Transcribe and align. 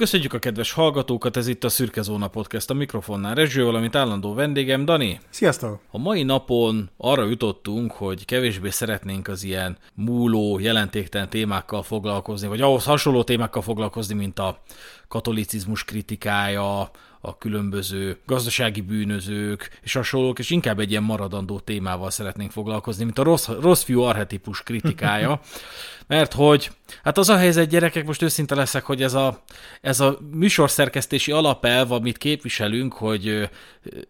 Köszönjük 0.00 0.32
a 0.32 0.38
kedves 0.38 0.72
hallgatókat, 0.72 1.36
ez 1.36 1.46
itt 1.46 1.64
a 1.64 1.68
Szürke 1.68 2.02
Zóna 2.02 2.28
Podcast 2.28 2.70
a 2.70 2.74
mikrofonnál 2.74 3.34
Rezső, 3.34 3.64
valamint 3.64 3.96
állandó 3.96 4.34
vendégem 4.34 4.84
Dani. 4.84 5.20
Sziasztok! 5.30 5.80
A 5.90 5.98
mai 5.98 6.22
napon 6.22 6.90
arra 6.96 7.24
jutottunk, 7.24 7.92
hogy 7.92 8.24
kevésbé 8.24 8.70
szeretnénk 8.70 9.28
az 9.28 9.42
ilyen 9.42 9.76
múló, 9.94 10.58
jelentéktelen 10.58 11.28
témákkal 11.28 11.82
foglalkozni, 11.82 12.48
vagy 12.48 12.60
ahhoz 12.60 12.84
hasonló 12.84 13.22
témákkal 13.22 13.62
foglalkozni, 13.62 14.14
mint 14.14 14.38
a 14.38 14.62
katolicizmus 15.08 15.84
kritikája, 15.84 16.90
a 17.20 17.38
különböző 17.38 18.18
gazdasági 18.26 18.80
bűnözők 18.80 19.78
és 19.82 19.92
hasonlók, 19.92 20.38
és 20.38 20.50
inkább 20.50 20.78
egy 20.78 20.90
ilyen 20.90 21.02
maradandó 21.02 21.58
témával 21.58 22.10
szeretnénk 22.10 22.50
foglalkozni, 22.50 23.04
mint 23.04 23.18
a 23.18 23.22
rossz, 23.22 23.48
rossz 23.48 23.82
fiú 23.82 24.00
arhetipus 24.00 24.62
kritikája. 24.62 25.40
Mert 26.10 26.32
hogy, 26.32 26.70
hát 27.02 27.18
az 27.18 27.28
a 27.28 27.36
helyzet, 27.36 27.68
gyerekek, 27.68 28.06
most 28.06 28.22
őszinte 28.22 28.54
leszek, 28.54 28.84
hogy 28.84 29.02
ez 29.02 29.14
a, 29.14 29.42
ez 29.80 30.00
a 30.00 30.18
műsorszerkesztési 30.30 31.32
alapelv, 31.32 31.92
amit 31.92 32.18
képviselünk, 32.18 32.92
hogy 32.92 33.48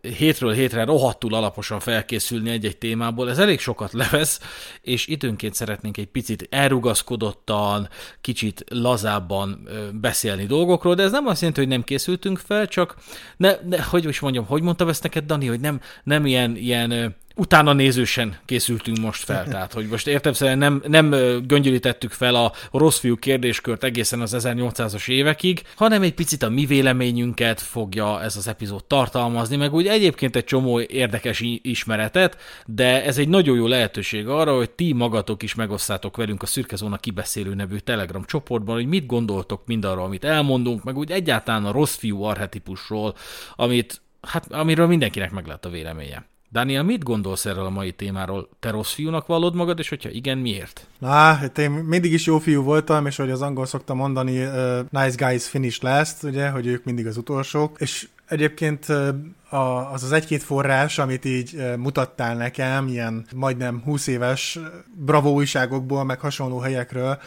hétről 0.00 0.52
hétre 0.52 0.84
rohadtul 0.84 1.34
alaposan 1.34 1.80
felkészülni 1.80 2.50
egy-egy 2.50 2.78
témából, 2.78 3.30
ez 3.30 3.38
elég 3.38 3.60
sokat 3.60 3.92
levesz, 3.92 4.40
és 4.80 5.06
időnként 5.06 5.54
szeretnénk 5.54 5.96
egy 5.96 6.06
picit 6.06 6.46
elrugaszkodottan, 6.50 7.88
kicsit 8.20 8.64
lazábban 8.68 9.68
beszélni 9.92 10.46
dolgokról, 10.46 10.94
de 10.94 11.02
ez 11.02 11.10
nem 11.10 11.26
azt 11.26 11.40
jelenti, 11.40 11.60
hogy 11.60 11.70
nem 11.70 11.84
készültünk 11.84 12.38
fel, 12.38 12.68
csak 12.68 12.94
ne, 13.36 13.52
ne, 13.68 13.82
hogy 13.82 14.04
is 14.04 14.20
mondjam, 14.20 14.46
hogy 14.46 14.62
mondtam 14.62 14.88
ezt 14.88 15.02
neked, 15.02 15.24
Dani, 15.24 15.46
hogy 15.46 15.60
nem, 15.60 15.80
nem 16.04 16.26
ilyen, 16.26 16.56
ilyen 16.56 17.16
utána 17.40 17.72
nézősen 17.72 18.36
készültünk 18.44 18.98
most 18.98 19.24
fel. 19.24 19.44
Tehát, 19.52 19.72
hogy 19.72 19.86
most 19.86 20.06
értem 20.06 20.32
szerint 20.32 20.58
nem, 20.58 20.82
nem 20.86 21.10
göngyölítettük 21.46 22.12
fel 22.12 22.34
a 22.34 22.52
rossz 22.72 22.98
fiú 22.98 23.16
kérdéskört 23.16 23.84
egészen 23.84 24.20
az 24.20 24.36
1800-as 24.38 25.08
évekig, 25.08 25.62
hanem 25.76 26.02
egy 26.02 26.14
picit 26.14 26.42
a 26.42 26.48
mi 26.48 26.66
véleményünket 26.66 27.60
fogja 27.60 28.22
ez 28.22 28.36
az 28.36 28.48
epizód 28.48 28.84
tartalmazni, 28.84 29.56
meg 29.56 29.74
úgy 29.74 29.86
egyébként 29.86 30.36
egy 30.36 30.44
csomó 30.44 30.80
érdekes 30.80 31.42
ismeretet, 31.62 32.36
de 32.66 33.04
ez 33.04 33.18
egy 33.18 33.28
nagyon 33.28 33.56
jó 33.56 33.66
lehetőség 33.66 34.28
arra, 34.28 34.56
hogy 34.56 34.70
ti 34.70 34.92
magatok 34.92 35.42
is 35.42 35.54
megosszátok 35.54 36.16
velünk 36.16 36.42
a 36.42 36.46
Szürke 36.46 36.76
Zóna 36.76 36.96
kibeszélő 36.96 37.54
nevű 37.54 37.76
Telegram 37.76 38.24
csoportban, 38.24 38.74
hogy 38.74 38.86
mit 38.86 39.06
gondoltok 39.06 39.62
mindarról, 39.66 40.04
amit 40.04 40.24
elmondunk, 40.24 40.84
meg 40.84 40.96
úgy 40.96 41.10
egyáltalán 41.10 41.64
a 41.64 41.72
rossz 41.72 41.96
fiú 41.96 42.22
arhetipusról, 42.22 43.14
amit, 43.56 44.00
hát, 44.20 44.52
amiről 44.52 44.86
mindenkinek 44.86 45.30
meg 45.30 45.46
lehet 45.46 45.64
a 45.64 45.70
véleménye. 45.70 46.29
Daniel, 46.52 46.82
mit 46.82 47.02
gondolsz 47.02 47.46
erről 47.46 47.64
a 47.64 47.70
mai 47.70 47.92
témáról? 47.92 48.48
Te 48.60 48.70
rossz 48.70 48.92
fiúnak 48.92 49.26
vallod 49.26 49.54
magad, 49.54 49.78
és 49.78 49.88
hogyha 49.88 50.08
igen, 50.08 50.38
miért? 50.38 50.86
Na, 50.98 51.08
hát 51.08 51.58
én 51.58 51.70
mindig 51.70 52.12
is 52.12 52.26
jó 52.26 52.38
fiú 52.38 52.62
voltam, 52.62 53.06
és 53.06 53.16
hogy 53.16 53.30
az 53.30 53.42
angol 53.42 53.66
szokta 53.66 53.94
mondani, 53.94 54.44
uh, 54.44 54.78
nice 54.90 55.26
guys 55.26 55.48
finish 55.48 55.82
last, 55.82 56.22
ugye, 56.22 56.48
hogy 56.48 56.66
ők 56.66 56.84
mindig 56.84 57.06
az 57.06 57.16
utolsók, 57.16 57.76
és 57.80 58.08
egyébként 58.26 58.86
az 59.92 60.02
az 60.02 60.12
egy-két 60.12 60.42
forrás, 60.42 60.98
amit 60.98 61.24
így 61.24 61.62
mutattál 61.76 62.36
nekem, 62.36 62.88
ilyen 62.88 63.26
majdnem 63.34 63.82
20 63.84 64.06
éves 64.06 64.58
bravo 64.94 65.30
újságokból, 65.30 66.04
meg 66.04 66.20
hasonló 66.20 66.58
helyekről, 66.58 67.18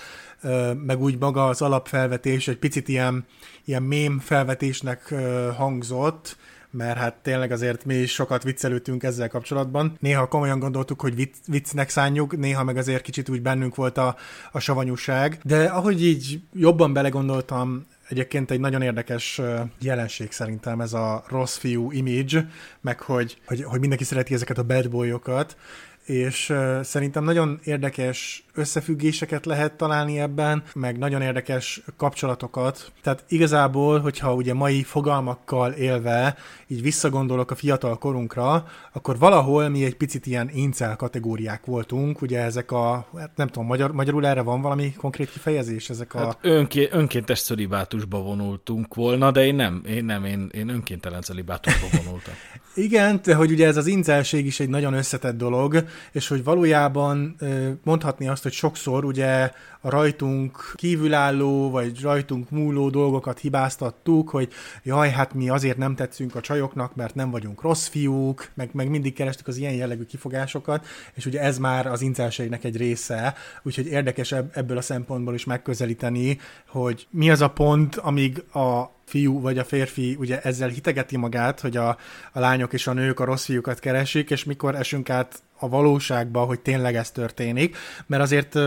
meg 0.85 1.01
úgy 1.01 1.17
maga 1.19 1.47
az 1.47 1.61
alapfelvetés 1.61 2.47
egy 2.47 2.57
picit 2.57 2.87
ilyen, 2.87 3.25
ilyen 3.65 3.83
mém 3.83 4.19
felvetésnek 4.19 5.13
hangzott, 5.57 6.37
mert 6.73 6.97
hát 6.97 7.15
tényleg 7.21 7.51
azért 7.51 7.85
mi 7.85 7.95
is 7.95 8.11
sokat 8.11 8.43
viccelődtünk 8.43 9.03
ezzel 9.03 9.29
kapcsolatban. 9.29 9.97
Néha 9.99 10.27
komolyan 10.27 10.59
gondoltuk, 10.59 11.01
hogy 11.01 11.15
vicc, 11.15 11.35
viccnek 11.47 11.89
szánjuk, 11.89 12.37
néha 12.37 12.63
meg 12.63 12.77
azért 12.77 13.01
kicsit 13.01 13.29
úgy 13.29 13.41
bennünk 13.41 13.75
volt 13.75 13.97
a, 13.97 14.15
a 14.51 14.59
savanyúság, 14.59 15.39
de 15.43 15.63
ahogy 15.65 16.03
így 16.03 16.41
jobban 16.53 16.93
belegondoltam, 16.93 17.85
Egyébként 18.09 18.51
egy 18.51 18.59
nagyon 18.59 18.81
érdekes 18.81 19.41
jelenség 19.79 20.31
szerintem 20.31 20.81
ez 20.81 20.93
a 20.93 21.23
rossz 21.27 21.57
fiú 21.57 21.91
image, 21.91 22.47
meg 22.81 22.99
hogy, 22.99 23.37
hogy, 23.45 23.63
hogy 23.63 23.79
mindenki 23.79 24.03
szereti 24.03 24.33
ezeket 24.33 24.57
a 24.57 24.63
bad 24.63 24.89
boyokat, 24.89 25.57
és 26.05 26.53
szerintem 26.81 27.23
nagyon 27.23 27.59
érdekes 27.63 28.45
összefüggéseket 28.53 29.45
lehet 29.45 29.73
találni 29.73 30.19
ebben, 30.19 30.63
meg 30.73 30.97
nagyon 30.97 31.21
érdekes 31.21 31.81
kapcsolatokat. 31.97 32.91
Tehát 33.01 33.23
igazából, 33.27 33.99
hogyha 33.99 34.33
ugye 34.33 34.53
mai 34.53 34.83
fogalmakkal 34.83 35.71
élve 35.71 36.35
így 36.67 36.81
visszagondolok 36.81 37.51
a 37.51 37.55
fiatal 37.55 37.97
korunkra, 37.97 38.65
akkor 38.93 39.17
valahol 39.17 39.69
mi 39.69 39.83
egy 39.83 39.95
picit 39.95 40.25
ilyen 40.25 40.49
incel 40.53 40.95
kategóriák 40.95 41.65
voltunk, 41.65 42.21
ugye 42.21 42.39
ezek 42.39 42.71
a, 42.71 43.07
hát 43.17 43.31
nem 43.35 43.47
tudom, 43.47 43.67
magyar, 43.67 43.91
magyarul 43.91 44.25
erre 44.25 44.41
van 44.41 44.61
valami 44.61 44.93
konkrét 44.93 45.29
kifejezés? 45.29 45.89
Ezek 45.89 46.13
a... 46.13 46.19
Hát 46.19 46.37
önké, 46.41 46.87
önkéntes 46.91 47.41
celibátusba 47.41 48.21
vonultunk 48.21 48.95
volna, 48.95 49.31
de 49.31 49.45
én 49.45 49.55
nem, 49.55 49.81
én 49.87 50.05
nem, 50.05 50.25
én, 50.25 50.49
én 50.51 50.69
önkéntelen 50.69 51.21
celibátusba 51.21 51.87
vonultam. 52.03 52.33
Igen, 52.75 53.19
de 53.23 53.35
hogy 53.35 53.51
ugye 53.51 53.67
ez 53.67 53.77
az 53.77 53.87
incelség 53.87 54.45
is 54.45 54.59
egy 54.59 54.69
nagyon 54.69 54.93
összetett 54.93 55.37
dolog, 55.37 55.85
és 56.11 56.27
hogy 56.27 56.43
valójában 56.43 57.35
mondhatni 57.83 58.27
azt, 58.27 58.42
hogy 58.43 58.51
sokszor 58.51 59.05
ugye 59.05 59.51
a 59.81 59.89
rajtunk 59.89 60.73
kívülálló, 60.75 61.69
vagy 61.69 62.01
rajtunk 62.01 62.49
múló 62.49 62.89
dolgokat 62.89 63.39
hibáztattuk, 63.39 64.29
hogy 64.29 64.49
jaj, 64.83 65.09
hát 65.09 65.33
mi 65.33 65.49
azért 65.49 65.77
nem 65.77 65.95
tetszünk 65.95 66.35
a 66.35 66.41
csajoknak, 66.41 66.95
mert 66.95 67.15
nem 67.15 67.31
vagyunk 67.31 67.61
rossz 67.61 67.87
fiúk, 67.87 68.49
meg, 68.53 68.69
meg 68.73 68.89
mindig 68.89 69.13
kerestük 69.13 69.47
az 69.47 69.57
ilyen 69.57 69.73
jellegű 69.73 70.03
kifogásokat, 70.03 70.85
és 71.13 71.25
ugye 71.25 71.41
ez 71.41 71.57
már 71.57 71.85
az 71.85 72.01
incelségnek 72.01 72.63
egy 72.63 72.77
része, 72.77 73.35
úgyhogy 73.63 73.85
érdekes 73.87 74.31
ebből 74.31 74.77
a 74.77 74.81
szempontból 74.81 75.33
is 75.33 75.45
megközelíteni, 75.45 76.39
hogy 76.67 77.07
mi 77.09 77.29
az 77.29 77.41
a 77.41 77.49
pont, 77.49 77.95
amíg 77.95 78.43
a 78.53 78.91
fiú 79.05 79.41
vagy 79.41 79.57
a 79.57 79.63
férfi 79.63 80.15
ugye 80.19 80.41
ezzel 80.41 80.69
hitegeti 80.69 81.17
magát, 81.17 81.59
hogy 81.59 81.77
a, 81.77 81.97
a 82.31 82.39
lányok 82.39 82.73
és 82.73 82.87
a 82.87 82.93
nők 82.93 83.19
a 83.19 83.25
rossz 83.25 83.45
fiúkat 83.45 83.79
keresik, 83.79 84.29
és 84.29 84.43
mikor 84.43 84.75
esünk 84.75 85.09
át 85.09 85.41
a 85.59 85.69
valóságba, 85.69 86.39
hogy 86.43 86.59
tényleg 86.59 86.95
ez 86.95 87.11
történik, 87.11 87.77
mert 88.05 88.23
azért 88.23 88.59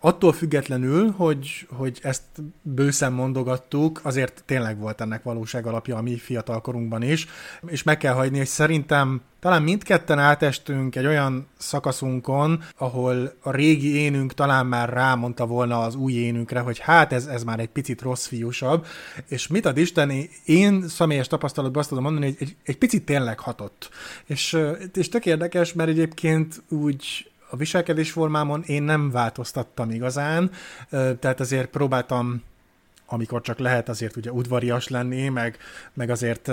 attól 0.00 0.32
függetlenül, 0.32 1.10
hogy, 1.10 1.66
hogy 1.76 1.98
ezt 2.02 2.22
bőszen 2.62 3.12
mondogattuk, 3.12 4.00
azért 4.02 4.42
tényleg 4.46 4.78
volt 4.78 5.00
ennek 5.00 5.22
valóság 5.22 5.66
alapja 5.66 5.96
a 5.96 6.02
mi 6.02 6.16
fiatalkorunkban 6.16 7.02
is, 7.02 7.26
és 7.66 7.82
meg 7.82 7.96
kell 7.98 8.14
hagyni, 8.14 8.38
hogy 8.38 8.46
szerintem 8.46 9.22
talán 9.40 9.62
mindketten 9.62 10.18
átestünk 10.18 10.96
egy 10.96 11.06
olyan 11.06 11.46
szakaszunkon, 11.58 12.62
ahol 12.76 13.34
a 13.42 13.50
régi 13.50 13.96
énünk 13.96 14.34
talán 14.34 14.66
már 14.66 14.88
rámondta 14.88 15.46
volna 15.46 15.80
az 15.80 15.94
új 15.94 16.12
énünkre, 16.12 16.60
hogy 16.60 16.78
hát 16.78 17.12
ez, 17.12 17.26
ez 17.26 17.44
már 17.44 17.60
egy 17.60 17.68
picit 17.68 18.02
rossz 18.02 18.26
fiúsabb, 18.26 18.86
és 19.28 19.46
mit 19.46 19.66
ad 19.66 19.76
Isten, 19.76 20.12
én 20.44 20.88
személyes 20.88 21.26
tapasztalatban 21.26 21.80
azt 21.80 21.88
tudom 21.88 22.04
mondani, 22.04 22.26
hogy 22.26 22.36
egy, 22.40 22.56
egy 22.64 22.78
picit 22.78 23.04
tényleg 23.04 23.38
hatott. 23.38 23.88
És, 24.26 24.58
és 24.94 25.08
tök 25.08 25.26
érdekes, 25.26 25.72
mert 25.72 25.88
egyébként 25.88 26.33
úgy 26.68 27.30
a 27.50 27.56
viselkedésformámon 27.56 28.62
én 28.62 28.82
nem 28.82 29.10
változtattam 29.10 29.90
igazán, 29.90 30.50
tehát 30.90 31.40
azért 31.40 31.68
próbáltam 31.70 32.42
amikor 33.06 33.40
csak 33.40 33.58
lehet 33.58 33.88
azért 33.88 34.16
ugye 34.16 34.32
udvarias 34.32 34.88
lenni, 34.88 35.28
meg, 35.28 35.58
meg 35.92 36.10
azért 36.10 36.50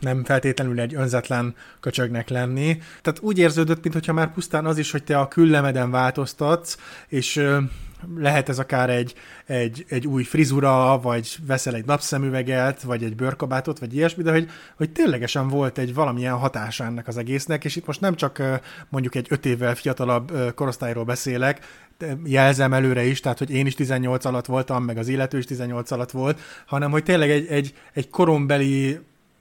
nem 0.00 0.24
feltétlenül 0.24 0.80
egy 0.80 0.94
önzetlen 0.94 1.54
köcsögnek 1.80 2.28
lenni. 2.28 2.78
Tehát 3.02 3.20
úgy 3.20 3.38
érződött, 3.38 3.82
mintha 3.82 4.12
már 4.12 4.32
pusztán 4.32 4.66
az 4.66 4.78
is, 4.78 4.90
hogy 4.90 5.04
te 5.04 5.18
a 5.18 5.28
küllemeden 5.28 5.90
változtatsz, 5.90 6.76
és 7.08 7.42
lehet 8.16 8.48
ez 8.48 8.58
akár 8.58 8.90
egy, 8.90 9.14
egy, 9.46 9.84
egy 9.88 10.06
új 10.06 10.22
frizura, 10.22 11.00
vagy 11.00 11.36
veszel 11.46 11.74
egy 11.74 11.84
napszemüveget, 11.84 12.82
vagy 12.82 13.04
egy 13.04 13.16
bőrkabátot, 13.16 13.78
vagy 13.78 13.94
ilyesmi, 13.94 14.22
de 14.22 14.30
hogy, 14.30 14.50
hogy 14.76 14.90
ténylegesen 14.90 15.48
volt 15.48 15.78
egy 15.78 15.94
valamilyen 15.94 16.38
hatása 16.38 16.84
ennek 16.84 17.08
az 17.08 17.16
egésznek, 17.16 17.64
és 17.64 17.76
itt 17.76 17.86
most 17.86 18.00
nem 18.00 18.14
csak 18.14 18.42
mondjuk 18.88 19.14
egy 19.14 19.26
öt 19.30 19.46
évvel 19.46 19.74
fiatalabb 19.74 20.54
korosztályról 20.54 21.04
beszélek, 21.04 21.60
jelzem 22.24 22.72
előre 22.72 23.04
is, 23.04 23.20
tehát 23.20 23.38
hogy 23.38 23.50
én 23.50 23.66
is 23.66 23.74
18 23.74 24.24
alatt 24.24 24.46
voltam, 24.46 24.84
meg 24.84 24.98
az 24.98 25.08
illető 25.08 25.38
is 25.38 25.44
18 25.44 25.90
alatt 25.90 26.10
volt, 26.10 26.40
hanem 26.66 26.90
hogy 26.90 27.02
tényleg 27.02 27.30
egy, 27.30 27.46
egy, 27.46 27.74
egy 27.92 28.10
korombeli 28.10 29.00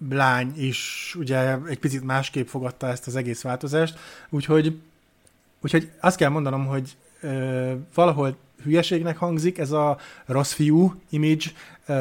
lány 0.10 0.54
is 0.56 1.16
ugye 1.20 1.58
egy 1.68 1.80
picit 1.80 2.04
másképp 2.04 2.48
fogadta 2.48 2.88
ezt 2.88 3.08
az 3.08 3.16
egész 3.16 3.42
változást, 3.42 4.00
úgyhogy, 4.30 4.82
úgyhogy 5.62 5.92
azt 6.00 6.18
kell 6.18 6.30
mondanom, 6.30 6.66
hogy 6.66 6.98
ö, 7.22 7.74
valahol 7.94 8.38
hülyeségnek 8.64 9.18
hangzik 9.18 9.58
ez 9.58 9.72
a 9.72 9.98
rossz 10.26 10.52
fiú 10.52 10.94
image, 11.10 11.46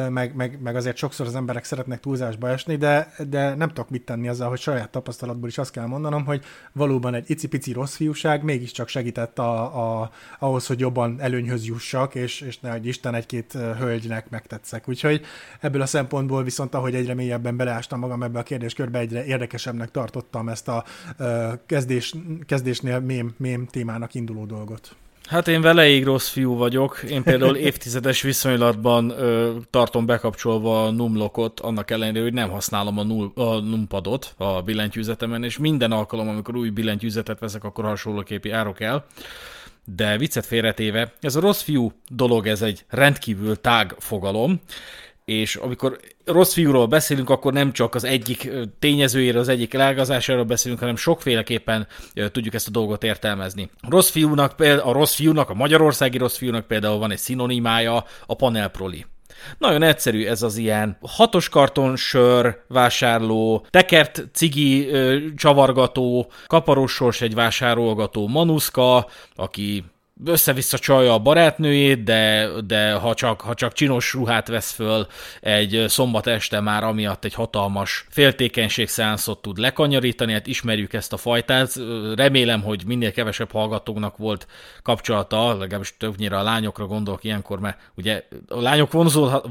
meg, 0.09 0.35
meg, 0.35 0.61
meg 0.61 0.75
azért 0.75 0.97
sokszor 0.97 1.27
az 1.27 1.35
emberek 1.35 1.63
szeretnek 1.63 1.99
túlzásba 1.99 2.49
esni, 2.49 2.75
de, 2.75 3.13
de 3.29 3.55
nem 3.55 3.67
tudok 3.67 3.89
mit 3.89 4.05
tenni 4.05 4.27
azzal, 4.27 4.49
hogy 4.49 4.59
saját 4.59 4.89
tapasztalatból 4.89 5.49
is 5.49 5.57
azt 5.57 5.71
kell 5.71 5.85
mondanom, 5.85 6.25
hogy 6.25 6.43
valóban 6.71 7.13
egy 7.13 7.29
icipici 7.29 7.73
rossz 7.73 7.95
fiúság 7.95 8.43
mégiscsak 8.43 8.87
segített 8.87 9.39
a, 9.39 10.01
a, 10.01 10.11
ahhoz, 10.39 10.67
hogy 10.67 10.79
jobban 10.79 11.15
előnyhöz 11.19 11.65
jussak, 11.65 12.15
és, 12.15 12.41
és 12.41 12.59
ne, 12.59 12.71
hogy 12.71 12.85
Isten 12.85 13.15
egy-két 13.15 13.51
hölgynek 13.51 14.29
megtetszek. 14.29 14.87
Úgyhogy 14.87 15.21
ebből 15.59 15.81
a 15.81 15.85
szempontból 15.85 16.43
viszont, 16.43 16.73
ahogy 16.73 16.95
egyre 16.95 17.13
mélyebben 17.13 17.57
beleástam 17.57 17.99
magam 17.99 18.23
ebbe 18.23 18.39
a 18.39 18.43
kérdéskörbe, 18.43 18.99
egyre 18.99 19.25
érdekesebbnek 19.25 19.91
tartottam 19.91 20.49
ezt 20.49 20.67
a 20.67 20.83
kezdés, 21.65 22.15
kezdésnél 22.45 22.99
mém, 22.99 23.33
mém 23.37 23.65
témának 23.65 24.13
induló 24.13 24.45
dolgot. 24.45 24.95
Hát 25.29 25.47
én 25.47 25.61
veleig 25.61 26.03
rossz 26.03 26.29
fiú 26.29 26.55
vagyok. 26.55 27.03
Én 27.09 27.23
például 27.23 27.55
évtizedes 27.55 28.21
viszonylatban 28.21 29.09
ö, 29.09 29.55
tartom 29.69 30.05
bekapcsolva 30.05 30.85
a 30.85 30.91
numlokot, 30.91 31.59
annak 31.59 31.91
ellenére, 31.91 32.21
hogy 32.21 32.33
nem 32.33 32.49
használom 32.49 32.97
a, 32.97 33.03
nul, 33.03 33.31
a 33.35 33.59
numpadot 33.59 34.33
a 34.37 34.61
billentyűzetemen, 34.61 35.43
és 35.43 35.57
minden 35.57 35.91
alkalom, 35.91 36.27
amikor 36.27 36.55
új 36.55 36.69
billentyűzetet 36.69 37.39
veszek, 37.39 37.63
akkor 37.63 37.83
hasonlóképi 37.83 38.49
árok 38.49 38.79
el. 38.79 39.05
De 39.95 40.17
viccet 40.17 40.45
félretéve, 40.45 41.13
ez 41.21 41.35
a 41.35 41.39
rossz 41.39 41.61
fiú 41.61 41.91
dolog, 42.07 42.47
ez 42.47 42.61
egy 42.61 42.85
rendkívül 42.87 43.61
tág 43.61 43.95
fogalom, 43.97 44.59
és 45.29 45.55
amikor 45.55 45.99
rossz 46.25 46.53
fiúról 46.53 46.85
beszélünk, 46.85 47.29
akkor 47.29 47.53
nem 47.53 47.71
csak 47.71 47.95
az 47.95 48.03
egyik 48.03 48.49
tényezőjéről, 48.79 49.41
az 49.41 49.47
egyik 49.47 49.73
elágazásáról 49.73 50.43
beszélünk, 50.43 50.79
hanem 50.79 50.95
sokféleképpen 50.95 51.87
tudjuk 52.31 52.53
ezt 52.53 52.67
a 52.67 52.71
dolgot 52.71 53.03
értelmezni. 53.03 53.69
A 53.81 53.89
rossz 53.89 54.09
fiúnak, 54.09 54.59
a 54.59 54.91
rossz 54.91 55.15
fiúnak, 55.15 55.49
a 55.49 55.53
magyarországi 55.53 56.17
rossz 56.17 56.37
fiúnak 56.37 56.67
például 56.67 56.97
van 56.97 57.11
egy 57.11 57.17
szinonimája, 57.17 58.05
a 58.25 58.35
panelproli. 58.35 59.05
Nagyon 59.57 59.83
egyszerű 59.83 60.25
ez 60.25 60.41
az 60.41 60.57
ilyen 60.57 60.97
hatos 61.01 61.49
karton 61.49 61.95
sör 61.95 62.63
vásárló, 62.67 63.65
tekert 63.69 64.23
cigi 64.33 64.87
ö, 64.87 65.17
csavargató, 65.35 66.31
kaparós 66.47 67.21
egy 67.21 67.33
vásárolgató 67.33 68.27
manuszka, 68.27 69.07
aki 69.35 69.83
össze-vissza 70.25 70.77
csalja 70.77 71.13
a 71.13 71.19
barátnőjét, 71.19 72.03
de, 72.03 72.49
de 72.65 72.93
ha, 72.93 73.13
csak, 73.13 73.41
ha 73.41 73.53
csak 73.53 73.73
csinos 73.73 74.13
ruhát 74.13 74.47
vesz 74.47 74.71
föl 74.71 75.07
egy 75.41 75.83
szombat 75.87 76.27
este 76.27 76.59
már 76.59 76.83
amiatt 76.83 77.25
egy 77.25 77.33
hatalmas 77.33 78.05
féltékenység 78.09 78.87
szánszot 78.87 79.41
tud 79.41 79.57
lekanyarítani, 79.57 80.33
hát 80.33 80.47
ismerjük 80.47 80.93
ezt 80.93 81.13
a 81.13 81.17
fajtát. 81.17 81.73
Remélem, 82.15 82.61
hogy 82.61 82.83
minél 82.85 83.11
kevesebb 83.11 83.51
hallgatóknak 83.51 84.17
volt 84.17 84.47
kapcsolata, 84.83 85.57
legalábbis 85.57 85.97
többnyire 85.97 86.37
a 86.37 86.43
lányokra 86.43 86.85
gondolok 86.85 87.23
ilyenkor, 87.23 87.59
mert 87.59 87.77
ugye 87.95 88.23
a 88.47 88.61
lányok 88.61 88.91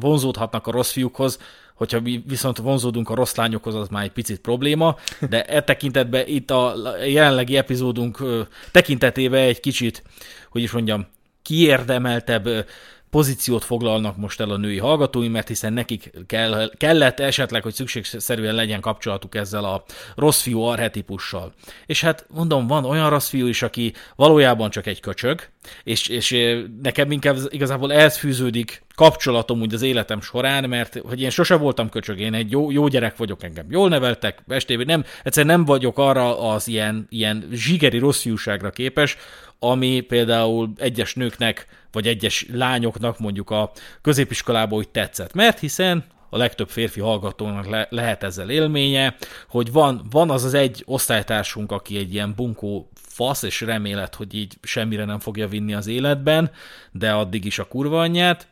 vonzódhatnak 0.00 0.66
a 0.66 0.70
rossz 0.70 0.92
fiúkhoz, 0.92 1.38
hogyha 1.78 2.00
mi 2.00 2.22
viszont 2.26 2.58
vonzódunk 2.58 3.10
a 3.10 3.14
rossz 3.14 3.34
lányokhoz, 3.34 3.74
az 3.74 3.88
már 3.88 4.04
egy 4.04 4.12
picit 4.12 4.40
probléma, 4.40 4.96
de 5.28 5.44
e 5.44 5.62
tekintetben 5.62 6.26
itt 6.26 6.50
a 6.50 6.74
jelenlegi 7.06 7.56
epizódunk 7.56 8.22
tekintetében 8.72 9.42
egy 9.42 9.60
kicsit, 9.60 10.02
hogy 10.50 10.62
is 10.62 10.70
mondjam, 10.70 11.06
kiérdemeltebb 11.42 12.66
pozíciót 13.10 13.64
foglalnak 13.64 14.16
most 14.16 14.40
el 14.40 14.50
a 14.50 14.56
női 14.56 14.78
hallgatói, 14.78 15.28
mert 15.28 15.48
hiszen 15.48 15.72
nekik 15.72 16.10
kell, 16.26 16.70
kellett 16.76 17.20
esetleg, 17.20 17.62
hogy 17.62 17.74
szükségszerűen 17.74 18.54
legyen 18.54 18.80
kapcsolatuk 18.80 19.34
ezzel 19.34 19.64
a 19.64 19.84
rossz 20.16 20.40
fiú 20.40 20.60
arhetipussal. 20.60 21.52
És 21.86 22.00
hát 22.00 22.26
mondom, 22.28 22.66
van 22.66 22.84
olyan 22.84 23.10
rossz 23.10 23.28
fiú 23.28 23.46
is, 23.46 23.62
aki 23.62 23.92
valójában 24.16 24.70
csak 24.70 24.86
egy 24.86 25.00
köcsög, 25.00 25.48
és, 25.84 26.08
és 26.08 26.56
nekem 26.82 27.10
inkább 27.10 27.36
igazából 27.48 27.92
ehhez 27.92 28.16
fűződik 28.16 28.82
kapcsolatom 28.94 29.60
úgy 29.60 29.74
az 29.74 29.82
életem 29.82 30.20
során, 30.20 30.68
mert 30.68 30.98
hogy 30.98 31.20
én 31.20 31.30
sose 31.30 31.56
voltam 31.56 31.88
köcsög, 31.88 32.20
én 32.20 32.34
egy 32.34 32.50
jó, 32.50 32.70
jó 32.70 32.88
gyerek 32.88 33.16
vagyok, 33.16 33.42
engem 33.42 33.66
jól 33.70 33.88
neveltek, 33.88 34.42
estében 34.48 34.86
nem, 34.86 35.04
egyszerűen 35.22 35.56
nem 35.56 35.64
vagyok 35.64 35.98
arra 35.98 36.40
az 36.40 36.68
ilyen, 36.68 37.06
ilyen 37.10 37.48
zsigeri 37.52 37.98
rossz 37.98 38.20
fiúságra 38.20 38.70
képes, 38.70 39.16
ami 39.58 40.00
például 40.00 40.72
egyes 40.76 41.14
nőknek, 41.14 41.66
vagy 41.92 42.06
egyes 42.06 42.46
lányoknak 42.52 43.18
mondjuk 43.18 43.50
a 43.50 43.72
középiskolában 44.02 44.78
úgy 44.78 44.88
tetszett. 44.88 45.34
Mert 45.34 45.58
hiszen 45.58 46.04
a 46.30 46.36
legtöbb 46.36 46.68
férfi 46.68 47.00
hallgatónak 47.00 47.66
le, 47.66 47.86
lehet 47.90 48.22
ezzel 48.22 48.50
élménye, 48.50 49.16
hogy 49.48 49.72
van, 49.72 50.06
van 50.10 50.30
az 50.30 50.44
az 50.44 50.54
egy 50.54 50.82
osztálytársunk, 50.86 51.72
aki 51.72 51.96
egy 51.98 52.14
ilyen 52.14 52.34
bunkó 52.36 52.88
fasz, 52.94 53.42
és 53.42 53.60
remélet, 53.60 54.14
hogy 54.14 54.34
így 54.34 54.54
semmire 54.62 55.04
nem 55.04 55.18
fogja 55.18 55.48
vinni 55.48 55.74
az 55.74 55.86
életben, 55.86 56.50
de 56.92 57.12
addig 57.12 57.44
is 57.44 57.58
a 57.58 57.68
kurva 57.68 58.00
anyját, 58.00 58.48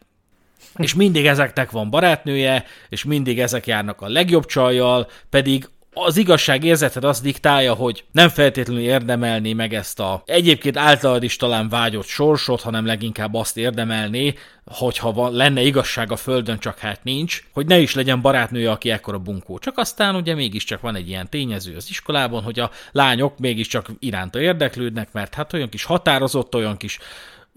és 0.76 0.94
mindig 0.94 1.26
ezeknek 1.26 1.70
van 1.70 1.90
barátnője, 1.90 2.64
és 2.88 3.04
mindig 3.04 3.40
ezek 3.40 3.66
járnak 3.66 4.00
a 4.00 4.08
legjobb 4.08 4.46
csajjal, 4.46 5.08
pedig 5.30 5.68
az 5.98 6.16
igazság 6.16 6.64
érzeted 6.64 7.04
azt 7.04 7.22
diktálja, 7.22 7.74
hogy 7.74 8.04
nem 8.12 8.28
feltétlenül 8.28 8.82
érdemelné 8.82 9.52
meg 9.52 9.74
ezt 9.74 10.00
a 10.00 10.22
egyébként 10.26 10.76
általad 10.76 11.22
is 11.22 11.36
talán 11.36 11.68
vágyott 11.68 12.06
sorsot, 12.06 12.60
hanem 12.60 12.86
leginkább 12.86 13.34
azt 13.34 13.56
érdemelné, 13.56 14.34
hogyha 14.64 15.12
van, 15.12 15.32
lenne 15.32 15.60
igazság 15.62 16.12
a 16.12 16.16
földön, 16.16 16.58
csak 16.58 16.78
hát 16.78 17.04
nincs, 17.04 17.42
hogy 17.52 17.66
ne 17.66 17.78
is 17.78 17.94
legyen 17.94 18.20
barátnője, 18.20 18.70
aki 18.70 18.90
ekkora 18.90 19.18
bunkó. 19.18 19.58
Csak 19.58 19.78
aztán 19.78 20.14
ugye 20.14 20.34
mégiscsak 20.34 20.80
van 20.80 20.94
egy 20.94 21.08
ilyen 21.08 21.30
tényező 21.30 21.76
az 21.76 21.86
iskolában, 21.88 22.42
hogy 22.42 22.60
a 22.60 22.70
lányok 22.92 23.38
mégiscsak 23.38 23.90
iránta 23.98 24.40
érdeklődnek, 24.40 25.12
mert 25.12 25.34
hát 25.34 25.52
olyan 25.52 25.68
kis 25.68 25.84
határozott, 25.84 26.54
olyan 26.54 26.76
kis 26.76 26.98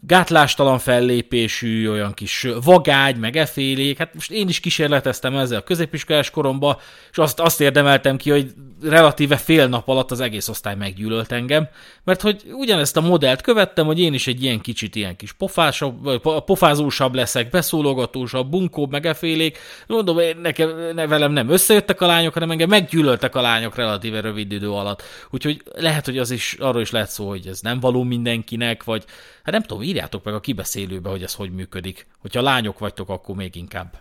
gátlástalan 0.02 0.80
fellépésű, 0.80 1.90
olyan 1.90 2.14
kis 2.14 2.48
vagágy, 2.64 3.18
meg 3.18 3.38
efélék. 3.38 3.98
Hát 3.98 4.14
most 4.14 4.32
én 4.32 4.48
is 4.48 4.60
kísérleteztem 4.60 5.36
ezzel 5.36 5.58
a 5.58 5.64
középiskolás 5.64 6.30
koromba, 6.30 6.80
és 7.12 7.18
azt, 7.18 7.40
azt 7.40 7.62
érdemeltem 7.62 8.18
ki, 8.18 8.30
hogy 8.30 8.54
relatíve 8.84 9.38
fél 9.38 9.68
nap 9.68 9.88
alatt 9.88 10.12
az 10.12 10.20
egész 10.20 10.48
osztály 10.48 10.76
meggyűlölt 10.76 11.32
engem, 11.32 11.68
mert 12.04 12.22
hogy 12.22 12.42
ugyanezt 12.52 12.98
a 12.98 13.02
modellt 13.02 13.42
követtem, 13.42 13.86
hogy 13.86 14.00
én 14.00 14.14
is 14.14 14.28
egy 14.28 14.44
ilyen 14.44 14.62
kicsit 14.62 14.96
ilyen 14.96 15.16
kis 15.16 15.32
pofásabb, 15.32 16.22
pofázósabb 16.46 17.16
leszek, 17.16 17.50
beszólogatósabb, 17.50 18.50
bunkóbb, 18.50 18.92
meg 18.92 19.06
efélék. 19.06 19.58
Mondom, 19.88 20.18
nekem, 20.42 20.70
ne, 20.94 21.08
velem 21.08 21.32
nem 21.32 21.50
összejöttek 21.50 22.02
a 22.02 22.06
lányok, 22.06 22.34
hanem 22.34 22.52
engem 22.52 22.70
meggyűlöltek 22.70 23.36
a 23.36 23.42
lányok 23.42 23.76
relatíve 23.76 24.22
rövid 24.22 24.52
idő 24.52 24.72
alatt. 24.72 25.04
Úgyhogy 25.30 25.62
lehet, 25.76 26.06
hogy 26.06 26.18
az 26.18 26.32
is, 26.32 26.56
arról 26.60 26.82
is 26.82 26.92
lehet 26.92 27.10
szó, 27.10 27.28
hogy 27.28 27.48
ez 27.48 27.60
nem 27.60 27.80
való 27.80 28.04
mindenkinek, 28.04 28.84
vagy 28.84 29.04
hát 29.44 29.54
nem 29.54 29.62
tudom, 29.62 29.84
írjátok 29.90 30.24
meg 30.24 30.34
a 30.34 30.40
kibeszélőbe, 30.40 31.10
hogy 31.10 31.24
ez 31.24 31.34
hogy 31.34 31.52
működik. 31.52 32.08
Hogyha 32.20 32.42
lányok 32.42 32.80
vagytok, 32.80 33.10
akkor 33.10 33.36
még 33.36 33.56
inkább. 33.56 33.98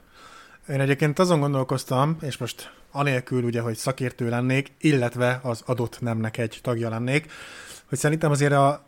Én 0.69 0.81
egyébként 0.81 1.19
azon 1.19 1.41
gondolkoztam, 1.41 2.17
és 2.21 2.37
most 2.37 2.73
anélkül 2.91 3.45
ugye, 3.45 3.61
hogy 3.61 3.77
szakértő 3.77 4.29
lennék, 4.29 4.73
illetve 4.81 5.41
az 5.43 5.63
adott 5.67 6.01
nemnek 6.01 6.39
egy 6.39 6.59
tagja 6.63 6.89
lennék, 6.89 7.33
hogy 7.89 7.99
szerintem 7.99 8.31
azért 8.31 8.53
a 8.53 8.87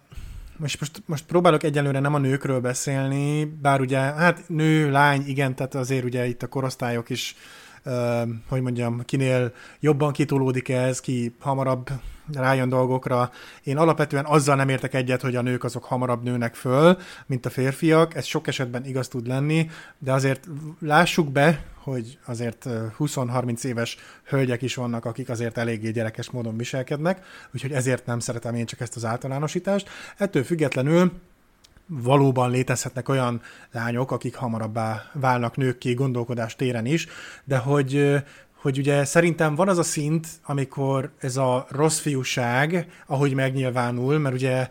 most, 0.57 0.81
most, 0.81 1.03
most 1.07 1.25
próbálok 1.25 1.63
egyelőre 1.63 2.01
nem 2.01 2.15
a 2.15 2.19
nőkről 2.19 2.61
beszélni, 2.61 3.45
bár 3.45 3.81
ugye, 3.81 3.99
hát 3.99 4.49
nő, 4.49 4.91
lány, 4.91 5.23
igen, 5.27 5.55
tehát 5.55 5.75
azért 5.75 6.05
ugye 6.05 6.27
itt 6.27 6.43
a 6.43 6.47
korosztályok 6.47 7.11
is, 7.11 7.37
hogy 8.49 8.63
mondjam, 8.63 9.05
kinél 9.05 9.53
jobban 9.81 10.13
kitolódik 10.13 10.69
ez, 10.69 11.01
ki 11.01 11.35
hamarabb 11.41 11.91
rájön 12.33 12.69
dolgokra. 12.69 13.31
Én 13.63 13.77
alapvetően 13.77 14.25
azzal 14.25 14.57
nem 14.57 14.69
értek 14.69 14.95
egyet, 14.95 15.21
hogy 15.21 15.37
a 15.37 15.43
nők 15.43 15.65
azok 15.65 15.85
hamarabb 15.85 16.23
nőnek 16.23 16.55
föl, 16.55 16.99
mint 17.27 17.47
a 17.47 17.51
férfiak. 17.51 18.15
Ez 18.15 18.25
sok 18.25 18.47
esetben 18.47 18.85
igaz 18.85 19.09
tud 19.09 19.27
lenni, 19.27 19.71
de 19.99 20.13
azért 20.13 20.49
lássuk 20.81 21.33
be, 21.33 21.65
hogy 21.83 22.19
azért 22.25 22.67
20-30 22.99 23.65
éves 23.65 23.97
hölgyek 24.25 24.63
is 24.63 24.75
vannak, 24.75 25.05
akik 25.05 25.29
azért 25.29 25.59
eléggé 25.59 25.91
gyerekes 25.91 26.31
módon 26.31 26.57
viselkednek, 26.57 27.25
úgyhogy 27.55 27.73
ezért 27.73 28.07
nem 28.07 28.19
szeretem 28.19 28.55
én 28.55 28.67
csak 28.67 28.81
ezt 28.81 28.97
az 28.97 29.05
általánosítást. 29.05 29.89
Ettől 30.17 30.45
függetlenül 30.45 31.13
valóban 31.93 32.51
létezhetnek 32.51 33.09
olyan 33.09 33.41
lányok, 33.73 34.11
akik 34.11 34.35
hamarabbá 34.35 35.11
válnak 35.13 35.57
nőkké 35.57 35.93
gondolkodás 35.95 36.57
téren 36.57 36.87
is, 36.87 37.07
de 37.45 37.57
hogy 37.57 38.23
hogy 38.61 38.79
ugye 38.79 39.05
szerintem 39.05 39.55
van 39.55 39.69
az 39.69 39.79
a 39.79 39.83
szint, 39.83 40.29
amikor 40.43 41.11
ez 41.19 41.37
a 41.37 41.67
rossz 41.69 41.99
fiúság, 41.99 42.87
ahogy 43.07 43.35
megnyilvánul, 43.35 44.19
mert 44.19 44.35
ugye 44.35 44.69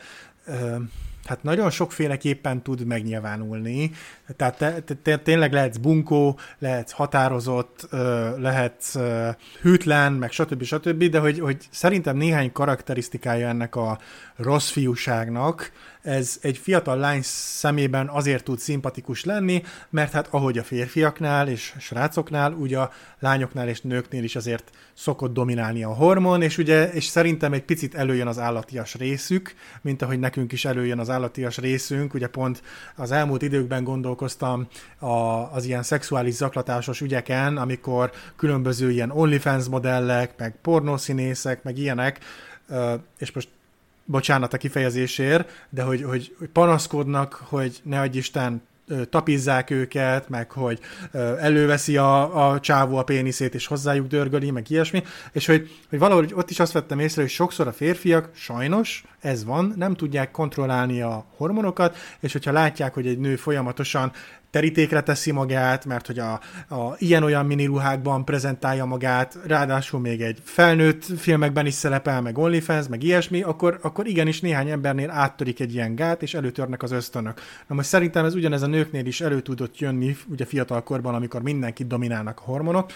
hát 1.26 1.44
nagyon 1.44 1.70
sokféleképpen 1.70 2.62
tud 2.62 2.86
megnyilvánulni. 2.86 3.92
Tehát 4.36 4.58
te, 4.58 4.82
te, 4.82 4.94
te, 4.94 5.18
tényleg 5.18 5.54
lehetsz 5.54 5.78
bunkó, 5.78 6.40
lehetsz 6.60 6.92
határozott, 6.92 7.88
lehetsz 8.38 8.98
hűtlen, 9.62 10.14
meg 10.14 10.32
stb. 10.32 10.64
stb. 10.64 11.04
De 11.04 11.20
hogy, 11.20 11.40
hogy 11.40 11.68
szerintem 11.72 12.18
néhány 12.18 12.52
karakterisztikája 12.52 13.48
ennek 13.48 13.76
a 13.76 14.00
rossz 14.36 14.70
fiúságnak, 14.70 15.72
ez 16.02 16.38
egy 16.42 16.58
fiatal 16.58 16.98
lány 16.98 17.20
szemében 17.24 18.08
azért 18.08 18.44
tud 18.44 18.60
szimpatikus 18.60 19.24
lenni, 19.24 19.64
mert 19.90 20.12
hát 20.12 20.28
ahogy 20.32 20.58
a 20.58 20.64
férfiaknál 20.64 21.48
és 21.48 21.74
srácoknál, 21.80 22.54
ugye 22.54 22.78
a 22.78 22.92
lányoknál 23.20 23.68
és 23.68 23.82
nőknél 23.82 24.24
is 24.24 24.36
azért 24.36 24.70
szokott 24.94 25.34
dominálni 25.34 25.84
a 25.84 25.94
hormon, 25.94 26.42
és 26.42 26.58
ugye, 26.58 26.92
és 26.92 27.06
szerintem 27.06 27.54
egy 27.54 27.64
picit 27.64 27.96
előjön 27.96 28.28
az 28.28 28.40
állatias 28.40 28.96
részük, 28.96 29.54
mint 29.82 30.02
ahogy 30.02 30.20
nekünk 30.20 30.52
is 30.52 30.66
előjön 30.66 31.00
az 31.00 31.10
állatias 31.10 31.58
részünk, 31.58 32.14
ugye 32.14 32.28
pont 32.28 32.62
az 32.96 33.12
elmúlt 33.12 33.42
időkben 33.42 33.84
gondolkoztam 34.20 34.68
a, 35.00 35.56
az 35.56 35.66
ilyen 35.66 35.84
szexuális 35.84 36.34
zaklatásos 36.34 37.02
ügyeken, 37.02 37.58
amikor 37.58 38.12
különböző 38.36 38.92
ilyen 38.92 39.12
OnlyFans 39.12 39.68
modellek, 39.68 40.34
meg 40.38 40.56
pornószínészek, 40.62 41.64
meg 41.64 41.78
ilyenek, 41.78 42.20
és 43.18 43.32
most 43.32 43.50
bocsánat 44.06 44.54
a 44.54 44.58
kifejezésért, 44.58 45.68
de 45.70 45.84
hogy, 45.84 46.04
hogy, 46.04 46.36
hogy 46.38 46.48
panaszkodnak, 46.48 47.34
hogy 47.34 47.80
ne 47.84 48.00
adj 48.00 48.18
Isten, 48.18 48.62
tapizzák 49.10 49.70
őket, 49.70 50.30
meg 50.30 50.52
hogy 50.52 50.80
előveszi 51.40 51.98
a, 51.98 52.50
a 52.52 52.60
csávó 52.60 52.98
a 52.98 53.04
péniszét, 53.04 53.54
és 53.54 53.68
hozzájuk 53.68 54.08
dörgöli, 54.08 54.52
meg 54.52 54.70
ilyesmi, 54.70 55.04
és 55.32 55.46
hogy, 55.46 55.70
hogy 55.90 56.00
valahogy 56.00 56.34
ott 56.36 56.50
is 56.50 56.60
azt 56.60 56.72
vettem 56.72 57.00
észre, 57.00 57.22
hogy 57.22 57.32
sokszor 57.32 57.68
a 57.68 57.72
férfiak 57.72 58.30
sajnos, 58.34 59.04
ez 59.20 59.46
van, 59.46 59.74
nem 59.76 59.96
tudják 59.96 60.32
kontrollálni 60.32 61.02
a 61.02 61.26
hormonokat, 61.38 61.98
és 62.20 62.32
hogyha 62.32 62.52
látják, 62.52 62.94
hogy 62.94 63.08
egy 63.08 63.20
nő 63.20 63.36
folyamatosan 63.36 64.12
terítékre 64.50 65.02
teszi 65.02 65.32
magát, 65.32 65.86
mert 65.86 66.08
hogy 66.08 66.20
a, 66.20 66.32
a 66.70 66.96
ilyen-olyan 66.98 67.46
miniruhákban 67.46 68.26
prezentálja 68.26 68.86
magát, 68.86 69.38
ráadásul 69.46 70.00
még 70.00 70.22
egy 70.22 70.40
felnőtt 70.44 71.04
filmekben 71.04 71.66
is 71.66 71.74
szerepel, 71.74 72.22
meg 72.22 72.38
OnlyFans, 72.38 72.88
meg 72.88 73.04
ilyesmi, 73.04 73.42
akkor, 73.42 73.80
akkor 73.82 74.08
igenis 74.08 74.42
néhány 74.42 74.70
embernél 74.70 75.10
áttörik 75.10 75.60
egy 75.60 75.74
ilyen 75.74 75.96
gát, 75.96 76.22
és 76.22 76.34
előtörnek 76.34 76.84
az 76.84 76.92
ösztönök. 76.92 77.42
Na 77.68 77.76
most 77.76 77.88
szerintem 77.88 78.26
ez 78.26 78.36
ugyanez 78.36 78.62
a 78.62 78.68
nőknél 78.68 79.06
is 79.06 79.22
elő 79.22 79.42
tudott 79.42 79.80
jönni, 79.80 80.18
ugye 80.28 80.46
fiatalkorban, 80.46 81.16
amikor 81.16 81.42
mindenkit 81.42 81.88
dominálnak 81.88 82.40
a 82.40 82.44
hormonok, 82.44 82.92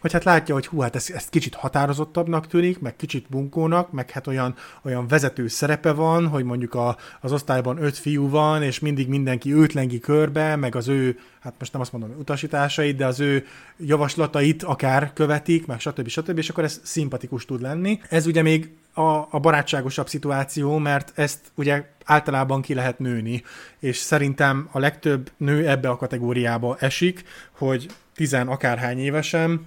hogy 0.00 0.12
hát 0.12 0.24
látja, 0.24 0.54
hogy 0.54 0.66
hú, 0.66 0.80
hát 0.80 0.96
ez, 0.96 1.10
ez 1.14 1.28
kicsit 1.28 1.54
határozottabbnak 1.54 2.46
tűnik, 2.46 2.78
meg 2.78 2.96
kicsit 2.96 3.26
bunkónak, 3.28 3.92
meg 3.92 4.10
hát 4.10 4.26
olyan, 4.26 4.54
olyan 4.82 5.08
vezető 5.08 5.48
szerepe 5.48 5.92
van, 5.92 6.26
hogy 6.26 6.44
mondjuk 6.44 6.74
a, 6.74 6.96
az 7.20 7.32
osztályban 7.32 7.82
öt 7.82 7.96
fiú 7.96 8.28
van, 8.28 8.62
és 8.62 8.78
mindig 8.78 9.08
mindenki 9.08 9.54
őt 9.54 9.72
lengi 9.72 9.98
körbe, 9.98 10.56
meg 10.56 10.74
az 10.74 10.88
ő, 10.88 11.18
hát 11.40 11.54
most 11.58 11.72
nem 11.72 11.80
azt 11.80 11.92
mondom 11.92 12.14
utasításait, 12.18 12.96
de 12.96 13.06
az 13.06 13.20
ő 13.20 13.46
javaslatait 13.76 14.62
akár 14.62 15.12
követik, 15.12 15.66
meg 15.66 15.80
stb. 15.80 16.08
stb. 16.08 16.38
és 16.38 16.48
akkor 16.48 16.64
ez 16.64 16.80
szimpatikus 16.84 17.44
tud 17.44 17.60
lenni. 17.60 18.00
Ez 18.08 18.26
ugye 18.26 18.42
még 18.42 18.70
a, 18.92 19.26
a 19.30 19.40
barátságosabb 19.40 20.08
szituáció, 20.08 20.78
mert 20.78 21.12
ezt 21.14 21.40
ugye 21.54 21.84
általában 22.04 22.62
ki 22.62 22.74
lehet 22.74 22.98
nőni, 22.98 23.42
és 23.78 23.96
szerintem 23.96 24.68
a 24.72 24.78
legtöbb 24.78 25.30
nő 25.36 25.68
ebbe 25.68 25.88
a 25.88 25.96
kategóriába 25.96 26.76
esik, 26.80 27.24
hogy 27.50 27.86
tizen 28.14 28.48
akárhány 28.48 28.98
évesen 28.98 29.66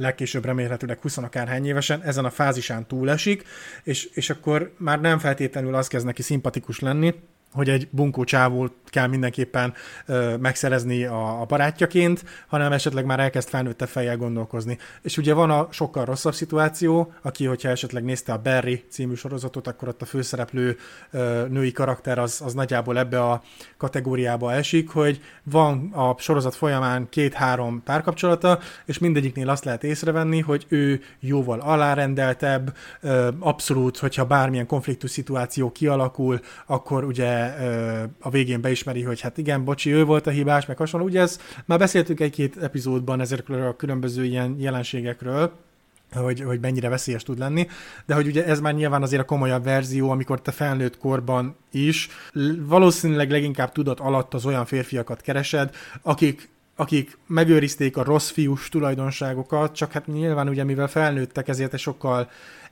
legkésőbb 0.00 0.44
remélhetőleg 0.44 0.98
20 1.00 1.16
akárhány 1.16 1.66
évesen 1.66 2.02
ezen 2.02 2.24
a 2.24 2.30
fázisán 2.30 2.86
túlesik, 2.86 3.44
és, 3.82 4.04
és 4.12 4.30
akkor 4.30 4.72
már 4.76 5.00
nem 5.00 5.18
feltétlenül 5.18 5.74
az 5.74 5.88
kezd 5.88 6.06
neki 6.06 6.22
szimpatikus 6.22 6.78
lenni, 6.78 7.14
hogy 7.52 7.68
egy 7.68 7.88
bunkó 7.90 8.24
csávót 8.24 8.72
kell 8.84 9.06
mindenképpen 9.06 9.74
ö, 10.06 10.36
megszerezni 10.36 11.04
a, 11.04 11.40
a 11.40 11.44
barátjaként, 11.44 12.24
hanem 12.46 12.72
esetleg 12.72 13.04
már 13.04 13.20
elkezd 13.20 13.48
felnőtte 13.48 13.86
fejjel 13.86 14.16
gondolkozni. 14.16 14.78
És 15.02 15.16
ugye 15.16 15.34
van 15.34 15.50
a 15.50 15.68
sokkal 15.70 16.04
rosszabb 16.04 16.34
szituáció, 16.34 17.12
aki, 17.22 17.44
hogyha 17.44 17.68
esetleg 17.68 18.04
nézte 18.04 18.32
a 18.32 18.38
Barry 18.38 18.84
című 18.88 19.14
sorozatot, 19.14 19.66
akkor 19.66 19.88
ott 19.88 20.02
a 20.02 20.04
főszereplő 20.04 20.76
ö, 21.10 21.46
női 21.48 21.72
karakter 21.72 22.18
az, 22.18 22.40
az 22.44 22.54
nagyjából 22.54 22.98
ebbe 22.98 23.22
a 23.22 23.42
kategóriába 23.76 24.52
esik, 24.52 24.90
hogy 24.90 25.20
van 25.42 25.90
a 25.92 26.14
sorozat 26.18 26.54
folyamán 26.54 27.08
két-három 27.08 27.82
párkapcsolata, 27.84 28.58
és 28.84 28.98
mindegyiknél 28.98 29.48
azt 29.48 29.64
lehet 29.64 29.84
észrevenni, 29.84 30.40
hogy 30.40 30.66
ő 30.68 31.00
jóval 31.20 31.60
alárendeltebb, 31.60 32.74
ö, 33.00 33.28
abszolút, 33.38 33.98
hogyha 33.98 34.24
bármilyen 34.24 34.66
konfliktus 34.66 35.10
szituáció 35.10 35.72
kialakul, 35.72 36.40
akkor 36.66 37.04
ugye 37.04 37.39
a 38.20 38.30
végén 38.30 38.60
beismeri, 38.60 39.02
hogy 39.02 39.20
hát 39.20 39.38
igen, 39.38 39.64
bocsi, 39.64 39.92
ő 39.92 40.04
volt 40.04 40.26
a 40.26 40.30
hibás, 40.30 40.66
meg 40.66 40.76
hasonló. 40.76 41.06
Ugye 41.06 41.20
ez, 41.20 41.40
már 41.64 41.78
beszéltünk 41.78 42.20
egy-két 42.20 42.56
epizódban 42.56 43.20
ezekről 43.20 43.66
a 43.66 43.76
különböző 43.76 44.24
ilyen 44.24 44.56
jelenségekről, 44.58 45.52
hogy, 46.14 46.40
hogy 46.40 46.60
mennyire 46.60 46.88
veszélyes 46.88 47.22
tud 47.22 47.38
lenni, 47.38 47.66
de 48.06 48.14
hogy 48.14 48.26
ugye 48.26 48.44
ez 48.44 48.60
már 48.60 48.74
nyilván 48.74 49.02
azért 49.02 49.22
a 49.22 49.24
komolyabb 49.24 49.64
verzió, 49.64 50.10
amikor 50.10 50.42
te 50.42 50.50
felnőtt 50.50 50.98
korban 50.98 51.56
is 51.70 52.08
valószínűleg 52.58 53.30
leginkább 53.30 53.72
tudat 53.72 54.00
alatt 54.00 54.34
az 54.34 54.46
olyan 54.46 54.64
férfiakat 54.64 55.20
keresed, 55.20 55.74
akik 56.02 56.48
akik 56.80 57.18
megőrizték 57.26 57.96
a 57.96 58.04
rossz 58.04 58.30
fiús 58.30 58.68
tulajdonságokat, 58.68 59.74
csak 59.74 59.92
hát 59.92 60.06
nyilván 60.06 60.48
ugye 60.48 60.64
mivel 60.64 60.88
felnőttek, 60.88 61.48
ezért 61.48 61.78
sokkal 61.78 62.30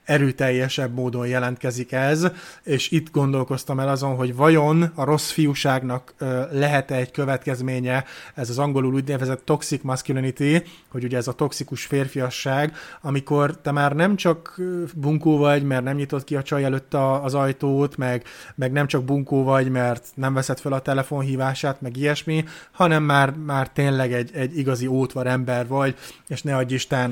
erőteljesebb 0.09 0.93
módon 0.93 1.27
jelentkezik 1.27 1.91
ez, 1.91 2.27
és 2.63 2.91
itt 2.91 3.11
gondolkoztam 3.11 3.79
el 3.79 3.89
azon, 3.89 4.15
hogy 4.15 4.35
vajon 4.35 4.91
a 4.95 5.03
rossz 5.03 5.31
fiúságnak 5.31 6.13
lehet-e 6.51 6.95
egy 6.95 7.11
következménye, 7.11 8.05
ez 8.35 8.49
az 8.49 8.59
angolul 8.59 8.93
úgynevezett 8.93 9.45
toxic 9.45 9.83
masculinity, 9.83 10.63
hogy 10.87 11.03
ugye 11.03 11.17
ez 11.17 11.27
a 11.27 11.33
toxikus 11.33 11.85
férfiasság, 11.85 12.73
amikor 13.01 13.57
te 13.61 13.71
már 13.71 13.95
nem 13.95 14.15
csak 14.15 14.61
bunkó 14.95 15.37
vagy, 15.37 15.63
mert 15.63 15.83
nem 15.83 15.95
nyitott 15.95 16.23
ki 16.23 16.35
a 16.35 16.43
csaj 16.43 16.63
előtt 16.63 16.93
az 16.93 17.33
ajtót, 17.33 17.97
meg, 17.97 18.23
meg 18.55 18.71
nem 18.71 18.87
csak 18.87 19.03
bunkó 19.03 19.43
vagy, 19.43 19.69
mert 19.69 20.05
nem 20.13 20.33
veszed 20.33 20.59
fel 20.59 20.73
a 20.73 20.79
telefonhívását, 20.79 21.81
meg 21.81 21.97
ilyesmi, 21.97 22.45
hanem 22.71 23.03
már, 23.03 23.33
már 23.45 23.69
tényleg 23.69 24.13
egy, 24.13 24.29
egy 24.33 24.57
igazi 24.57 24.87
ótvar 24.87 25.27
ember 25.27 25.67
vagy, 25.67 25.95
és 26.27 26.41
ne 26.41 26.55
adj 26.55 26.73
Isten 26.73 27.11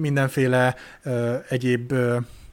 mindenféle 0.00 0.74
egyéb 1.48 1.92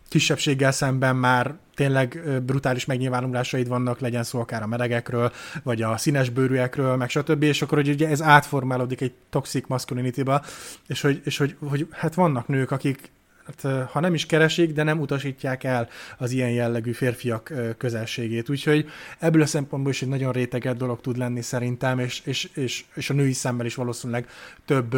kisebbséggel 0.09 0.71
szemben 0.71 1.15
már 1.15 1.55
tényleg 1.75 2.21
brutális 2.45 2.85
megnyilvánulásaid 2.85 3.67
vannak, 3.67 3.99
legyen 3.99 4.23
szó 4.23 4.39
akár 4.39 4.61
a 4.61 4.67
melegekről, 4.67 5.31
vagy 5.63 5.81
a 5.81 5.97
színes 5.97 6.29
bőrűekről, 6.29 6.95
meg 6.95 7.09
stb. 7.09 7.43
És 7.43 7.61
akkor 7.61 7.77
hogy 7.77 7.89
ugye 7.89 8.07
ez 8.07 8.21
átformálódik 8.21 9.01
egy 9.01 9.13
toxic 9.29 9.67
masculinity-ba, 9.67 10.41
és 10.87 11.01
hogy, 11.01 11.21
és 11.23 11.37
hogy, 11.37 11.55
hogy 11.59 11.87
hát 11.91 12.13
vannak 12.13 12.47
nők, 12.47 12.71
akik 12.71 13.11
hát, 13.45 13.89
ha 13.91 13.99
nem 13.99 14.13
is 14.13 14.25
keresik, 14.25 14.73
de 14.73 14.83
nem 14.83 14.99
utasítják 14.99 15.63
el 15.63 15.89
az 16.17 16.31
ilyen 16.31 16.51
jellegű 16.51 16.91
férfiak 16.91 17.53
közelségét. 17.77 18.49
Úgyhogy 18.49 18.89
ebből 19.19 19.41
a 19.41 19.45
szempontból 19.45 19.91
is 19.91 20.01
egy 20.01 20.09
nagyon 20.09 20.31
réteged 20.31 20.77
dolog 20.77 21.01
tud 21.01 21.17
lenni 21.17 21.41
szerintem, 21.41 21.99
és, 21.99 22.21
és, 22.23 22.49
és, 22.53 22.83
és 22.93 23.09
a 23.09 23.13
női 23.13 23.33
szemmel 23.33 23.65
is 23.65 23.75
valószínűleg 23.75 24.27
több 24.65 24.95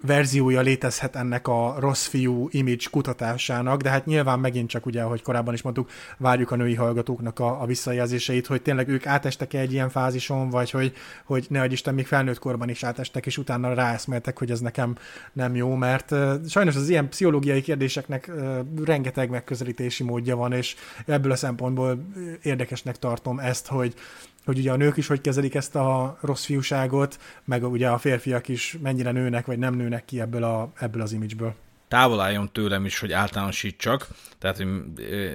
verziója 0.00 0.60
létezhet 0.60 1.16
ennek 1.16 1.48
a 1.48 1.76
rossz 1.78 2.06
fiú 2.06 2.48
image 2.50 2.84
kutatásának, 2.90 3.80
de 3.80 3.90
hát 3.90 4.06
nyilván 4.06 4.38
megint 4.38 4.68
csak 4.68 4.86
ugye, 4.86 5.02
ahogy 5.02 5.22
korábban 5.22 5.54
is 5.54 5.62
mondtuk, 5.62 5.90
várjuk 6.18 6.50
a 6.50 6.56
női 6.56 6.74
hallgatóknak 6.74 7.38
a, 7.38 7.62
a 7.62 7.66
visszajelzéseit, 7.66 8.46
hogy 8.46 8.62
tényleg 8.62 8.88
ők 8.88 9.06
átestek 9.06 9.54
-e 9.54 9.58
egy 9.58 9.72
ilyen 9.72 9.88
fázison, 9.88 10.50
vagy 10.50 10.70
hogy, 10.70 10.92
hogy 11.24 11.46
ne 11.48 11.64
Isten 11.66 11.94
még 11.94 12.06
felnőtt 12.06 12.38
korban 12.38 12.68
is 12.68 12.82
átestek, 12.82 13.26
és 13.26 13.38
utána 13.38 13.74
ráeszmeltek, 13.74 14.38
hogy 14.38 14.50
ez 14.50 14.60
nekem 14.60 14.96
nem 15.32 15.54
jó, 15.54 15.74
mert 15.74 16.14
sajnos 16.48 16.76
az 16.76 16.88
ilyen 16.88 17.08
pszichológiai 17.08 17.60
kérdéseknek 17.60 18.30
rengeteg 18.84 19.30
megközelítési 19.30 20.02
módja 20.02 20.36
van, 20.36 20.52
és 20.52 20.74
ebből 21.06 21.32
a 21.32 21.36
szempontból 21.36 22.06
érdekesnek 22.42 22.98
tartom 22.98 23.38
ezt, 23.38 23.66
hogy 23.66 23.94
hogy 24.46 24.58
ugye 24.58 24.72
a 24.72 24.76
nők 24.76 24.96
is 24.96 25.06
hogy 25.06 25.20
kezelik 25.20 25.54
ezt 25.54 25.74
a 25.74 26.18
rossz 26.20 26.44
fiúságot, 26.44 27.18
meg 27.44 27.64
ugye 27.64 27.88
a 27.88 27.98
férfiak 27.98 28.48
is 28.48 28.76
mennyire 28.82 29.10
nőnek, 29.10 29.46
vagy 29.46 29.58
nem 29.58 29.74
nőnek 29.74 30.04
ki 30.04 30.20
ebből, 30.20 30.44
a, 30.44 30.72
ebből 30.78 31.02
az 31.02 31.12
imidzsből. 31.12 31.54
Távol 31.88 32.20
álljon 32.20 32.52
tőlem 32.52 32.84
is, 32.84 32.98
hogy 32.98 33.12
általánosítsak, 33.12 34.08
tehát 34.38 34.64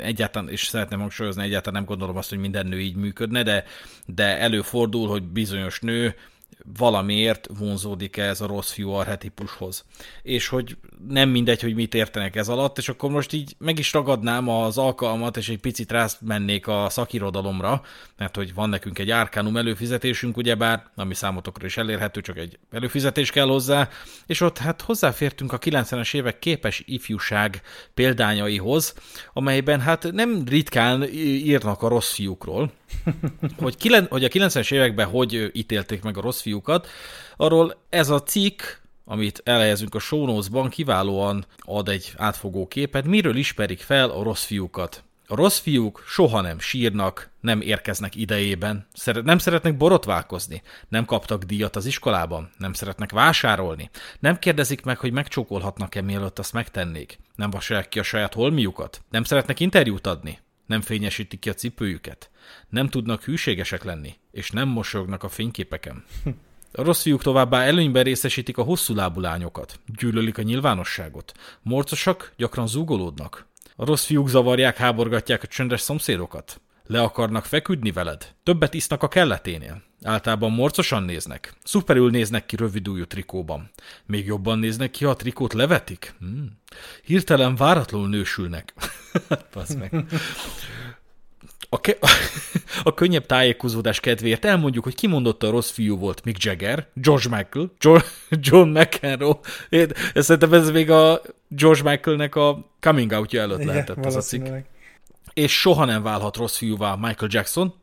egyáltalán, 0.01 0.49
és 0.49 0.63
szeretném 0.63 0.99
hangsúlyozni, 0.99 1.43
egyáltalán 1.43 1.79
nem 1.79 1.89
gondolom 1.89 2.17
azt, 2.17 2.29
hogy 2.29 2.37
minden 2.37 2.67
nő 2.67 2.79
így 2.79 2.95
működne, 2.95 3.43
de, 3.43 3.63
de 4.05 4.37
előfordul, 4.39 5.07
hogy 5.07 5.23
bizonyos 5.23 5.79
nő 5.79 6.15
valamiért 6.77 7.47
vonzódik 7.57 8.17
-e 8.17 8.23
ez 8.23 8.41
a 8.41 8.47
rossz 8.47 8.71
fiú 8.71 8.89
arhetipushoz. 8.89 9.85
És 10.21 10.47
hogy 10.47 10.77
nem 11.07 11.29
mindegy, 11.29 11.61
hogy 11.61 11.75
mit 11.75 11.93
értenek 11.93 12.35
ez 12.35 12.49
alatt, 12.49 12.77
és 12.77 12.89
akkor 12.89 13.09
most 13.09 13.33
így 13.33 13.55
meg 13.57 13.79
is 13.79 13.93
ragadnám 13.93 14.49
az 14.49 14.77
alkalmat, 14.77 15.37
és 15.37 15.49
egy 15.49 15.59
picit 15.59 15.93
mennék 16.19 16.67
a 16.67 16.87
szakirodalomra, 16.89 17.81
mert 18.17 18.35
hogy 18.35 18.53
van 18.53 18.69
nekünk 18.69 18.99
egy 18.99 19.09
árkánum 19.09 19.57
előfizetésünk, 19.57 20.37
ugyebár, 20.37 20.83
ami 20.95 21.13
számotokra 21.13 21.65
is 21.65 21.77
elérhető, 21.77 22.21
csak 22.21 22.37
egy 22.37 22.59
előfizetés 22.71 23.31
kell 23.31 23.47
hozzá, 23.47 23.89
és 24.25 24.41
ott 24.41 24.57
hát 24.57 24.81
hozzáfértünk 24.81 25.53
a 25.53 25.59
90-es 25.59 26.15
évek 26.15 26.39
képes 26.39 26.83
ifjúság 26.85 27.61
példányaihoz, 27.93 28.93
amelyben 29.33 29.79
hát 29.79 30.11
nem 30.11 30.43
ritkán 30.47 31.03
írnak 31.13 31.81
a 31.81 31.87
rossz 31.87 32.13
fiúkról, 32.13 32.71
hogy, 33.57 33.77
kilen, 33.77 34.07
hogy 34.09 34.23
a 34.23 34.27
90-es 34.27 34.71
években 34.71 35.07
hogy 35.07 35.49
ítélték 35.53 36.03
meg 36.03 36.17
a 36.17 36.21
rossz 36.21 36.41
fiúkat, 36.51 36.87
arról 37.37 37.75
ez 37.89 38.09
a 38.09 38.23
cikk, 38.23 38.61
amit 39.05 39.41
elhelyezünk 39.43 39.95
a 39.95 39.99
show 39.99 40.25
notes-ban, 40.25 40.69
kiválóan 40.69 41.45
ad 41.57 41.89
egy 41.89 42.13
átfogó 42.17 42.67
képet, 42.67 43.05
miről 43.05 43.35
ismerik 43.35 43.79
fel 43.79 44.09
a 44.09 44.23
rossz 44.23 44.43
fiúkat. 44.43 45.03
A 45.27 45.35
rossz 45.35 45.59
fiúk 45.59 46.03
soha 46.07 46.41
nem 46.41 46.59
sírnak, 46.59 47.29
nem 47.39 47.61
érkeznek 47.61 48.15
idejében, 48.15 48.87
nem 49.23 49.37
szeretnek 49.37 49.77
borotválkozni, 49.77 50.61
nem 50.87 51.05
kaptak 51.05 51.43
díjat 51.43 51.75
az 51.75 51.85
iskolában, 51.85 52.49
nem 52.57 52.73
szeretnek 52.73 53.11
vásárolni, 53.11 53.89
nem 54.19 54.39
kérdezik 54.39 54.83
meg, 54.83 54.97
hogy 54.97 55.11
megcsókolhatnak-e 55.11 56.01
mielőtt 56.01 56.39
azt 56.39 56.53
megtennék, 56.53 57.19
nem 57.35 57.49
vasalják 57.49 57.89
ki 57.89 57.99
a 57.99 58.03
saját 58.03 58.33
holmiukat, 58.33 59.01
nem 59.09 59.23
szeretnek 59.23 59.59
interjút 59.59 60.07
adni, 60.07 60.39
nem 60.65 60.81
fényesítik 60.81 61.39
ki 61.39 61.49
a 61.49 61.53
cipőjüket, 61.53 62.29
nem 62.69 62.89
tudnak 62.89 63.23
hűségesek 63.23 63.83
lenni, 63.83 64.15
és 64.31 64.51
nem 64.51 64.67
mosolyognak 64.67 65.23
a 65.23 65.29
fényképeken. 65.29 66.03
A 66.73 66.83
rossz 66.83 67.01
fiúk 67.01 67.21
továbbá 67.21 67.63
előnyben 67.63 68.03
részesítik 68.03 68.57
a 68.57 68.63
hosszú 68.63 68.95
lábú 68.95 69.19
lányokat, 69.19 69.79
gyűlölik 69.97 70.37
a 70.37 70.41
nyilvánosságot, 70.41 71.31
morcosak 71.61 72.33
gyakran 72.37 72.67
zúgolódnak. 72.67 73.47
A 73.75 73.85
rossz 73.85 74.05
fiúk 74.05 74.29
zavarják, 74.29 74.77
háborgatják 74.77 75.43
a 75.43 75.47
csöndes 75.47 75.81
szomszédokat, 75.81 76.61
Le 76.91 77.01
akarnak 77.01 77.45
feküdni 77.45 77.91
veled? 77.91 78.35
Többet 78.43 78.73
isznak 78.73 79.03
a 79.03 79.07
kelleténél? 79.07 79.81
Általában 80.03 80.51
morcosan 80.51 81.03
néznek? 81.03 81.53
Szuperül 81.63 82.09
néznek 82.09 82.45
ki 82.45 82.55
rövidújú 82.55 83.05
trikóban. 83.05 83.71
Még 84.05 84.25
jobban 84.25 84.59
néznek 84.59 84.91
ki, 84.91 85.03
ha 85.05 85.11
a 85.11 85.15
trikót 85.15 85.53
levetik? 85.53 86.13
Hmm. 86.19 86.59
Hirtelen 87.03 87.55
váratlanul 87.55 88.09
nősülnek. 88.09 88.73
Passz 89.53 89.73
meg. 89.73 90.05
A, 91.73 91.81
ke- 91.81 91.99
a 92.83 92.93
könnyebb 92.93 93.25
tájékozódás 93.25 93.99
kedvéért 93.99 94.45
elmondjuk, 94.45 94.83
hogy 94.83 94.95
kimondott 94.95 95.43
a 95.43 95.49
rossz 95.49 95.71
fiú 95.71 95.97
volt 95.97 96.23
Mick 96.23 96.43
Jagger, 96.43 96.87
George 96.93 97.29
Michael, 97.29 97.71
John, 97.79 97.99
John 98.49 98.69
McEnroe. 98.79 99.39
Én, 99.69 99.87
szerintem 100.13 100.53
ez 100.53 100.71
még 100.71 100.89
a 100.89 101.21
George 101.47 101.89
Michaelnek 101.89 102.35
a 102.35 102.71
coming 102.79 103.11
outja 103.11 103.41
előtt 103.41 103.59
Igen, 103.59 103.73
lehetett 103.73 104.05
az 104.05 104.15
a 104.15 104.21
cikk. 104.21 104.47
És 105.33 105.59
soha 105.59 105.85
nem 105.85 106.03
válhat 106.03 106.37
rossz 106.37 106.57
fiúvá 106.57 106.95
Michael 106.95 107.29
Jackson. 107.31 107.73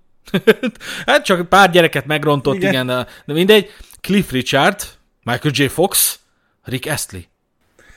hát 1.07 1.25
csak 1.25 1.49
pár 1.49 1.71
gyereket 1.71 2.07
megrontott, 2.07 2.55
igen. 2.55 2.71
igen, 2.71 2.87
de 3.27 3.33
mindegy. 3.33 3.71
Cliff 4.01 4.31
Richard, 4.31 4.81
Michael 5.23 5.55
J. 5.57 5.67
Fox, 5.67 6.19
Rick 6.63 6.91
Astley. 6.91 7.23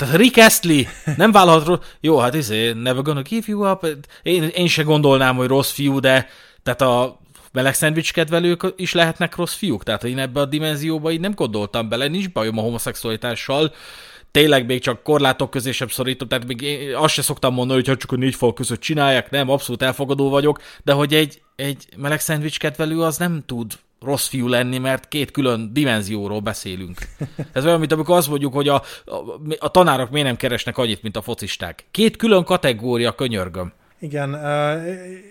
Tehát 0.02 0.16
Rick 0.16 0.38
Astley 0.38 0.84
nem 1.18 1.32
válhat 1.32 1.98
Jó, 2.00 2.18
hát 2.18 2.34
izé, 2.34 2.72
never 2.72 3.02
gonna 3.02 3.22
give 3.22 3.46
you 3.48 3.70
up. 3.70 3.88
Én, 4.24 4.44
én 4.44 4.68
se 4.68 4.84
gondolnám, 4.84 5.36
hogy 5.36 5.48
rossz 5.48 5.72
fiú, 5.72 6.00
de 6.00 6.28
tehát 6.64 6.82
a 6.82 7.20
meleg 7.52 7.74
szendvics 7.74 8.14
kedvelők 8.14 8.74
is 8.76 8.94
lehetnek 8.94 9.36
rossz 9.36 9.54
fiúk. 9.54 9.84
Tehát 9.84 10.04
én 10.04 10.20
ebbe 10.20 10.40
a 10.40 10.46
dimenzióba 10.46 11.12
így 11.12 11.20
nem 11.20 11.34
gondoltam 11.36 11.90
bele, 11.90 12.08
nincs 12.08 12.30
bajom 12.30 12.58
a 12.58 12.62
homoszexualitással. 12.62 13.74
Tényleg 14.32 14.66
még 14.66 14.82
csak 14.82 15.04
korlátok 15.04 15.50
közé 15.50 15.72
sem 15.72 15.88
szorítom, 15.88 16.28
tehát 16.28 16.48
még 16.48 16.62
én 16.62 16.96
azt 16.96 17.14
se 17.14 17.22
szoktam 17.22 17.54
mondani, 17.54 17.80
hogy 17.80 17.88
ha 17.88 17.98
csak 17.98 18.12
a 18.12 18.16
négy 18.16 18.36
fal 18.36 18.54
között 18.54 18.80
csinálják, 18.80 19.30
nem, 19.30 19.50
abszolút 19.50 19.82
elfogadó 19.82 20.30
vagyok, 20.30 20.62
de 20.84 20.94
hogy 20.94 21.14
egy, 21.14 21.42
egy 21.56 21.86
meleg 21.98 22.20
szendvics 22.20 22.60
kedvelő 22.60 23.02
az 23.02 23.18
nem 23.18 23.44
tud 23.46 23.74
rossz 24.02 24.28
fiú 24.28 24.48
lenni, 24.48 24.78
mert 24.78 25.08
két 25.08 25.32
külön 25.32 25.74
dimenzióról 25.74 26.40
beszélünk. 26.40 26.98
Ez 27.54 27.66
olyan, 27.66 27.80
mint 27.80 27.92
amikor 27.92 28.18
azt 28.18 28.30
mondjuk, 28.30 28.54
hogy 28.54 28.68
a, 28.68 28.76
a, 29.06 29.16
a 29.60 29.72
tanárok 29.72 30.10
miért 30.10 30.28
nem 30.28 30.36
keresnek 30.36 30.78
annyit, 30.78 31.02
mint 31.02 31.18
a 31.18 31.22
focisták. 31.22 31.86
Két 31.92 32.18
külön 32.18 32.44
kategória, 32.44 33.16
könyörgöm. 33.16 33.74
Igen, 34.00 34.34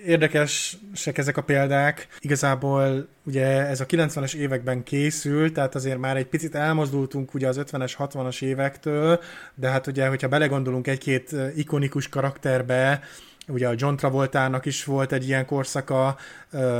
érdekesek 0.06 1.18
ezek 1.18 1.36
a 1.36 1.42
példák. 1.42 2.08
Igazából 2.20 3.08
ugye 3.24 3.46
ez 3.66 3.80
a 3.80 3.86
90-es 3.86 4.34
években 4.34 4.82
készült, 4.82 5.52
tehát 5.52 5.74
azért 5.74 5.98
már 5.98 6.16
egy 6.16 6.26
picit 6.26 6.54
elmozdultunk 6.54 7.34
ugye 7.34 7.48
az 7.48 7.60
50-es, 7.62 7.92
60-as 7.98 8.42
évektől, 8.42 9.20
de 9.54 9.68
hát 9.68 9.86
ugye, 9.86 10.08
hogyha 10.08 10.28
belegondolunk 10.28 10.86
egy-két 10.86 11.34
ikonikus 11.56 12.08
karakterbe, 12.08 13.02
ugye 13.48 13.68
a 13.68 13.74
John 13.76 13.94
Travoltának 13.94 14.66
is 14.66 14.84
volt 14.84 15.12
egy 15.12 15.26
ilyen 15.28 15.46
korszaka, 15.46 16.16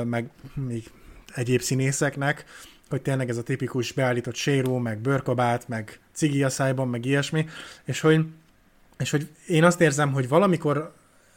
meg 0.04 0.30
még 0.54 0.90
egyéb 1.34 1.60
színészeknek, 1.60 2.44
hogy 2.88 3.02
tényleg 3.02 3.28
ez 3.28 3.36
a 3.36 3.42
tipikus 3.42 3.92
beállított 3.92 4.34
séró, 4.34 4.78
meg 4.78 4.98
bőrkabát, 4.98 5.68
meg 5.68 5.98
cigi 6.12 6.42
a 6.42 6.48
szájban, 6.48 6.88
meg 6.88 7.04
ilyesmi, 7.04 7.46
és 7.84 8.00
hogy, 8.00 8.24
és 8.98 9.10
hogy 9.10 9.28
én 9.46 9.64
azt 9.64 9.80
érzem, 9.80 10.12
hogy 10.12 10.28
valamikor 10.28 10.92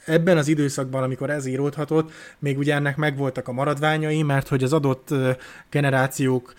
ebben 0.06 0.38
az 0.38 0.48
időszakban, 0.48 1.04
amikor 1.04 1.30
ez 1.30 1.46
íródhatott, 1.46 2.12
még 2.40 2.58
ugye 2.58 2.74
ennek 2.74 2.96
megvoltak 2.96 3.48
a 3.48 3.52
maradványai, 3.52 4.24
mert 4.24 4.48
hogy 4.48 4.64
az 4.64 4.74
adott 4.74 5.14
generációk 5.70 6.54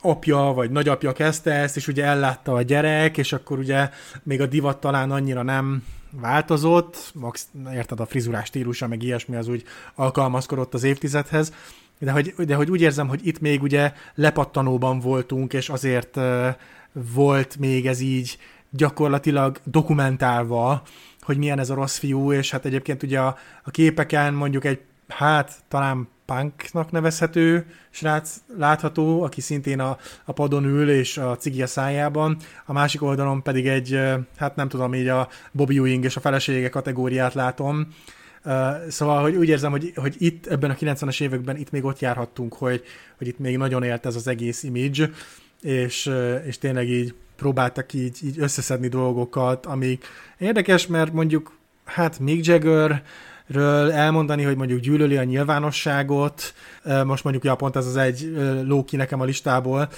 apja 0.00 0.38
vagy 0.38 0.70
nagyapja 0.70 1.12
kezdte 1.12 1.52
ezt, 1.52 1.76
és 1.76 1.88
ugye 1.88 2.04
ellátta 2.04 2.52
a 2.52 2.62
gyerek, 2.62 3.18
és 3.18 3.32
akkor 3.32 3.58
ugye 3.58 3.90
még 4.22 4.40
a 4.40 4.46
divat 4.46 4.80
talán 4.80 5.10
annyira 5.10 5.42
nem 5.42 5.84
változott, 6.10 7.10
max, 7.14 7.48
érted, 7.72 8.00
a 8.00 8.06
frizurás 8.06 8.46
stílusa, 8.46 8.88
meg 8.88 9.02
ilyesmi 9.02 9.36
az 9.36 9.48
úgy 9.48 9.64
alkalmazkodott 9.94 10.74
az 10.74 10.82
évtizedhez, 10.82 11.52
de 12.00 12.10
hogy, 12.10 12.34
de 12.36 12.54
hogy 12.54 12.70
úgy 12.70 12.80
érzem, 12.80 13.08
hogy 13.08 13.26
itt 13.26 13.40
még 13.40 13.62
ugye 13.62 13.92
lepattanóban 14.14 14.98
voltunk, 14.98 15.52
és 15.52 15.68
azért 15.68 16.18
volt 16.92 17.56
még 17.58 17.86
ez 17.86 18.00
így 18.00 18.38
gyakorlatilag 18.70 19.60
dokumentálva, 19.64 20.82
hogy 21.20 21.36
milyen 21.36 21.58
ez 21.58 21.70
a 21.70 21.74
rossz 21.74 21.98
fiú, 21.98 22.32
és 22.32 22.50
hát 22.50 22.64
egyébként 22.64 23.02
ugye 23.02 23.20
a, 23.20 23.36
a 23.62 23.70
képeken 23.70 24.34
mondjuk 24.34 24.64
egy, 24.64 24.80
hát 25.08 25.52
talán 25.68 26.08
punknak 26.26 26.90
nevezhető 26.90 27.66
srác 27.90 28.36
látható, 28.58 29.22
aki 29.22 29.40
szintén 29.40 29.80
a, 29.80 29.96
a 30.24 30.32
padon 30.32 30.64
ül, 30.64 30.90
és 30.90 31.18
a 31.18 31.36
cigi 31.36 31.62
a 31.62 31.66
szájában, 31.66 32.36
a 32.66 32.72
másik 32.72 33.02
oldalon 33.02 33.42
pedig 33.42 33.66
egy, 33.66 34.00
hát 34.36 34.56
nem 34.56 34.68
tudom, 34.68 34.94
így 34.94 35.08
a 35.08 35.28
Bobby 35.52 35.76
Ewing 35.76 36.04
és 36.04 36.16
a 36.16 36.20
felesége 36.20 36.68
kategóriát 36.68 37.34
látom, 37.34 37.86
Szóval, 38.88 39.22
hogy 39.22 39.36
úgy 39.36 39.48
érzem, 39.48 39.70
hogy, 39.70 39.92
hogy 39.94 40.14
itt 40.18 40.46
ebben 40.46 40.70
a 40.70 40.74
90-es 40.74 41.20
években 41.20 41.56
itt 41.56 41.70
még 41.70 41.84
ott 41.84 41.98
járhattunk, 41.98 42.54
hogy, 42.54 42.82
hogy 43.18 43.26
itt 43.26 43.38
még 43.38 43.56
nagyon 43.56 43.82
élt 43.82 44.06
ez 44.06 44.14
az 44.14 44.26
egész 44.26 44.62
image, 44.62 45.10
és, 45.62 46.10
és 46.46 46.58
tényleg 46.58 46.88
így 46.88 47.14
próbáltak 47.36 47.92
így, 47.92 48.18
így 48.24 48.38
összeszedni 48.38 48.88
dolgokat, 48.88 49.66
amik 49.66 50.06
érdekes, 50.38 50.86
mert 50.86 51.12
mondjuk 51.12 51.58
hát 51.84 52.18
Mick 52.18 52.46
Jagger 52.46 53.02
elmondani, 53.92 54.42
hogy 54.42 54.56
mondjuk 54.56 54.80
gyűlöli 54.80 55.16
a 55.16 55.24
nyilvánosságot, 55.24 56.54
most 57.04 57.24
mondjuk 57.24 57.44
ja, 57.44 57.54
pont 57.54 57.76
ez 57.76 57.86
az 57.86 57.96
egy 57.96 58.32
ló 58.64 58.84
ki 58.84 58.96
nekem 58.96 59.20
a 59.20 59.24
listából, 59.24 59.88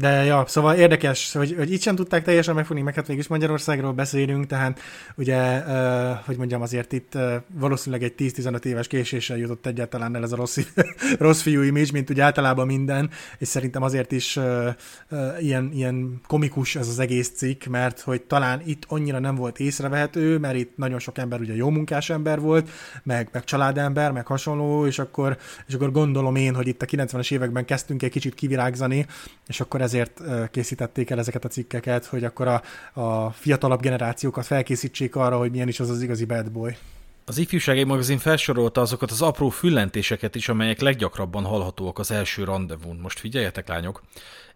de 0.00 0.24
ja, 0.24 0.44
szóval 0.46 0.74
érdekes, 0.74 1.32
hogy, 1.32 1.54
hogy 1.56 1.72
itt 1.72 1.80
sem 1.80 1.94
tudták 1.94 2.24
teljesen 2.24 2.54
megfogni, 2.54 2.82
meg 2.82 2.94
hát 2.94 3.08
mégis 3.08 3.26
Magyarországról 3.26 3.92
beszélünk, 3.92 4.46
tehát 4.46 4.80
ugye, 5.16 5.58
uh, 5.58 6.24
hogy 6.24 6.36
mondjam, 6.36 6.62
azért 6.62 6.92
itt 6.92 7.14
uh, 7.14 7.32
valószínűleg 7.54 8.02
egy 8.04 8.32
10-15 8.34 8.64
éves 8.64 8.86
késéssel 8.86 9.36
jutott 9.36 9.66
egyáltalán 9.66 10.16
el 10.16 10.22
ez 10.22 10.32
a 10.32 10.36
rossz, 10.36 10.58
rossz 11.18 11.40
fiú 11.40 11.62
image, 11.62 11.88
mint 11.92 12.10
úgy 12.10 12.20
általában 12.20 12.66
minden, 12.66 13.10
és 13.38 13.48
szerintem 13.48 13.82
azért 13.82 14.12
is 14.12 14.36
uh, 14.36 14.68
uh, 15.10 15.42
ilyen, 15.42 15.70
ilyen 15.72 16.20
komikus 16.26 16.76
ez 16.76 16.88
az 16.88 16.98
egész 16.98 17.30
cikk, 17.36 17.64
mert 17.64 18.00
hogy 18.00 18.22
talán 18.22 18.62
itt 18.64 18.84
annyira 18.88 19.18
nem 19.18 19.34
volt 19.34 19.58
észrevehető, 19.58 20.38
mert 20.38 20.56
itt 20.56 20.76
nagyon 20.76 20.98
sok 20.98 21.18
ember 21.18 21.40
ugye 21.40 21.54
jó 21.54 21.70
munkás 21.70 22.10
ember 22.10 22.40
volt, 22.40 22.70
meg, 23.02 23.28
meg 23.32 23.44
családember, 23.44 24.12
meg 24.12 24.26
hasonló, 24.26 24.86
és 24.86 24.98
akkor, 24.98 25.38
és 25.66 25.74
akkor 25.74 25.92
gondolom 25.92 26.36
én, 26.36 26.54
hogy 26.54 26.66
itt 26.66 26.82
a 26.82 26.86
90-es 26.86 27.32
években 27.32 27.64
kezdtünk 27.64 28.02
egy 28.02 28.10
kicsit 28.10 28.34
kivirágzani, 28.34 29.06
és 29.46 29.60
akkor 29.60 29.82
ezért 29.90 30.50
készítették 30.50 31.10
el 31.10 31.18
ezeket 31.18 31.44
a 31.44 31.48
cikkeket, 31.48 32.04
hogy 32.04 32.24
akkor 32.24 32.48
a, 32.48 32.62
a 33.00 33.30
fiatalabb 33.30 33.80
generációkat 33.80 34.46
felkészítsék 34.46 35.16
arra, 35.16 35.38
hogy 35.38 35.50
milyen 35.50 35.68
is 35.68 35.80
az 35.80 35.90
az 35.90 36.02
igazi 36.02 36.24
bad 36.24 36.50
boy. 36.50 36.76
Az 37.24 37.38
ifjúsági 37.38 37.84
magazin 37.84 38.18
felsorolta 38.18 38.80
azokat 38.80 39.10
az 39.10 39.22
apró 39.22 39.48
füllentéseket 39.48 40.34
is, 40.34 40.48
amelyek 40.48 40.80
leggyakrabban 40.80 41.44
hallhatóak 41.44 41.98
az 41.98 42.10
első 42.10 42.44
rendezvún. 42.44 42.98
Most 43.02 43.18
figyeljetek, 43.18 43.68
lányok! 43.68 44.02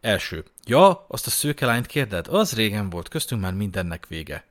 Első. 0.00 0.44
Ja, 0.66 1.04
azt 1.08 1.26
a 1.26 1.30
szőkelányt 1.30 1.86
kérded? 1.86 2.26
Az 2.28 2.54
régen 2.54 2.90
volt, 2.90 3.08
köztünk 3.08 3.40
már 3.40 3.52
mindennek 3.54 4.06
vége. 4.08 4.44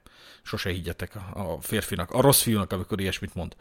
Sose 0.43 0.69
higgyetek 0.69 1.15
a 1.33 1.61
férfinak, 1.61 2.11
a 2.11 2.21
rossz 2.21 2.41
fiúnak, 2.41 2.71
amikor 2.71 2.99
ilyesmit 2.99 3.35
mond. 3.35 3.55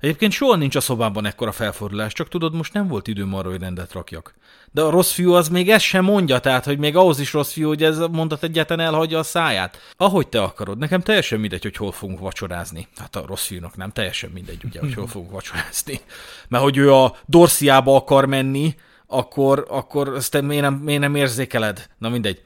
Egyébként 0.00 0.32
soha 0.32 0.56
nincs 0.56 0.76
a 0.76 0.80
szobában 0.80 1.26
ekkora 1.26 1.52
felfordulás, 1.52 2.12
csak 2.12 2.28
tudod, 2.28 2.54
most 2.54 2.72
nem 2.72 2.88
volt 2.88 3.06
időm 3.06 3.34
arra, 3.34 3.50
hogy 3.50 3.60
rendet 3.60 3.92
rakjak. 3.92 4.34
De 4.72 4.82
a 4.82 4.90
rossz 4.90 5.12
fiú 5.12 5.32
az 5.32 5.48
még 5.48 5.70
ezt 5.70 5.84
sem 5.84 6.04
mondja, 6.04 6.38
tehát, 6.38 6.64
hogy 6.64 6.78
még 6.78 6.96
ahhoz 6.96 7.18
is 7.18 7.32
rossz 7.32 7.52
fiú, 7.52 7.68
hogy 7.68 7.82
ez 7.82 7.98
a 7.98 8.08
mondat 8.08 8.42
egyáltalán 8.42 8.86
elhagyja 8.86 9.18
a 9.18 9.22
száját. 9.22 9.78
Ahogy 9.96 10.28
te 10.28 10.42
akarod, 10.42 10.78
nekem 10.78 11.00
teljesen 11.00 11.40
mindegy, 11.40 11.62
hogy 11.62 11.76
hol 11.76 11.92
fogunk 11.92 12.18
vacsorázni. 12.18 12.88
Hát 12.96 13.16
a 13.16 13.26
rossz 13.26 13.46
fiúnak 13.46 13.76
nem 13.76 13.90
teljesen 13.90 14.30
mindegy, 14.30 14.64
ugye, 14.64 14.80
hogy 14.80 14.94
hol 14.94 15.06
fogunk 15.06 15.30
vacsorázni. 15.30 16.00
Mert 16.48 16.62
hogy 16.62 16.76
ő 16.76 16.92
a 16.92 17.16
Dorsiába 17.26 17.96
akar 17.96 18.26
menni, 18.26 18.74
akkor, 19.06 19.66
akkor 19.68 20.14
ezt 20.14 20.30
te 20.30 20.40
miért 20.40 20.62
nem, 20.62 20.74
miért 20.74 21.00
nem 21.00 21.14
érzékeled? 21.14 21.88
Na 21.98 22.08
mindegy. 22.08 22.42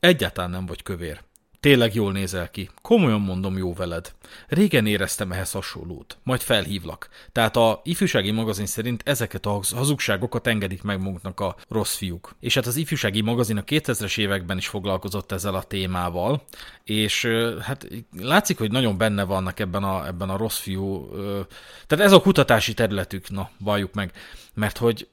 Egyáltalán 0.00 0.50
nem 0.50 0.66
vagy 0.66 0.82
kövér. 0.82 1.26
Tényleg 1.60 1.94
jól 1.94 2.12
nézel 2.12 2.50
ki. 2.50 2.70
Komolyan 2.82 3.20
mondom, 3.20 3.56
jó 3.58 3.74
veled. 3.74 4.12
Régen 4.48 4.86
éreztem 4.86 5.32
ehhez 5.32 5.50
hasonlót. 5.50 6.18
Majd 6.22 6.40
felhívlak. 6.40 7.08
Tehát 7.32 7.56
a 7.56 7.80
ifjúsági 7.84 8.30
magazin 8.30 8.66
szerint 8.66 9.02
ezeket 9.04 9.46
a 9.46 9.60
hazugságokat 9.74 10.46
engedik 10.46 10.82
meg 10.82 11.00
magunknak 11.00 11.40
a 11.40 11.56
rossz 11.68 11.96
fiúk. 11.96 12.36
És 12.40 12.54
hát 12.54 12.66
az 12.66 12.76
ifjúsági 12.76 13.20
magazin 13.20 13.56
a 13.56 13.64
2000-es 13.64 14.18
években 14.18 14.56
is 14.56 14.68
foglalkozott 14.68 15.32
ezzel 15.32 15.54
a 15.54 15.62
témával, 15.62 16.42
és 16.84 17.28
hát 17.60 17.88
látszik, 18.18 18.58
hogy 18.58 18.70
nagyon 18.70 18.98
benne 18.98 19.24
vannak 19.24 19.60
ebben 19.60 19.82
a, 19.82 20.06
ebben 20.06 20.30
a 20.30 20.36
rossz 20.36 20.58
fiú. 20.58 21.08
Tehát 21.86 22.04
ez 22.04 22.12
a 22.12 22.20
kutatási 22.20 22.74
területük, 22.74 23.30
na, 23.30 23.50
valljuk 23.58 23.94
meg 23.94 24.12
mert 24.58 24.78
hogy 24.78 25.08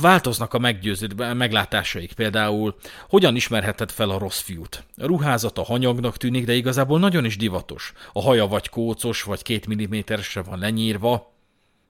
változnak 0.00 0.54
a 0.54 0.58
meggyőző 0.58 1.08
meglátásaik. 1.16 2.12
Például 2.12 2.76
hogyan 3.08 3.36
ismerheted 3.36 3.90
fel 3.90 4.10
a 4.10 4.18
rossz 4.18 4.40
fiút? 4.40 4.84
A 4.96 5.06
ruházata 5.06 5.62
hanyagnak 5.62 6.16
tűnik, 6.16 6.44
de 6.44 6.54
igazából 6.54 6.98
nagyon 6.98 7.24
is 7.24 7.36
divatos. 7.36 7.92
A 8.12 8.22
haja 8.22 8.46
vagy 8.46 8.68
kócos, 8.68 9.22
vagy 9.22 9.42
két 9.42 9.66
milliméteresre 9.66 10.42
van 10.42 10.58
lenyírva. 10.58 11.32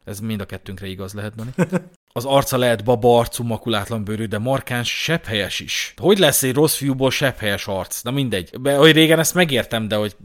Ez 0.04 0.20
mind 0.20 0.40
a 0.40 0.46
kettőnkre 0.46 0.87
igaz 0.87 1.12
lehet, 1.12 1.35
Dani. 1.35 1.50
az 2.16 2.24
arca 2.24 2.57
lehet 2.57 2.85
baba 2.85 3.18
arcú, 3.18 3.44
makulátlan 3.44 4.05
bőrű, 4.05 4.24
de 4.24 4.38
markáns, 4.38 5.03
sebhelyes 5.03 5.61
is. 5.61 5.94
Hogy 5.96 6.18
lesz 6.18 6.42
egy 6.42 6.55
rossz 6.55 6.77
fiúból 6.77 7.11
sebhelyes 7.11 7.66
arc? 7.66 8.03
Na 8.03 8.11
mindegy. 8.11 8.61
Be, 8.61 8.77
hogy 8.77 8.92
régen 8.92 9.18
ezt 9.18 9.35
megértem, 9.35 9.88
de 9.88 9.96
hogy, 9.96 10.16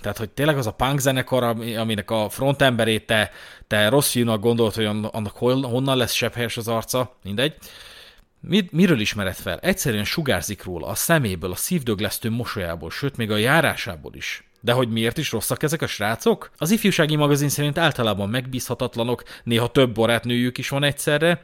tehát, 0.00 0.18
hogy 0.18 0.30
tényleg 0.30 0.58
az 0.58 0.66
a 0.66 0.70
punk 0.70 0.98
zenekar, 0.98 1.42
aminek 1.76 2.10
a 2.10 2.28
frontemberét 2.28 3.06
te, 3.06 3.30
te 3.66 3.88
rossz 3.88 4.10
fiúnak 4.10 4.40
gondolt, 4.40 4.74
hogy 4.74 4.84
annak 4.84 5.36
honnan 5.36 5.96
lesz 5.96 6.12
sebhelyes 6.12 6.56
az 6.56 6.68
arca, 6.68 7.16
mindegy. 7.22 7.54
Mit, 8.40 8.72
miről 8.72 9.00
ismered 9.00 9.34
fel? 9.34 9.58
Egyszerűen 9.58 10.04
sugárzik 10.04 10.64
róla, 10.64 10.86
a 10.86 10.94
szeméből, 10.94 11.50
a 11.50 11.56
szívdöglesztő 11.56 12.30
mosolyából, 12.30 12.90
sőt 12.90 13.16
még 13.16 13.30
a 13.30 13.36
járásából 13.36 14.14
is. 14.14 14.45
De 14.60 14.72
hogy 14.72 14.88
miért 14.88 15.18
is 15.18 15.32
rosszak 15.32 15.62
ezek 15.62 15.82
a 15.82 15.86
srácok? 15.86 16.50
Az 16.56 16.70
ifjúsági 16.70 17.16
magazin 17.16 17.48
szerint 17.48 17.78
általában 17.78 18.28
megbízhatatlanok, 18.28 19.22
néha 19.44 19.68
több 19.68 19.94
barátnőjük 19.94 20.58
is 20.58 20.68
van 20.68 20.82
egyszerre, 20.82 21.42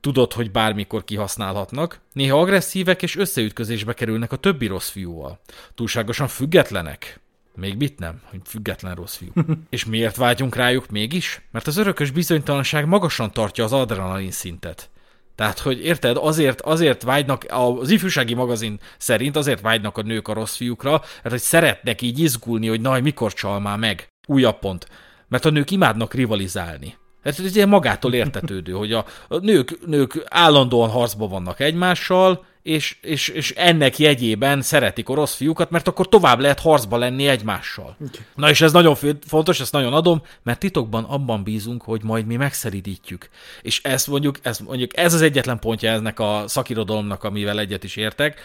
tudod, 0.00 0.32
hogy 0.32 0.50
bármikor 0.50 1.04
kihasználhatnak, 1.04 2.00
néha 2.12 2.40
agresszívek 2.40 3.02
és 3.02 3.16
összeütközésbe 3.16 3.92
kerülnek 3.92 4.32
a 4.32 4.36
többi 4.36 4.66
rossz 4.66 4.88
fiúval. 4.88 5.40
Túlságosan 5.74 6.28
függetlenek. 6.28 7.20
Még 7.54 7.76
mit 7.76 7.98
nem, 7.98 8.20
hogy 8.24 8.40
független 8.44 8.94
rossz 8.94 9.16
fiú. 9.16 9.32
és 9.70 9.84
miért 9.84 10.16
vágyunk 10.16 10.54
rájuk 10.54 10.90
mégis? 10.90 11.40
Mert 11.50 11.66
az 11.66 11.76
örökös 11.76 12.10
bizonytalanság 12.10 12.86
magasan 12.86 13.32
tartja 13.32 13.64
az 13.64 13.72
adrenalin 13.72 14.30
szintet. 14.30 14.90
Tehát, 15.36 15.58
hogy 15.58 15.84
érted, 15.84 16.16
azért, 16.20 16.60
azért 16.60 17.02
vágynak, 17.02 17.44
az 17.48 17.90
ifjúsági 17.90 18.34
magazin 18.34 18.78
szerint 18.98 19.36
azért 19.36 19.60
vágynak 19.60 19.98
a 19.98 20.02
nők 20.02 20.28
a 20.28 20.32
rossz 20.32 20.56
fiúkra, 20.56 20.90
mert 20.90 21.30
hogy 21.30 21.38
szeretnek 21.38 22.02
így 22.02 22.18
izgulni, 22.18 22.68
hogy 22.68 22.80
na, 22.80 23.00
mikor 23.00 23.32
csal 23.32 23.60
már 23.60 23.78
meg. 23.78 24.08
Újabb 24.28 24.58
pont. 24.58 24.88
Mert 25.28 25.44
a 25.44 25.50
nők 25.50 25.70
imádnak 25.70 26.14
rivalizálni. 26.14 26.96
Ez 27.22 27.40
ugye 27.40 27.66
magától 27.66 28.14
értetődő, 28.14 28.72
hogy 28.72 28.92
a 28.92 29.04
nők, 29.28 29.86
nők 29.86 30.26
állandóan 30.28 30.90
harcban 30.90 31.28
vannak 31.28 31.60
egymással, 31.60 32.44
és, 32.66 32.96
és, 33.00 33.28
és 33.28 33.50
ennek 33.50 33.98
jegyében 33.98 34.62
szeretik 34.62 35.08
a 35.08 35.14
rossz 35.14 35.34
fiúkat, 35.34 35.70
mert 35.70 35.88
akkor 35.88 36.08
tovább 36.08 36.40
lehet 36.40 36.60
harcba 36.60 36.96
lenni 36.96 37.26
egymással. 37.26 37.96
Okay. 38.00 38.20
Na 38.34 38.50
és 38.50 38.60
ez 38.60 38.72
nagyon 38.72 38.96
fontos, 39.26 39.60
ezt 39.60 39.72
nagyon 39.72 39.92
adom, 39.92 40.22
mert 40.42 40.58
titokban 40.58 41.04
abban 41.04 41.42
bízunk, 41.42 41.82
hogy 41.82 42.02
majd 42.02 42.26
mi 42.26 42.36
megszerítjük. 42.36 43.28
És 43.62 43.82
ez 43.82 44.06
mondjuk, 44.06 44.38
ez 44.42 44.58
mondjuk 44.58 44.96
ez 44.96 45.14
az 45.14 45.22
egyetlen 45.22 45.58
pontja 45.58 45.90
ennek 45.90 46.20
a 46.20 46.44
szakirodalomnak, 46.46 47.24
amivel 47.24 47.58
egyet 47.58 47.84
is 47.84 47.96
értek, 47.96 48.40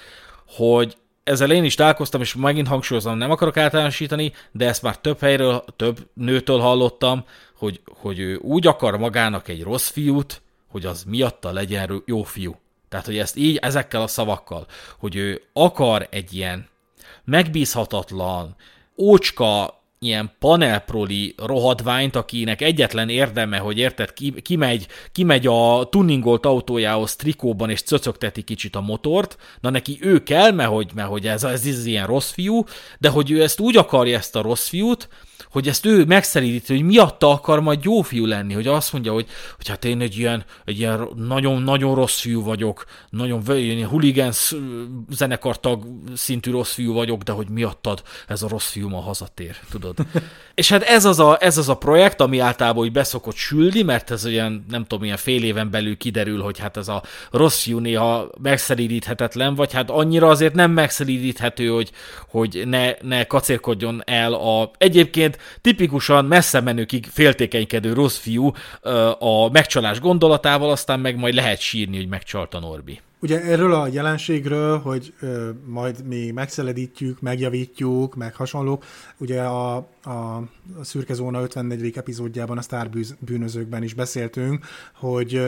hogy 0.48 0.98
ezzel 1.24 1.52
én 1.52 1.64
is 1.64 1.76
találkoztam, 1.76 2.22
és 2.22 2.36
megint 2.36 2.68
hangsúlyozom, 2.68 3.18
nem 3.18 3.32
akarok 3.32 3.58
általánosítani, 3.58 4.34
de 4.52 4.68
ezt 4.68 4.82
már 4.82 4.98
több 4.98 5.20
helyről, 5.20 5.64
több 5.76 6.08
nőtől 6.14 6.60
hallottam, 6.60 7.26
hogy, 7.58 7.82
hogy 7.86 8.20
ő 8.20 8.36
úgy 8.36 8.68
akar 8.68 8.98
magának 8.98 9.48
egy 9.48 9.64
rossz 9.64 9.90
fiút, 9.90 10.42
hogy 10.68 10.86
az 10.86 11.04
miatta 11.04 11.52
legyen 11.52 12.04
jó 12.06 12.24
fiú. 12.24 12.56
Tehát, 12.92 13.06
hogy 13.06 13.18
ezt 13.18 13.38
így, 13.38 13.56
ezekkel 13.56 14.02
a 14.02 14.08
szavakkal, 14.08 14.66
hogy 15.00 15.16
ő 15.16 15.42
akar 15.54 16.08
egy 16.10 16.34
ilyen 16.34 16.68
megbízhatatlan, 17.24 18.56
ócska, 18.98 19.82
ilyen 20.00 20.32
panelproli 20.40 21.36
rohadványt, 21.38 22.16
akinek 22.16 22.62
egyetlen 22.62 23.10
érdeme, 23.10 23.58
hogy 23.58 23.78
érted, 23.78 24.14
ki, 24.14 24.42
kimegy, 24.42 24.88
kimegy 25.12 25.48
a 25.48 25.88
tuningolt 25.90 26.46
autójához 26.46 27.16
trikóban 27.16 27.70
és 27.70 27.82
cöcögteti 27.82 28.42
kicsit 28.42 28.76
a 28.76 28.82
motort, 28.82 29.38
na 29.60 29.70
neki 29.70 29.98
ő 30.02 30.24
kell, 30.24 30.52
mert 30.52 30.70
hogy, 30.70 30.92
mert 30.96 31.10
hogy 31.10 31.28
ez, 31.28 31.44
ez, 31.44 31.66
ez 31.66 31.86
ilyen 31.86 32.08
rossz 32.08 32.32
fiú, 32.32 32.64
de 33.00 33.10
hogy 33.10 33.32
ő 33.32 33.42
ezt 33.42 33.60
úgy 33.60 33.78
akarja 33.78 34.18
ezt 34.18 34.36
a 34.36 34.42
rossz 34.42 34.68
fiút, 34.68 35.10
hogy 35.52 35.68
ezt 35.68 35.86
ő 35.86 36.06
megszeríti, 36.06 36.74
hogy 36.74 36.86
miatta 36.86 37.30
akar 37.30 37.60
majd 37.60 37.84
jó 37.84 38.02
fiú 38.02 38.26
lenni, 38.26 38.54
hogy 38.54 38.68
azt 38.68 38.94
mondja, 38.94 39.14
hogy, 39.14 39.28
hogy 39.56 39.68
hát 39.68 39.86
én 39.86 40.02
egy 40.02 40.18
ilyen, 40.18 40.44
egy 40.66 40.80
ilyen 40.80 41.08
nagyon-nagyon 41.16 41.96
rossz 41.96 42.20
fiú 42.20 42.44
vagyok, 42.44 42.86
nagyon 43.10 43.44
ilyen 43.48 43.88
huligánsz 43.88 44.56
zenekartag 45.10 45.84
szintű 46.16 46.52
rossz 46.52 46.74
fiú 46.74 46.94
vagyok, 46.94 47.22
de 47.22 47.32
hogy 47.32 47.50
miattad 47.50 48.02
ez 48.28 48.44
a 48.44 48.48
rossz 48.48 48.72
fiú 48.72 48.90
ma 48.90 49.00
hazatér, 49.00 49.56
tudod. 49.70 49.98
És 50.56 50.70
hát 50.70 50.84
ez 50.84 51.06
az, 51.06 51.20
a, 51.20 51.38
ez 51.40 51.58
az 51.58 51.70
a 51.70 51.78
projekt, 51.78 52.22
ami 52.22 52.40
általában 52.40 52.84
úgy 52.84 52.92
beszokott 52.92 53.36
sülni, 53.36 53.82
mert 53.82 54.12
ez 54.12 54.26
olyan, 54.26 54.66
nem 54.70 54.86
tudom, 54.86 55.04
ilyen 55.04 55.18
fél 55.18 55.44
éven 55.44 55.70
belül 55.70 55.98
kiderül, 55.98 56.42
hogy 56.42 56.60
hát 56.60 56.78
ez 56.78 56.88
a 56.88 57.04
rossz 57.32 57.64
fiú 57.64 57.80
néha 57.80 58.30
megszeríthetetlen, 58.42 59.56
vagy 59.56 59.74
hát 59.74 59.90
annyira 59.90 60.28
azért 60.28 60.54
nem 60.54 60.72
megszeríthető, 60.72 61.68
hogy, 61.68 61.92
hogy 62.28 62.64
ne, 62.66 62.92
ne 63.02 63.24
kacérkodjon 63.24 64.02
el 64.06 64.34
a 64.34 64.72
egyébként 64.78 65.38
tipikusan 65.62 66.26
messze 66.26 66.62
menőkig 66.62 67.06
féltékenykedő 67.06 67.94
rossz 67.94 68.18
fiú 68.18 68.52
a 69.20 69.50
megcsalás 69.52 70.00
gondolatával, 70.00 70.72
aztán 70.72 71.00
meg 71.00 71.18
majd 71.18 71.34
lehet 71.34 71.60
sírni, 71.60 71.98
hogy 71.98 72.08
megcsalta 72.08 72.60
Norbi. 72.60 73.00
Ugye 73.24 73.42
erről 73.42 73.74
a 73.74 73.88
jelenségről, 73.88 74.80
hogy 74.80 75.14
majd 75.66 76.06
mi 76.08 76.32
megszeledítjük, 76.32 77.22
megjavítjuk, 77.22 78.16
meg 78.16 78.36
hasonlók, 78.36 78.84
ugye 79.18 79.42
a, 79.42 79.76
a, 80.04 80.10
a 80.10 80.48
Szürke 80.82 81.14
Zóna 81.14 81.42
54. 81.42 81.98
epizódjában, 81.98 82.58
a 82.58 82.62
Star 82.62 82.90
bűnözőkben 83.20 83.84
is 83.84 83.94
beszéltünk, 83.94 84.66
hogy 84.94 85.42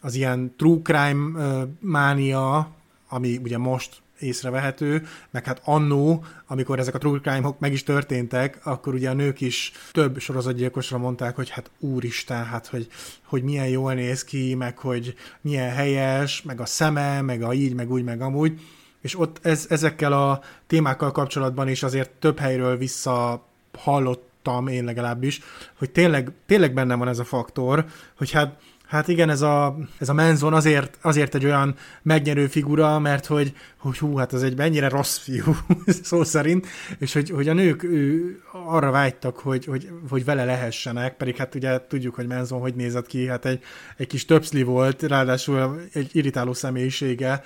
az 0.00 0.14
ilyen 0.14 0.54
true 0.56 0.78
crime 0.82 1.40
ö, 1.40 1.62
mánia, 1.80 2.70
ami 3.08 3.40
ugye 3.42 3.58
most 3.58 4.02
észrevehető, 4.18 5.06
meg 5.30 5.44
hát 5.44 5.60
annó, 5.64 6.24
amikor 6.46 6.78
ezek 6.78 6.94
a 6.94 6.98
true 6.98 7.20
crime-ok 7.20 7.58
meg 7.58 7.72
is 7.72 7.82
történtek, 7.82 8.58
akkor 8.62 8.94
ugye 8.94 9.10
a 9.10 9.14
nők 9.14 9.40
is 9.40 9.72
több 9.92 10.18
sorozatgyilkosra 10.18 10.98
mondták, 10.98 11.36
hogy 11.36 11.50
hát 11.50 11.70
úristen, 11.78 12.44
hát 12.44 12.66
hogy, 12.66 12.88
hogy 13.24 13.42
milyen 13.42 13.68
jól 13.68 13.94
néz 13.94 14.24
ki, 14.24 14.54
meg 14.54 14.78
hogy 14.78 15.14
milyen 15.40 15.70
helyes, 15.70 16.42
meg 16.42 16.60
a 16.60 16.66
szeme, 16.66 17.20
meg 17.20 17.42
a 17.42 17.52
így, 17.52 17.74
meg 17.74 17.90
úgy, 17.90 18.04
meg 18.04 18.20
amúgy, 18.20 18.60
és 19.00 19.18
ott 19.18 19.38
ez, 19.42 19.66
ezekkel 19.68 20.12
a 20.12 20.40
témákkal 20.66 21.12
kapcsolatban 21.12 21.68
is 21.68 21.82
azért 21.82 22.10
több 22.10 22.38
helyről 22.38 22.76
vissza 22.76 23.46
hallottam 23.78 24.66
én 24.66 24.84
legalábbis, 24.84 25.40
hogy 25.78 25.90
tényleg, 25.90 26.32
tényleg 26.46 26.74
benne 26.74 26.94
van 26.94 27.08
ez 27.08 27.18
a 27.18 27.24
faktor, 27.24 27.84
hogy 28.16 28.30
hát 28.30 28.56
Hát 28.86 29.08
igen, 29.08 29.30
ez 29.30 29.40
a, 29.40 29.76
ez 29.98 30.08
a 30.08 30.12
Menzon 30.12 30.54
azért, 30.54 30.98
azért 31.02 31.34
egy 31.34 31.44
olyan 31.44 31.74
megnyerő 32.02 32.46
figura, 32.46 32.98
mert 32.98 33.26
hogy, 33.26 33.52
hogy 33.76 33.98
hú, 33.98 34.16
hát 34.16 34.32
ez 34.32 34.42
egy 34.42 34.56
mennyire 34.56 34.88
rossz 34.88 35.18
fiú, 35.18 35.56
szó 36.02 36.24
szerint, 36.24 36.66
és 36.98 37.12
hogy, 37.12 37.30
hogy 37.30 37.48
a 37.48 37.52
nők 37.52 37.82
ő, 37.82 38.40
arra 38.52 38.90
vágytak, 38.90 39.38
hogy, 39.38 39.64
hogy, 39.64 39.88
hogy 40.08 40.24
vele 40.24 40.44
lehessenek, 40.44 41.16
pedig 41.16 41.36
hát 41.36 41.54
ugye 41.54 41.80
tudjuk, 41.88 42.14
hogy 42.14 42.26
Menzon 42.26 42.60
hogy 42.60 42.74
nézett 42.74 43.06
ki, 43.06 43.26
hát 43.26 43.44
egy, 43.44 43.62
egy 43.96 44.06
kis 44.06 44.24
töpszli 44.24 44.62
volt, 44.62 45.02
ráadásul 45.02 45.80
egy 45.92 46.10
irritáló 46.12 46.52
személyisége, 46.52 47.42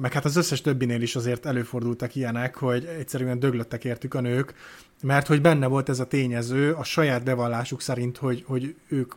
meg 0.00 0.12
hát 0.12 0.24
az 0.24 0.36
összes 0.36 0.60
többinél 0.60 1.02
is 1.02 1.16
azért 1.16 1.46
előfordultak 1.46 2.14
ilyenek, 2.14 2.56
hogy 2.56 2.84
egyszerűen 2.84 3.38
döglöttek 3.38 3.84
értük 3.84 4.14
a 4.14 4.20
nők, 4.20 4.54
mert 5.02 5.26
hogy 5.26 5.40
benne 5.40 5.66
volt 5.66 5.88
ez 5.88 6.00
a 6.00 6.06
tényező 6.06 6.72
a 6.72 6.84
saját 6.84 7.24
bevallásuk 7.24 7.80
szerint, 7.80 8.16
hogy, 8.16 8.44
hogy 8.46 8.74
ők 8.88 9.12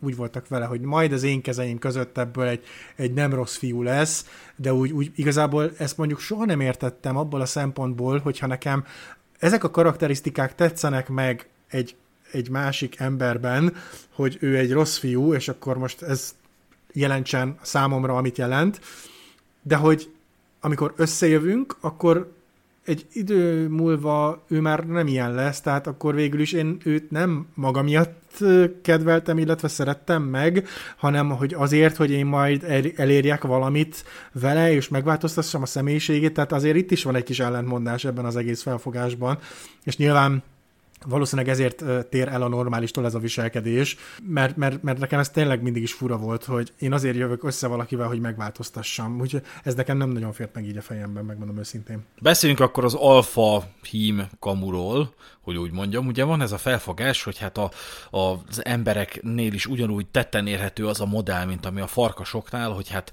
úgy 0.00 0.16
voltak 0.16 0.48
vele, 0.48 0.64
hogy 0.64 0.80
majd 0.80 1.12
az 1.12 1.22
én 1.22 1.40
kezeim 1.40 1.78
között 1.78 2.18
ebből 2.18 2.46
egy, 2.46 2.64
egy 2.96 3.12
nem 3.12 3.34
rossz 3.34 3.56
fiú 3.56 3.82
lesz, 3.82 4.26
de 4.56 4.72
úgy, 4.72 4.92
úgy 4.92 5.12
igazából 5.14 5.72
ezt 5.78 5.96
mondjuk 5.96 6.20
soha 6.20 6.44
nem 6.44 6.60
értettem 6.60 7.16
abból 7.16 7.40
a 7.40 7.46
szempontból, 7.46 8.18
hogyha 8.18 8.46
nekem 8.46 8.84
ezek 9.38 9.64
a 9.64 9.70
karakterisztikák 9.70 10.54
tetszenek 10.54 11.08
meg 11.08 11.48
egy, 11.68 11.96
egy 12.30 12.50
másik 12.50 12.98
emberben, 12.98 13.74
hogy 14.10 14.36
ő 14.40 14.56
egy 14.56 14.72
rossz 14.72 14.96
fiú, 14.96 15.34
és 15.34 15.48
akkor 15.48 15.78
most 15.78 16.02
ez 16.02 16.34
jelentsen 16.92 17.58
számomra, 17.62 18.16
amit 18.16 18.38
jelent, 18.38 18.80
de 19.62 19.76
hogy 19.76 20.10
amikor 20.60 20.92
összejövünk, 20.96 21.76
akkor 21.80 22.35
egy 22.86 23.06
idő 23.12 23.68
múlva 23.68 24.44
ő 24.48 24.60
már 24.60 24.86
nem 24.86 25.06
ilyen 25.06 25.34
lesz, 25.34 25.60
tehát 25.60 25.86
akkor 25.86 26.14
végül 26.14 26.40
is 26.40 26.52
én 26.52 26.76
őt 26.84 27.10
nem 27.10 27.46
maga 27.54 27.82
miatt 27.82 28.44
kedveltem, 28.82 29.38
illetve 29.38 29.68
szerettem 29.68 30.22
meg, 30.22 30.66
hanem 30.96 31.30
hogy 31.30 31.54
azért, 31.54 31.96
hogy 31.96 32.10
én 32.10 32.26
majd 32.26 32.92
elérjek 32.96 33.42
valamit 33.42 34.04
vele, 34.32 34.72
és 34.72 34.88
megváltoztassam 34.88 35.62
a 35.62 35.66
személyiségét, 35.66 36.32
tehát 36.32 36.52
azért 36.52 36.76
itt 36.76 36.90
is 36.90 37.02
van 37.02 37.14
egy 37.14 37.22
kis 37.22 37.40
ellentmondás 37.40 38.04
ebben 38.04 38.24
az 38.24 38.36
egész 38.36 38.62
felfogásban, 38.62 39.38
és 39.84 39.96
nyilván 39.96 40.42
Valószínűleg 41.04 41.50
ezért 41.50 41.84
tér 42.08 42.28
el 42.28 42.42
a 42.42 42.48
normálistól 42.48 43.04
ez 43.04 43.14
a 43.14 43.18
viselkedés, 43.18 43.96
mert, 44.22 44.56
mert, 44.56 44.82
mert 44.82 44.98
nekem 44.98 45.18
ez 45.18 45.28
tényleg 45.28 45.62
mindig 45.62 45.82
is 45.82 45.92
fura 45.92 46.16
volt, 46.16 46.44
hogy 46.44 46.72
én 46.78 46.92
azért 46.92 47.16
jövök 47.16 47.44
össze 47.44 47.66
valakivel, 47.66 48.06
hogy 48.06 48.20
megváltoztassam. 48.20 49.20
Úgyhogy 49.20 49.42
ez 49.62 49.74
nekem 49.74 49.96
nem 49.96 50.10
nagyon 50.10 50.32
fért 50.32 50.54
meg 50.54 50.66
így 50.66 50.76
a 50.76 50.82
fejemben, 50.82 51.24
megmondom 51.24 51.58
őszintén. 51.58 52.04
Beszéljünk 52.20 52.60
akkor 52.60 52.84
az 52.84 52.94
alfa 52.94 53.64
hím 53.90 54.26
kamuról, 54.38 55.14
hogy 55.40 55.56
úgy 55.56 55.72
mondjam. 55.72 56.06
Ugye 56.06 56.24
van 56.24 56.40
ez 56.40 56.52
a 56.52 56.58
felfogás, 56.58 57.22
hogy 57.22 57.38
hát 57.38 57.58
a, 57.58 57.70
a, 58.10 58.18
az 58.18 58.64
embereknél 58.64 59.52
is 59.52 59.66
ugyanúgy 59.66 60.06
tetten 60.06 60.46
érhető 60.46 60.86
az 60.86 61.00
a 61.00 61.06
modell, 61.06 61.44
mint 61.44 61.66
ami 61.66 61.80
a 61.80 61.86
farkasoknál, 61.86 62.70
hogy 62.70 62.88
hát 62.88 63.12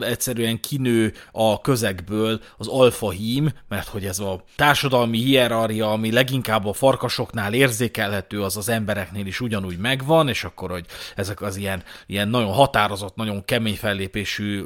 egyszerűen 0.00 0.60
kinő 0.60 1.12
a 1.32 1.60
közegből 1.60 2.40
az 2.56 2.66
alfa 2.66 3.10
hím, 3.10 3.50
mert 3.68 3.88
hogy 3.88 4.04
ez 4.04 4.18
a 4.18 4.44
társadalmi 4.56 5.18
hierarchia, 5.18 5.92
ami 5.92 6.12
leginkább 6.12 6.66
a 6.66 6.72
farkas 6.72 7.07
farkasoknál 7.08 7.54
érzékelhető, 7.54 8.42
az 8.42 8.56
az 8.56 8.68
embereknél 8.68 9.26
is 9.26 9.40
ugyanúgy 9.40 9.78
megvan, 9.78 10.28
és 10.28 10.44
akkor, 10.44 10.70
hogy 10.70 10.84
ezek 11.16 11.40
az 11.42 11.56
ilyen, 11.56 11.82
ilyen 12.06 12.28
nagyon 12.28 12.52
határozott, 12.52 13.16
nagyon 13.16 13.44
kemény 13.44 13.76
fellépésű 13.76 14.64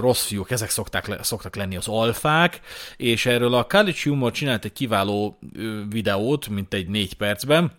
rossz 0.00 0.24
fiúk, 0.24 0.50
ezek 0.50 0.70
szokták, 0.70 1.18
szoktak 1.22 1.56
lenni 1.56 1.76
az 1.76 1.88
alfák, 1.88 2.60
és 2.96 3.26
erről 3.26 3.54
a 3.54 3.64
College 3.64 3.98
Humor 4.04 4.32
csinált 4.32 4.64
egy 4.64 4.72
kiváló 4.72 5.38
videót, 5.88 6.48
mint 6.48 6.74
egy 6.74 6.88
négy 6.88 7.14
percben, 7.14 7.72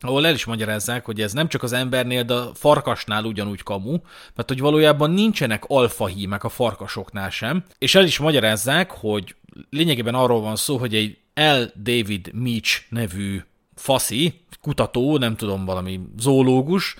ahol 0.00 0.26
el 0.26 0.34
is 0.34 0.44
magyarázzák, 0.44 1.04
hogy 1.04 1.20
ez 1.20 1.32
nem 1.32 1.48
csak 1.48 1.62
az 1.62 1.72
embernél, 1.72 2.22
de 2.22 2.34
a 2.34 2.50
farkasnál 2.54 3.24
ugyanúgy 3.24 3.62
kamu, 3.62 3.98
mert 4.34 4.48
hogy 4.48 4.60
valójában 4.60 5.10
nincsenek 5.10 5.64
alfahímek 5.66 6.44
a 6.44 6.48
farkasoknál 6.48 7.30
sem, 7.30 7.64
és 7.78 7.94
el 7.94 8.04
is 8.04 8.18
magyarázzák, 8.18 8.90
hogy 8.90 9.34
lényegében 9.70 10.14
arról 10.14 10.40
van 10.40 10.56
szó, 10.56 10.76
hogy 10.76 10.94
egy 10.94 11.18
L. 11.34 11.72
David 11.76 12.30
Meach 12.32 12.82
nevű 12.88 13.40
faszi, 13.80 14.40
kutató, 14.60 15.18
nem 15.18 15.36
tudom, 15.36 15.64
valami 15.64 16.00
zoológus, 16.18 16.96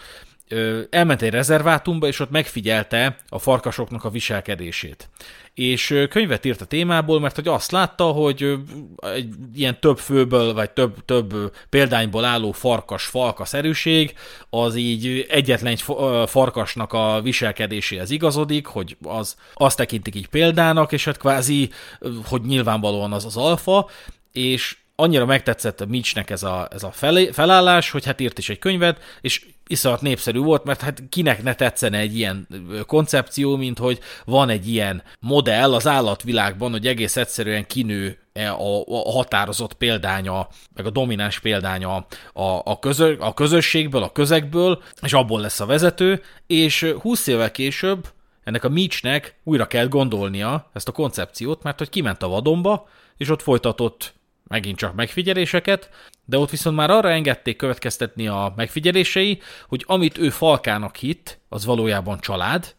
elment 0.91 1.23
egy 1.23 1.31
rezervátumba, 1.31 2.07
és 2.07 2.21
ott 2.21 2.31
megfigyelte 2.31 3.17
a 3.29 3.39
farkasoknak 3.39 4.05
a 4.05 4.11
viselkedését. 4.11 5.09
És 5.55 6.05
könyvet 6.11 6.45
írt 6.45 6.61
a 6.61 6.65
témából, 6.65 7.21
mert 7.21 7.35
hogy 7.35 7.49
azt 7.49 7.71
látta, 7.71 8.05
hogy 8.05 8.59
egy 9.01 9.35
ilyen 9.55 9.81
több 9.81 9.99
főből, 9.99 10.55
vagy 10.55 10.71
több, 10.71 11.05
több 11.05 11.53
példányból 11.69 12.25
álló 12.25 12.53
farkas 12.53 13.05
falka 13.05 13.45
szerűség, 13.45 14.15
az 14.51 14.75
így 14.75 15.27
egyetlen 15.29 15.73
egy 15.73 15.85
farkasnak 16.27 16.93
a 16.93 17.21
viselkedéséhez 17.23 18.11
igazodik, 18.11 18.67
hogy 18.67 18.97
az, 19.03 19.37
azt 19.55 19.77
tekintik 19.77 20.15
így 20.15 20.29
példának, 20.29 20.93
és 20.93 21.05
hát 21.05 21.19
kvázi, 21.19 21.71
hogy 22.25 22.43
nyilvánvalóan 22.43 23.13
az 23.13 23.25
az 23.25 23.37
alfa, 23.37 23.89
és 24.33 24.77
annyira 25.01 25.25
megtetszett 25.25 25.81
a 25.81 25.87
Mitchnek 25.87 26.31
ez 26.31 26.43
a, 26.43 26.69
ez 26.73 26.83
a 26.83 26.91
felé, 26.91 27.31
felállás, 27.31 27.91
hogy 27.91 28.05
hát 28.05 28.21
írt 28.21 28.39
is 28.39 28.49
egy 28.49 28.59
könyvet, 28.59 29.03
és 29.21 29.47
iszonyat 29.67 30.01
népszerű 30.01 30.39
volt, 30.39 30.65
mert 30.65 30.81
hát 30.81 31.03
kinek 31.09 31.43
ne 31.43 31.55
tetszene 31.55 31.99
egy 31.99 32.17
ilyen 32.17 32.49
koncepció, 32.87 33.57
mint 33.57 33.79
hogy 33.79 33.99
van 34.25 34.49
egy 34.49 34.69
ilyen 34.69 35.03
modell 35.21 35.75
az 35.75 35.87
állatvilágban, 35.87 36.71
hogy 36.71 36.87
egész 36.87 37.17
egyszerűen 37.17 37.67
kinő 37.67 38.19
a, 38.35 38.85
a 38.87 39.11
határozott 39.11 39.75
példánya, 39.75 40.49
meg 40.75 40.87
a 40.87 40.91
domináns 40.91 41.39
példánya 41.39 42.07
a, 42.33 42.43
a, 42.43 42.79
közö, 42.79 43.15
a 43.19 43.35
közösségből, 43.35 44.03
a 44.03 44.13
közegből, 44.13 44.83
és 45.03 45.13
abból 45.13 45.41
lesz 45.41 45.61
a 45.61 45.67
vezető, 45.67 46.23
és 46.47 46.95
20 47.01 47.27
évvel 47.27 47.51
később 47.51 48.09
ennek 48.45 48.65
a 48.65 48.69
Mitchnek 48.69 49.35
újra 49.45 49.67
kell 49.67 49.89
gondolnia 49.89 50.71
ezt 50.73 50.89
a 50.89 50.93
koncepciót, 50.93 51.63
mert 51.63 51.79
hogy 51.79 51.89
kiment 51.89 52.23
a 52.23 52.29
vadonba, 52.29 52.89
és 53.17 53.31
ott 53.31 53.43
folytatott 53.43 54.15
megint 54.51 54.77
csak 54.77 54.95
megfigyeléseket, 54.95 55.91
de 56.25 56.39
ott 56.39 56.51
viszont 56.51 56.77
már 56.77 56.91
arra 56.91 57.11
engedték 57.11 57.57
következtetni 57.57 58.27
a 58.27 58.53
megfigyelései, 58.57 59.41
hogy 59.69 59.85
amit 59.87 60.19
ő 60.19 60.31
falkának 60.31 60.97
hitt, 60.97 61.41
az 61.49 61.65
valójában 61.65 62.21
család, 62.21 62.75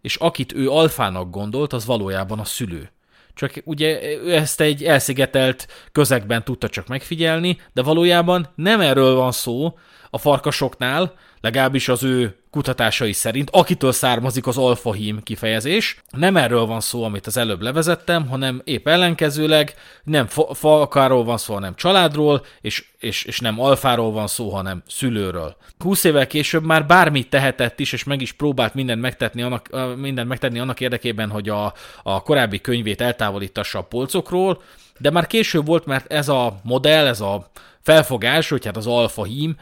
és 0.00 0.16
akit 0.16 0.52
ő 0.52 0.70
alfának 0.70 1.30
gondolt, 1.30 1.72
az 1.72 1.86
valójában 1.86 2.38
a 2.38 2.44
szülő. 2.44 2.90
Csak 3.34 3.52
ugye 3.64 4.02
ő 4.02 4.34
ezt 4.34 4.60
egy 4.60 4.84
elszigetelt 4.84 5.66
közegben 5.92 6.44
tudta 6.44 6.68
csak 6.68 6.86
megfigyelni, 6.86 7.60
de 7.72 7.82
valójában 7.82 8.48
nem 8.54 8.80
erről 8.80 9.14
van 9.14 9.32
szó 9.32 9.78
a 10.10 10.18
farkasoknál, 10.18 11.14
legalábbis 11.40 11.88
az 11.88 12.02
ő 12.02 12.36
kutatásai 12.50 13.12
szerint, 13.12 13.50
akitől 13.52 13.92
származik 13.92 14.46
az 14.46 14.58
alfahím 14.58 15.22
kifejezés. 15.22 16.02
Nem 16.10 16.36
erről 16.36 16.66
van 16.66 16.80
szó, 16.80 17.04
amit 17.04 17.26
az 17.26 17.36
előbb 17.36 17.62
levezettem, 17.62 18.28
hanem 18.28 18.60
épp 18.64 18.88
ellenkezőleg 18.88 19.74
nem 20.04 20.26
fa- 20.26 20.56
falkáról 20.56 21.24
van 21.24 21.38
szó, 21.38 21.54
hanem 21.54 21.74
családról, 21.74 22.44
és, 22.60 22.84
és, 22.98 23.24
és 23.24 23.40
nem 23.40 23.60
alfáról 23.60 24.12
van 24.12 24.26
szó, 24.26 24.50
hanem 24.50 24.82
szülőről. 24.86 25.56
20 25.78 26.04
évvel 26.04 26.26
később 26.26 26.64
már 26.64 26.86
bármit 26.86 27.30
tehetett 27.30 27.80
is, 27.80 27.92
és 27.92 28.04
meg 28.04 28.20
is 28.20 28.32
próbált 28.32 28.74
mindent 28.74 29.00
megtenni 29.00 29.42
annak, 29.42 29.96
mindent 29.96 30.28
megtenni 30.28 30.58
annak 30.58 30.80
érdekében, 30.80 31.30
hogy 31.30 31.48
a, 31.48 31.72
a 32.02 32.22
korábbi 32.22 32.60
könyvét 32.60 33.00
eltávolítassa 33.00 33.78
a 33.78 33.82
polcokról, 33.82 34.62
de 34.98 35.10
már 35.10 35.26
később 35.26 35.66
volt, 35.66 35.86
mert 35.86 36.12
ez 36.12 36.28
a 36.28 36.60
modell, 36.62 37.06
ez 37.06 37.20
a 37.20 37.50
felfogás, 37.82 38.48
hogy 38.48 38.64
hát 38.64 38.76
az 38.76 38.86
alfa 38.86 39.24
hím, 39.24 39.56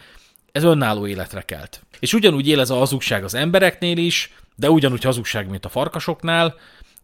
ez 0.57 0.65
önálló 0.65 1.07
életre 1.07 1.41
kelt. 1.41 1.81
És 1.99 2.13
ugyanúgy 2.13 2.49
él 2.49 2.61
ez 2.61 2.71
a 2.71 2.77
hazugság 2.77 3.25
az 3.25 3.35
embereknél 3.35 3.97
is, 3.97 4.33
de 4.55 4.71
ugyanúgy 4.71 5.03
hazugság, 5.03 5.51
mint 5.51 5.65
a 5.65 5.69
farkasoknál, 5.69 6.55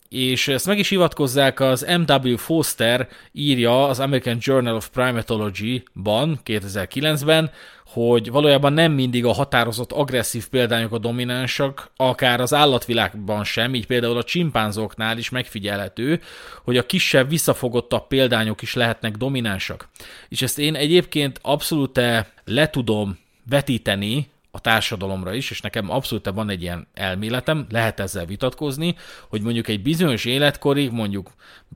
és 0.09 0.49
ezt 0.49 0.67
meg 0.67 0.79
is 0.79 0.89
hivatkozzák, 0.89 1.61
az 1.61 1.87
M.W. 1.99 2.37
Foster 2.37 3.09
írja 3.33 3.87
az 3.87 4.01
American 4.01 4.37
Journal 4.41 4.75
of 4.75 4.89
Primatology-ban 4.89 6.41
2009-ben, 6.45 7.51
hogy 7.87 8.31
valójában 8.31 8.73
nem 8.73 8.93
mindig 8.93 9.25
a 9.25 9.33
határozott 9.33 9.93
agresszív 9.93 10.49
példányok 10.49 10.93
a 10.93 10.99
dominánsak, 10.99 11.91
akár 11.97 12.41
az 12.41 12.55
állatvilágban 12.55 13.45
sem, 13.45 13.75
így 13.75 13.87
például 13.87 14.17
a 14.17 14.25
csimpánzoknál 14.25 15.19
is 15.19 15.31
megfigyelhető, 15.31 16.21
hogy 16.65 16.77
a 16.77 16.87
kisebb, 16.87 17.29
visszafogottabb 17.29 18.07
példányok 18.07 18.63
is 18.63 18.75
lehetnek 18.75 19.17
dominánsak. 19.17 19.89
És 20.29 20.43
ezt 20.43 20.59
én 20.59 20.75
egyébként 20.75 21.39
abszolút 21.43 22.01
le 22.45 22.71
tudom 22.71 23.19
vetíteni 23.49 24.31
a 24.51 24.61
társadalomra 24.61 25.35
is, 25.35 25.51
és 25.51 25.61
nekem 25.61 25.91
abszolút 25.91 26.31
van 26.31 26.51
egy 26.51 26.63
ilyen 26.63 26.87
elméletem, 26.95 27.67
lehet 27.71 28.01
ezzel 28.01 28.27
vitatkozni, 28.27 28.97
hogy 29.29 29.43
mondjuk 29.43 29.69
egy 29.69 29.83
bizonyos 29.83 30.25
életkorig, 30.25 30.91
mondjuk 30.91 31.31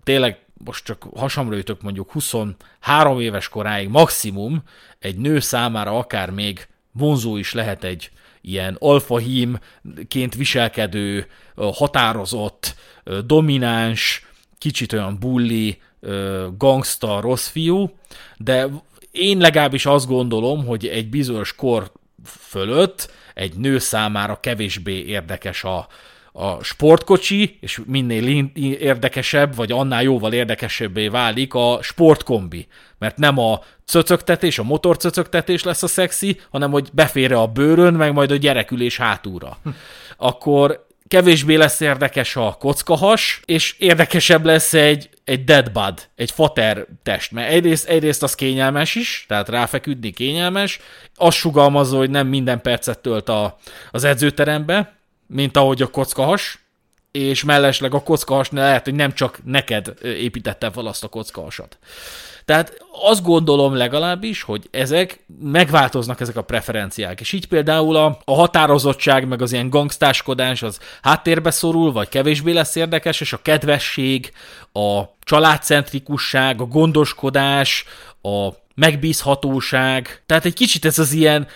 tényleg 0.05 0.39
most 0.65 0.85
csak 0.85 1.07
hasamra 1.17 1.57
ütök 1.57 1.83
mondjuk 1.83 2.13
23 2.13 3.21
éves 3.21 3.49
koráig 3.49 3.89
maximum, 3.89 4.63
egy 4.99 5.17
nő 5.17 5.41
számára 5.41 5.99
akár 5.99 6.31
még 6.31 6.69
vonzó 6.93 7.37
is 7.37 7.53
lehet 7.53 7.85
egy 7.85 8.11
ilyen 8.41 8.77
alfahímként 8.79 10.35
viselkedő, 10.35 11.27
határozott, 11.57 12.75
domináns, 13.25 14.27
kicsit 14.59 14.93
olyan 14.93 15.19
bulli, 15.19 15.81
gangsta, 16.57 17.21
rossz 17.21 17.49
fiú, 17.49 17.97
de 18.37 18.67
én 19.17 19.39
legalábbis 19.39 19.87
azt 19.87 20.07
gondolom, 20.07 20.67
hogy 20.67 20.87
egy 20.87 21.09
bizonyos 21.09 21.55
kor 21.55 21.93
fölött 22.25 23.11
egy 23.35 23.55
nő 23.55 23.79
számára 23.79 24.41
kevésbé 24.41 25.05
érdekes 25.05 25.65
a, 25.65 25.87
a 26.33 26.63
sportkocsi, 26.63 27.59
és 27.61 27.81
minél 27.87 28.51
érdekesebb, 28.79 29.55
vagy 29.55 29.73
annál 29.73 30.03
jóval 30.03 30.33
érdekesebbé 30.33 31.09
válik 31.09 31.55
a 31.55 31.79
sportkombi. 31.83 32.67
Mert 32.99 33.17
nem 33.17 33.39
a 33.39 33.61
cöcögtetés, 33.85 34.59
a 34.59 34.63
motorcöcögtetés 34.63 35.63
lesz 35.63 35.83
a 35.83 35.87
szexi, 35.87 36.41
hanem 36.51 36.71
hogy 36.71 36.89
beférre 36.93 37.39
a 37.39 37.47
bőrön, 37.47 37.95
meg 37.95 38.13
majd 38.13 38.31
a 38.31 38.37
gyerekülés 38.37 38.97
hátúra. 38.97 39.59
Akkor 40.17 40.86
kevésbé 41.09 41.55
lesz 41.55 41.81
érdekes 41.81 42.37
a 42.37 42.57
kockahas, 42.59 43.41
és 43.45 43.75
érdekesebb 43.79 44.45
lesz 44.45 44.75
egy, 44.75 45.09
egy 45.25 45.45
deadbud, 45.45 46.09
egy 46.17 46.31
fater 46.31 46.87
test, 47.03 47.33
mert 47.33 47.51
egyrészt, 47.51 47.89
egyrészt 47.89 48.23
az 48.23 48.35
kényelmes 48.35 48.95
is, 48.95 49.25
tehát 49.29 49.49
ráfeküdni 49.49 50.11
kényelmes, 50.11 50.81
azt 51.15 51.37
sugalmazza, 51.37 51.97
hogy 51.97 52.11
nem 52.11 52.27
minden 52.27 52.61
percet 52.61 52.99
tölt 52.99 53.29
a, 53.29 53.59
az 53.91 54.05
edzőterembe, 54.05 54.97
mint 55.27 55.57
ahogy 55.57 55.83
a 55.83 55.87
kockahas, 55.87 56.59
és 57.11 57.45
mellesleg 57.45 57.95
a 57.95 58.03
kockahas 58.03 58.51
lehet, 58.51 58.85
hogy 58.85 58.95
nem 58.95 59.13
csak 59.13 59.39
neked 59.45 59.95
építette 60.03 60.71
fel 60.71 60.87
azt 60.87 61.05
a 61.05 61.09
kockahasat. 61.09 61.79
Tehát 62.47 62.85
azt 63.03 63.23
gondolom 63.23 63.75
legalábbis, 63.75 64.43
hogy 64.43 64.69
ezek 64.71 65.25
megváltoznak 65.41 66.21
ezek 66.21 66.37
a 66.37 66.43
preferenciák, 66.43 67.21
és 67.21 67.33
így 67.33 67.47
például 67.47 67.97
a, 67.97 68.19
a 68.25 68.35
határozottság, 68.35 69.29
meg 69.29 69.43
az 69.43 69.53
ilyen 69.53 69.71
gangstáskodás 69.71 70.63
az 70.63 70.79
háttérbe 71.03 71.51
szorul, 71.51 71.93
vagy 71.93 72.09
kevésbé 72.09 72.53
lesz 72.53 72.75
érdekes, 72.75 73.21
és 73.21 73.33
a 73.33 73.43
kedvesség, 73.43 74.33
a 74.73 75.03
családcentrikusság, 75.21 76.61
a 76.61 76.65
gondoskodás, 76.65 77.85
a 78.23 78.49
megbízhatóság, 78.75 80.23
tehát 80.27 80.45
egy 80.45 80.55
kicsit 80.55 80.85
ez 80.85 80.99
az 80.99 81.13
ilyen, 81.13 81.47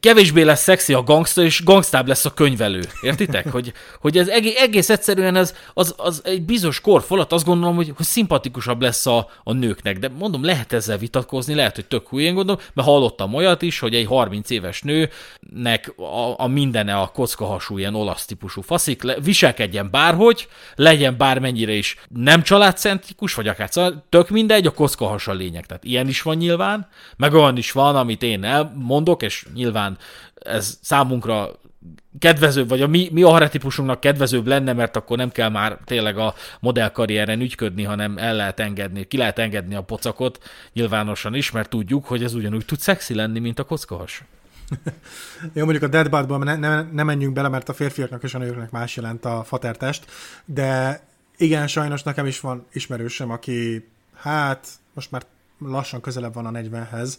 kevésbé 0.00 0.42
lesz 0.42 0.62
szexi 0.62 0.92
a 0.92 1.02
gangsta, 1.02 1.42
és 1.42 1.64
gangstább 1.64 2.06
lesz 2.06 2.24
a 2.24 2.34
könyvelő. 2.34 2.80
Értitek? 3.00 3.50
Hogy, 3.50 3.72
hogy 4.00 4.18
ez 4.18 4.28
egész, 4.28 4.56
egész 4.56 4.90
egyszerűen 4.90 5.36
ez, 5.36 5.54
az, 5.74 5.94
az 5.96 6.20
egy 6.24 6.42
bizonyos 6.42 6.80
kor 6.80 7.02
fölött 7.02 7.32
azt 7.32 7.44
gondolom, 7.44 7.76
hogy, 7.76 7.92
hogy 7.96 8.06
szimpatikusabb 8.06 8.80
lesz 8.80 9.06
a, 9.06 9.30
a 9.44 9.52
nőknek. 9.52 9.98
De 9.98 10.08
mondom, 10.08 10.44
lehet 10.44 10.72
ezzel 10.72 10.98
vitatkozni, 10.98 11.54
lehet, 11.54 11.74
hogy 11.74 11.86
tök 11.86 12.08
hülyén 12.08 12.34
gondolom, 12.34 12.60
mert 12.74 12.88
hallottam 12.88 13.34
olyat 13.34 13.62
is, 13.62 13.78
hogy 13.78 13.94
egy 13.94 14.06
30 14.06 14.50
éves 14.50 14.82
nőnek 14.82 15.92
a, 15.96 16.34
a 16.36 16.46
mindene 16.46 16.94
a 16.94 17.06
kockahasú 17.06 17.78
ilyen 17.78 17.94
olasz 17.94 18.24
típusú 18.24 18.60
faszik, 18.60 19.02
le, 19.02 19.20
viselkedjen 19.20 19.90
bárhogy, 19.90 20.48
legyen 20.74 21.16
bármennyire 21.16 21.72
is 21.72 21.96
nem 22.08 22.42
családcentrikus, 22.42 23.34
vagy 23.34 23.48
akár 23.48 23.68
tök 24.08 24.28
mindegy, 24.28 24.66
a 24.66 24.74
kockahas 24.74 25.28
a 25.28 25.32
lényeg. 25.32 25.66
Tehát 25.66 25.84
ilyen 25.84 26.08
is 26.08 26.22
van 26.22 26.36
nyilván, 26.36 26.88
meg 27.16 27.34
olyan 27.34 27.56
is 27.56 27.72
van, 27.72 27.96
amit 27.96 28.22
én 28.22 28.44
elmondok, 28.44 29.22
és 29.22 29.46
nyilván 29.56 29.98
ez 30.34 30.78
számunkra 30.82 31.50
kedvezőbb, 32.18 32.68
vagy 32.68 32.82
a 32.82 32.86
mi, 32.86 33.08
mi 33.12 33.22
arhetipusunknak 33.22 34.00
kedvezőbb 34.00 34.46
lenne, 34.46 34.72
mert 34.72 34.96
akkor 34.96 35.16
nem 35.16 35.30
kell 35.30 35.48
már 35.48 35.78
tényleg 35.84 36.18
a 36.18 36.34
modellkarrieren 36.60 37.40
ügyködni, 37.40 37.82
hanem 37.82 38.18
el 38.18 38.34
lehet 38.34 38.60
engedni, 38.60 39.04
ki 39.04 39.16
lehet 39.16 39.38
engedni 39.38 39.74
a 39.74 39.82
pocakot 39.82 40.38
nyilvánosan 40.72 41.34
is, 41.34 41.50
mert 41.50 41.68
tudjuk, 41.68 42.04
hogy 42.04 42.22
ez 42.22 42.34
ugyanúgy 42.34 42.64
tud 42.64 42.78
szexi 42.78 43.14
lenni, 43.14 43.38
mint 43.38 43.58
a 43.58 43.64
kockahas. 43.64 44.24
Jó, 45.54 45.62
mondjuk 45.64 45.82
a 45.82 45.88
Deadbudban 45.88 46.40
ne, 46.40 46.56
ne, 46.56 46.82
ne 46.82 47.02
menjünk 47.02 47.34
bele, 47.34 47.48
mert 47.48 47.68
a 47.68 47.74
férfiaknak 47.74 48.22
és 48.22 48.34
a 48.34 48.38
nőknek 48.38 48.70
más 48.70 48.96
jelent 48.96 49.24
a 49.24 49.44
fatertest, 49.44 50.06
de 50.44 51.00
igen, 51.36 51.66
sajnos 51.66 52.02
nekem 52.02 52.26
is 52.26 52.40
van 52.40 52.66
ismerősem, 52.72 53.30
aki 53.30 53.88
hát 54.14 54.68
most 54.92 55.10
már 55.10 55.22
lassan 55.58 56.00
közelebb 56.00 56.34
van 56.34 56.46
a 56.46 56.50
40-hez, 56.50 57.14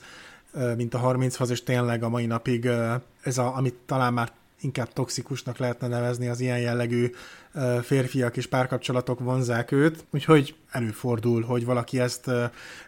mint 0.78 0.94
a 0.94 1.00
30-hoz, 1.00 1.50
és 1.50 1.64
tényleg 1.64 2.04
a 2.04 2.10
mai 2.10 2.26
napig 2.26 2.70
ez 3.22 3.38
a, 3.38 3.56
amit 3.56 3.76
talán 3.86 4.14
már 4.14 4.32
inkább 4.62 4.94
toxikusnak 4.94 5.58
lehetne 5.58 5.88
nevezni 5.88 6.28
az 6.28 6.40
ilyen 6.40 6.60
jellegű 6.60 7.12
férfiak 7.82 8.38
és 8.38 8.48
párkapcsolatok 8.48 9.20
vonzák 9.20 9.72
őt, 9.72 10.06
úgyhogy 10.10 10.56
előfordul, 10.72 11.42
hogy 11.42 11.66
valaki 11.66 12.00
ezt 12.00 12.32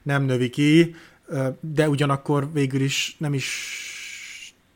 nem 0.03 0.23
növi 0.23 0.49
ki, 0.49 0.95
de 1.59 1.89
ugyanakkor 1.89 2.53
végül 2.53 2.81
is 2.81 3.15
nem 3.19 3.33
is 3.33 3.77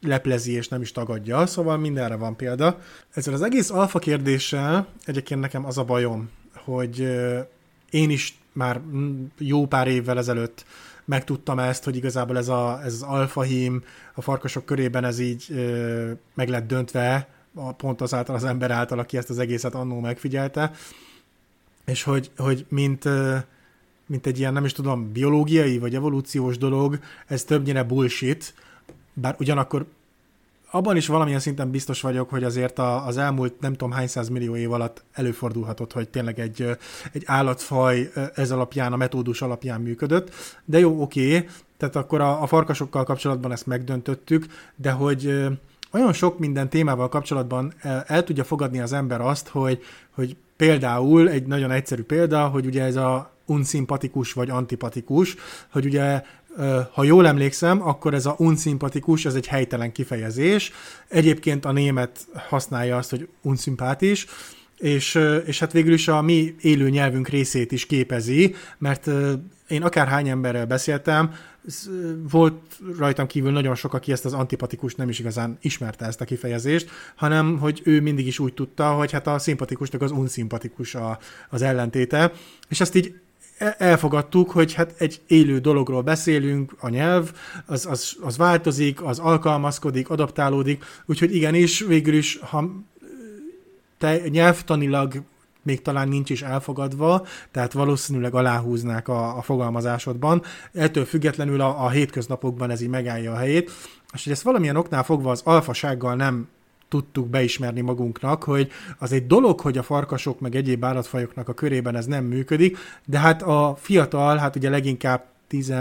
leplezi 0.02 0.52
és 0.52 0.68
nem 0.68 0.82
is 0.82 0.92
tagadja, 0.92 1.46
szóval 1.46 1.78
mindenre 1.78 2.16
van 2.16 2.36
példa. 2.36 2.80
Ezzel 3.14 3.34
az 3.34 3.42
egész 3.42 3.70
alfa 3.70 4.00
kérdéssel 4.00 4.88
egyébként 5.06 5.40
nekem 5.40 5.66
az 5.66 5.78
a 5.78 5.84
bajom, 5.84 6.30
hogy 6.54 7.00
én 7.90 8.10
is 8.10 8.38
már 8.52 8.82
jó 9.38 9.66
pár 9.66 9.88
évvel 9.88 10.18
ezelőtt 10.18 10.66
megtudtam 11.06 11.60
ezt, 11.60 11.84
hogy 11.84 11.96
igazából 11.96 12.38
ez, 12.38 12.48
a, 12.48 12.80
ez 12.84 12.94
az 12.94 13.02
alfahím 13.02 13.84
a 14.14 14.22
farkasok 14.22 14.66
körében 14.66 15.04
ez 15.06 15.20
így 15.20 15.46
ö, 15.50 16.12
meg 16.34 16.50
lett 16.50 16.68
döntve, 16.68 17.28
pont 17.78 18.02
azáltal 18.02 18.36
az 18.36 18.44
ember 18.44 18.72
által, 18.72 19.00
aki 19.00 19.18
ezt 19.18 19.30
az 19.30 19.40
egészet 19.40 19.76
annó 19.76 20.00
megfigyelte, 20.00 20.72
és 21.86 22.04
hogy, 22.04 22.32
hogy 22.38 22.66
mint, 22.70 23.04
mint 24.06 24.26
egy 24.26 24.40
ilyen, 24.40 24.54
nem 24.54 24.66
is 24.66 24.72
tudom, 24.72 25.12
biológiai 25.12 25.78
vagy 25.78 25.96
evolúciós 25.96 26.58
dolog, 26.58 27.00
ez 27.28 27.44
többnyire 27.44 27.84
bullshit, 27.84 28.54
bár 29.14 29.36
ugyanakkor 29.40 29.86
abban 30.74 30.96
is 30.96 31.08
valamilyen 31.08 31.40
szinten 31.40 31.70
biztos 31.70 32.02
vagyok, 32.02 32.30
hogy 32.30 32.44
azért 32.44 32.80
a, 32.80 33.06
az 33.08 33.18
elmúlt 33.18 33.60
nem 33.60 33.72
tudom 33.72 33.92
hány 33.92 34.08
száz 34.08 34.30
millió 34.30 34.56
év 34.56 34.72
alatt 34.72 35.04
előfordulhatott, 35.14 35.94
hogy 35.94 36.10
tényleg 36.10 36.40
egy, 36.40 36.78
egy 37.12 37.24
állatfaj 37.26 38.12
ez 38.36 38.52
alapján, 38.52 38.94
a 38.94 38.96
metódus 38.96 39.42
alapján 39.42 39.82
működött. 39.82 40.34
De 40.66 40.80
jó, 40.80 41.02
oké, 41.02 41.36
okay, 41.36 41.50
tehát 41.78 41.96
akkor 41.96 42.22
a, 42.22 42.42
a 42.42 42.48
farkasokkal 42.48 43.04
kapcsolatban 43.04 43.52
ezt 43.52 43.66
megdöntöttük, 43.66 44.46
de 44.76 44.92
hogy 44.92 45.50
olyan 45.92 46.14
sok 46.14 46.40
minden 46.40 46.70
témával 46.70 47.10
kapcsolatban 47.10 47.74
el, 48.06 48.24
tudja 48.24 48.44
fogadni 48.44 48.80
az 48.80 48.94
ember 48.94 49.22
azt, 49.22 49.48
hogy, 49.48 49.84
hogy 50.12 50.36
például 50.58 51.30
egy 51.30 51.46
nagyon 51.46 51.72
egyszerű 51.72 52.04
példa, 52.04 52.48
hogy 52.48 52.66
ugye 52.66 52.84
ez 52.84 52.96
a 52.96 53.32
unszimpatikus 53.46 54.34
vagy 54.34 54.50
antipatikus, 54.50 55.36
hogy 55.72 55.86
ugye 55.86 56.24
ha 56.92 57.04
jól 57.04 57.28
emlékszem, 57.28 57.88
akkor 57.88 58.14
ez 58.14 58.26
a 58.26 58.36
unszimpatikus, 58.38 59.26
ez 59.26 59.36
egy 59.36 59.48
helytelen 59.48 59.92
kifejezés. 59.92 60.72
Egyébként 61.08 61.66
a 61.66 61.72
német 61.72 62.20
használja 62.34 62.98
azt, 62.98 63.10
hogy 63.10 63.28
unszimpátis, 63.42 64.26
és, 64.78 65.20
és 65.46 65.60
hát 65.60 65.72
végül 65.72 65.94
is 65.94 66.08
a 66.08 66.22
mi 66.22 66.56
élő 66.62 66.90
nyelvünk 66.90 67.28
részét 67.28 67.72
is 67.72 67.86
képezi, 67.86 68.56
mert 68.78 69.10
én 69.68 69.84
akárhány 69.84 70.30
emberrel 70.30 70.66
beszéltem, 70.66 71.34
volt 72.30 72.62
rajtam 72.98 73.28
kívül 73.28 73.52
nagyon 73.52 73.76
sok, 73.76 73.94
aki 73.94 74.12
ezt 74.12 74.26
az 74.26 74.34
antipatikus 74.34 74.96
nem 74.96 75.10
is 75.10 75.20
igazán 75.20 75.58
ismerte 75.62 76.06
ezt 76.06 76.22
a 76.22 76.26
kifejezést, 76.26 76.90
hanem 77.16 77.58
hogy 77.58 77.82
ő 77.84 78.02
mindig 78.02 78.28
is 78.28 78.40
úgy 78.40 78.54
tudta, 78.54 78.92
hogy 78.92 79.12
hát 79.12 79.28
a 79.28 79.40
szimpatikusnak 79.40 80.02
az 80.02 80.12
unszimpatikus 80.12 80.96
a, 80.96 81.20
az 81.50 81.62
ellentéte, 81.62 82.32
és 82.70 82.82
ezt 82.82 82.96
így 82.96 83.16
elfogadtuk, 83.58 84.52
hogy 84.52 84.74
hát 84.74 84.94
egy 84.98 85.22
élő 85.28 85.60
dologról 85.60 86.02
beszélünk, 86.02 86.76
a 86.80 86.90
nyelv, 86.90 87.32
az, 87.66 87.86
az, 87.86 88.16
az 88.22 88.38
változik, 88.38 89.04
az 89.04 89.20
alkalmazkodik, 89.20 90.10
adaptálódik, 90.10 90.84
úgyhogy 91.06 91.36
igenis, 91.36 91.80
végül 91.80 92.14
is, 92.14 92.40
ha 92.40 92.70
te 93.98 94.22
nyelvtanilag 94.28 95.24
még 95.62 95.82
talán 95.82 96.08
nincs 96.08 96.30
is 96.30 96.42
elfogadva, 96.42 97.26
tehát 97.52 97.74
valószínűleg 97.74 98.34
aláhúznák 98.34 99.08
a, 99.08 99.38
a 99.38 99.42
fogalmazásodban. 99.42 100.42
Ettől 100.74 101.06
függetlenül 101.06 101.62
a, 101.62 101.84
a 101.86 101.90
hétköznapokban 101.90 102.70
ez 102.70 102.82
így 102.82 102.90
megállja 102.90 103.32
a 103.32 103.38
helyét, 103.38 103.72
és 104.14 104.24
hogy 104.24 104.32
ezt 104.32 104.42
valamilyen 104.42 104.76
oknál 104.76 105.04
fogva 105.04 105.32
az 105.32 105.42
alfasággal 105.44 106.16
nem 106.16 106.48
tudtuk 106.94 107.28
beismerni 107.28 107.82
magunknak, 107.82 108.44
hogy 108.44 108.72
az 108.98 109.12
egy 109.12 109.28
dolog, 109.28 109.60
hogy 109.60 109.78
a 109.78 109.84
farkasok 109.84 110.40
meg 110.40 110.56
egyéb 110.56 110.86
állatfajoknak 110.86 111.48
a 111.48 111.54
körében 111.54 111.96
ez 111.96 112.06
nem 112.06 112.26
működik, 112.26 112.78
de 113.06 113.20
hát 113.20 113.42
a 113.42 113.76
fiatal, 113.80 114.38
hát 114.38 114.56
ugye 114.56 114.70
leginkább 114.70 115.26
10, 115.48 115.74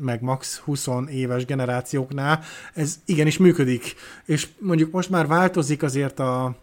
meg 0.00 0.22
max 0.22 0.58
20 0.58 0.88
éves 1.10 1.44
generációknál 1.44 2.40
ez 2.74 2.98
igenis 3.04 3.38
működik. 3.38 3.94
És 4.24 4.48
mondjuk 4.58 4.90
most 4.90 5.10
már 5.10 5.26
változik 5.26 5.82
azért 5.82 6.18
a, 6.18 6.56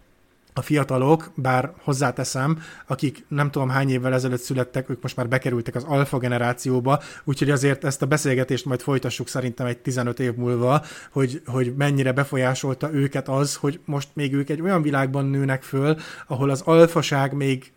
a 0.53 0.61
fiatalok, 0.61 1.31
bár 1.35 1.73
hozzáteszem, 1.83 2.59
akik 2.87 3.25
nem 3.27 3.51
tudom 3.51 3.69
hány 3.69 3.89
évvel 3.89 4.13
ezelőtt 4.13 4.41
születtek, 4.41 4.89
ők 4.89 5.01
most 5.01 5.15
már 5.15 5.27
bekerültek 5.27 5.75
az 5.75 5.83
alfa 5.83 6.17
generációba, 6.17 7.01
úgyhogy 7.23 7.49
azért 7.49 7.83
ezt 7.83 8.01
a 8.01 8.05
beszélgetést 8.05 8.65
majd 8.65 8.81
folytassuk 8.81 9.27
szerintem 9.27 9.65
egy 9.65 9.77
15 9.77 10.19
év 10.19 10.35
múlva, 10.35 10.83
hogy, 11.11 11.41
hogy 11.45 11.73
mennyire 11.77 12.11
befolyásolta 12.11 12.93
őket 12.93 13.29
az, 13.29 13.55
hogy 13.55 13.79
most 13.85 14.09
még 14.13 14.33
ők 14.33 14.49
egy 14.49 14.61
olyan 14.61 14.81
világban 14.81 15.25
nőnek 15.25 15.63
föl, 15.63 15.97
ahol 16.27 16.49
az 16.49 16.61
alfaság 16.61 17.33
még 17.33 17.71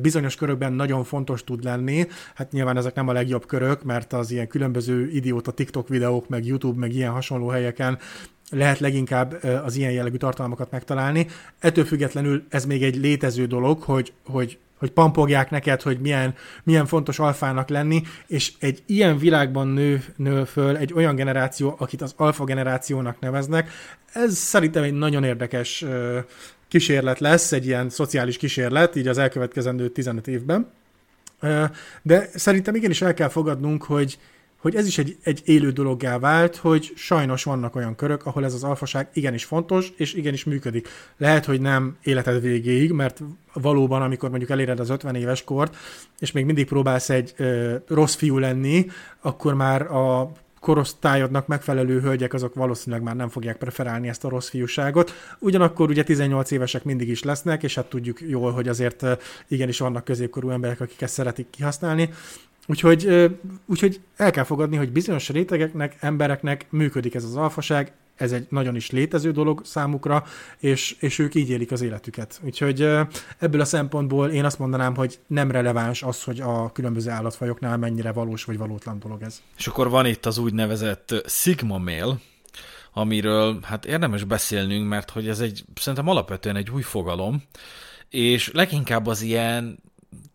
bizonyos 0.00 0.34
körökben 0.36 0.72
nagyon 0.72 1.04
fontos 1.04 1.44
tud 1.44 1.64
lenni. 1.64 2.06
Hát 2.34 2.52
nyilván 2.52 2.76
ezek 2.76 2.94
nem 2.94 3.08
a 3.08 3.12
legjobb 3.12 3.46
körök, 3.46 3.82
mert 3.82 4.12
az 4.12 4.30
ilyen 4.30 4.48
különböző 4.48 5.10
idióta 5.10 5.50
TikTok 5.50 5.88
videók, 5.88 6.28
meg 6.28 6.46
YouTube, 6.46 6.78
meg 6.78 6.92
ilyen 6.92 7.12
hasonló 7.12 7.48
helyeken 7.48 7.98
lehet 8.50 8.78
leginkább 8.78 9.44
az 9.64 9.76
ilyen 9.76 9.92
jellegű 9.92 10.16
tartalmakat 10.16 10.70
megtalálni. 10.70 11.26
Ettől 11.58 11.84
függetlenül 11.84 12.44
ez 12.48 12.64
még 12.64 12.82
egy 12.82 12.96
létező 12.96 13.46
dolog, 13.46 13.82
hogy, 13.82 14.12
hogy 14.24 14.58
hogy 14.78 14.90
pampogják 14.90 15.50
neked, 15.50 15.82
hogy 15.82 16.00
milyen, 16.00 16.34
milyen 16.62 16.86
fontos 16.86 17.18
alfának 17.18 17.68
lenni, 17.68 18.02
és 18.26 18.52
egy 18.58 18.82
ilyen 18.86 19.18
világban 19.18 19.66
nő, 19.66 20.04
nő 20.16 20.44
föl 20.44 20.76
egy 20.76 20.92
olyan 20.92 21.14
generáció, 21.14 21.74
akit 21.78 22.02
az 22.02 22.14
alfa 22.16 22.44
generációnak 22.44 23.20
neveznek. 23.20 23.70
Ez 24.12 24.36
szerintem 24.36 24.82
egy 24.82 24.92
nagyon 24.92 25.24
érdekes 25.24 25.84
kísérlet 26.68 27.18
lesz, 27.18 27.52
egy 27.52 27.66
ilyen 27.66 27.90
szociális 27.90 28.36
kísérlet, 28.36 28.96
így 28.96 29.08
az 29.08 29.18
elkövetkezendő 29.18 29.88
15 29.88 30.26
évben. 30.26 30.70
De 32.02 32.28
szerintem 32.34 32.74
igenis 32.74 33.02
el 33.02 33.14
kell 33.14 33.28
fogadnunk, 33.28 33.84
hogy, 33.84 34.18
hogy 34.60 34.76
ez 34.76 34.86
is 34.86 34.98
egy, 34.98 35.16
egy 35.22 35.42
élő 35.44 35.70
dologgá 35.70 36.18
vált, 36.18 36.56
hogy 36.56 36.92
sajnos 36.96 37.44
vannak 37.44 37.76
olyan 37.76 37.94
körök, 37.94 38.26
ahol 38.26 38.44
ez 38.44 38.54
az 38.54 38.64
alfaság 38.64 39.08
igenis 39.12 39.44
fontos, 39.44 39.92
és 39.96 40.14
igenis 40.14 40.44
működik. 40.44 40.88
Lehet, 41.16 41.44
hogy 41.44 41.60
nem 41.60 41.96
életed 42.02 42.40
végéig, 42.40 42.92
mert 42.92 43.22
valóban, 43.52 44.02
amikor 44.02 44.28
mondjuk 44.28 44.50
eléred 44.50 44.80
az 44.80 44.90
50 44.90 45.14
éves 45.14 45.44
kort, 45.44 45.76
és 46.18 46.32
még 46.32 46.44
mindig 46.44 46.66
próbálsz 46.66 47.10
egy 47.10 47.32
ö, 47.36 47.74
rossz 47.88 48.14
fiú 48.14 48.38
lenni, 48.38 48.86
akkor 49.20 49.54
már 49.54 49.82
a 49.82 50.32
korosztályodnak 50.60 51.46
megfelelő 51.46 52.00
hölgyek 52.00 52.34
azok 52.34 52.54
valószínűleg 52.54 53.04
már 53.04 53.16
nem 53.16 53.28
fogják 53.28 53.56
preferálni 53.56 54.08
ezt 54.08 54.24
a 54.24 54.28
rossz 54.28 54.48
fiúságot. 54.48 55.12
Ugyanakkor 55.38 55.88
ugye 55.88 56.02
18 56.02 56.50
évesek 56.50 56.84
mindig 56.84 57.08
is 57.08 57.22
lesznek, 57.22 57.62
és 57.62 57.74
hát 57.74 57.86
tudjuk 57.86 58.20
jól, 58.20 58.52
hogy 58.52 58.68
azért 58.68 59.06
igenis 59.48 59.78
vannak 59.78 60.04
középkorú 60.04 60.50
emberek, 60.50 60.80
akik 60.80 61.02
ezt 61.02 61.14
szeretik 61.14 61.50
kihasználni. 61.50 62.10
Úgyhogy, 62.70 63.30
úgyhogy 63.66 64.00
el 64.16 64.30
kell 64.30 64.44
fogadni, 64.44 64.76
hogy 64.76 64.92
bizonyos 64.92 65.28
rétegeknek, 65.28 65.96
embereknek 66.00 66.66
működik 66.70 67.14
ez 67.14 67.24
az 67.24 67.36
alfaság, 67.36 67.92
ez 68.14 68.32
egy 68.32 68.46
nagyon 68.50 68.76
is 68.76 68.90
létező 68.90 69.30
dolog 69.30 69.60
számukra, 69.64 70.24
és, 70.58 70.96
és 71.00 71.18
ők 71.18 71.34
így 71.34 71.50
élik 71.50 71.72
az 71.72 71.82
életüket. 71.82 72.40
Úgyhogy 72.44 72.80
ebből 73.38 73.60
a 73.60 73.64
szempontból 73.64 74.28
én 74.28 74.44
azt 74.44 74.58
mondanám, 74.58 74.94
hogy 74.96 75.18
nem 75.26 75.50
releváns 75.50 76.02
az, 76.02 76.22
hogy 76.22 76.40
a 76.40 76.72
különböző 76.72 77.10
állatfajoknál 77.10 77.76
mennyire 77.76 78.12
valós 78.12 78.44
vagy 78.44 78.58
valótlan 78.58 78.98
dolog 78.98 79.22
ez. 79.22 79.42
És 79.56 79.66
akkor 79.66 79.88
van 79.88 80.06
itt 80.06 80.26
az 80.26 80.38
úgynevezett 80.38 81.14
Sigma 81.26 81.78
Male, 81.78 82.16
amiről 82.92 83.58
hát 83.62 83.84
érdemes 83.84 84.24
beszélnünk, 84.24 84.88
mert 84.88 85.10
hogy 85.10 85.28
ez 85.28 85.40
egy 85.40 85.64
szerintem 85.74 86.08
alapvetően 86.08 86.56
egy 86.56 86.70
új 86.70 86.82
fogalom, 86.82 87.42
és 88.08 88.50
leginkább 88.52 89.06
az 89.06 89.22
ilyen 89.22 89.78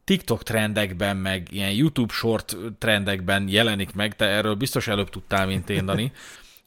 TikTok 0.03 0.43
trendekben, 0.43 1.17
meg 1.17 1.47
ilyen 1.51 1.71
YouTube 1.71 2.13
short 2.13 2.55
trendekben 2.77 3.47
jelenik 3.49 3.93
meg, 3.93 4.15
te 4.15 4.25
erről 4.25 4.55
biztos 4.55 4.87
előbb 4.87 5.09
tudtál, 5.09 5.45
mint 5.45 5.69
én, 5.69 5.85
Dani, 5.85 6.11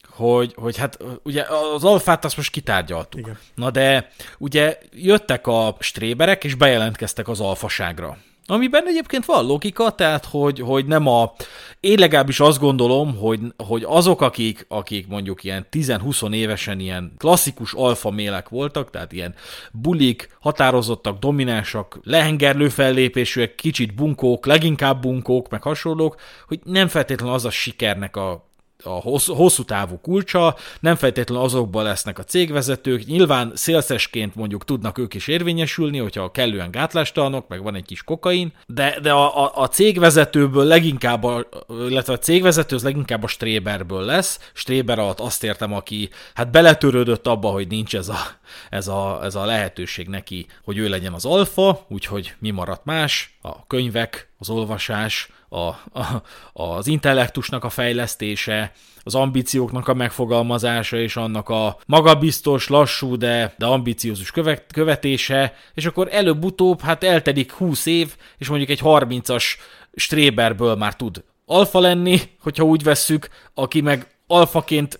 hogy, 0.09 0.53
hogy 0.55 0.77
hát 0.77 0.97
ugye 1.23 1.43
az 1.73 1.83
alfát 1.83 2.25
azt 2.25 2.37
most 2.37 2.51
kitárgyaltuk. 2.51 3.19
Igen. 3.19 3.37
Na 3.55 3.71
de 3.71 4.11
ugye 4.37 4.77
jöttek 4.91 5.47
a 5.47 5.77
stréberek, 5.79 6.43
és 6.43 6.55
bejelentkeztek 6.55 7.27
az 7.27 7.39
alfaságra. 7.39 8.17
Amiben 8.47 8.87
egyébként 8.87 9.25
van 9.25 9.45
logika, 9.45 9.89
tehát 9.91 10.25
hogy, 10.25 10.59
hogy 10.59 10.85
nem 10.85 11.07
a... 11.07 11.33
Én 11.79 11.99
legalábbis 11.99 12.39
azt 12.39 12.59
gondolom, 12.59 13.17
hogy, 13.17 13.39
hogy 13.57 13.83
azok, 13.87 14.21
akik, 14.21 14.65
akik 14.69 15.07
mondjuk 15.07 15.43
ilyen 15.43 15.67
10-20 15.71 16.33
évesen 16.33 16.79
ilyen 16.79 17.13
klasszikus 17.17 17.73
alfa 17.73 18.11
mélek 18.11 18.49
voltak, 18.49 18.89
tehát 18.89 19.11
ilyen 19.11 19.35
bulik, 19.71 20.37
határozottak, 20.39 21.19
dominánsak, 21.19 21.99
lehengerlő 22.03 22.69
fellépésűek, 22.69 23.55
kicsit 23.55 23.95
bunkók, 23.95 24.45
leginkább 24.45 25.01
bunkók, 25.01 25.49
meg 25.49 25.61
hasonlók, 25.61 26.15
hogy 26.47 26.59
nem 26.63 26.87
feltétlenül 26.87 27.33
az 27.33 27.45
a 27.45 27.49
sikernek 27.49 28.15
a 28.15 28.45
a 28.83 28.89
hosszú, 28.89 29.33
hosszú 29.33 29.63
távú 29.63 29.99
kulcsa, 30.01 30.55
nem 30.79 30.95
feltétlenül 30.95 31.43
azokban 31.43 31.83
lesznek 31.83 32.19
a 32.19 32.23
cégvezetők, 32.23 33.05
nyilván 33.05 33.51
szélszesként 33.55 34.35
mondjuk 34.35 34.65
tudnak 34.65 34.97
ők 34.97 35.13
is 35.13 35.27
érvényesülni, 35.27 35.97
hogyha 35.97 36.31
kellően 36.31 36.71
gátlástalanok, 36.71 37.47
meg 37.47 37.63
van 37.63 37.75
egy 37.75 37.85
kis 37.85 38.03
kokain, 38.03 38.53
de, 38.67 38.99
de 39.01 39.11
a, 39.11 39.45
a, 39.45 39.51
a 39.55 39.67
cégvezetőből 39.67 40.63
leginkább, 40.63 41.23
a, 41.23 41.47
illetve 41.89 42.13
a 42.13 42.19
cégvezető 42.19 42.75
az 42.75 42.83
leginkább 42.83 43.23
a 43.23 43.27
Stréberből 43.27 44.01
lesz, 44.01 44.51
Stréber 44.53 44.99
alatt 44.99 45.19
azt 45.19 45.43
értem, 45.43 45.73
aki 45.73 46.09
hát 46.33 46.51
beletörődött 46.51 47.27
abba, 47.27 47.49
hogy 47.49 47.67
nincs 47.67 47.95
ez 47.95 48.09
a, 48.09 48.19
ez 48.69 48.87
a, 48.87 49.19
ez 49.23 49.35
a 49.35 49.45
lehetőség 49.45 50.07
neki, 50.07 50.45
hogy 50.63 50.77
ő 50.77 50.89
legyen 50.89 51.13
az 51.13 51.25
alfa, 51.25 51.85
úgyhogy 51.89 52.33
mi 52.39 52.49
maradt 52.49 52.85
más, 52.85 53.37
a 53.41 53.67
könyvek, 53.67 54.29
az 54.39 54.49
olvasás, 54.49 55.29
a, 55.49 55.57
a, 55.57 56.23
az 56.53 56.87
intellektusnak 56.87 57.63
a 57.63 57.69
fejlesztése, 57.69 58.71
az 59.03 59.15
ambícióknak 59.15 59.87
a 59.87 59.93
megfogalmazása 59.93 60.97
és 60.97 61.15
annak 61.15 61.49
a 61.49 61.77
magabiztos, 61.85 62.67
lassú, 62.67 63.17
de, 63.17 63.53
de 63.57 63.65
ambiciózus 63.65 64.31
követ, 64.31 64.65
követése, 64.73 65.53
és 65.73 65.85
akkor 65.85 66.07
előbb-utóbb 66.11 66.81
hát 66.81 67.03
eltelik 67.03 67.51
20 67.51 67.85
év, 67.85 68.15
és 68.37 68.47
mondjuk 68.47 68.69
egy 68.69 68.81
30-as 68.83 69.43
Stréberből 69.93 70.75
már 70.75 70.95
tud 70.95 71.23
alfa 71.45 71.79
lenni, 71.79 72.19
hogyha 72.41 72.63
úgy 72.63 72.83
vesszük, 72.83 73.27
aki 73.53 73.81
meg 73.81 74.07
alfaként 74.27 74.99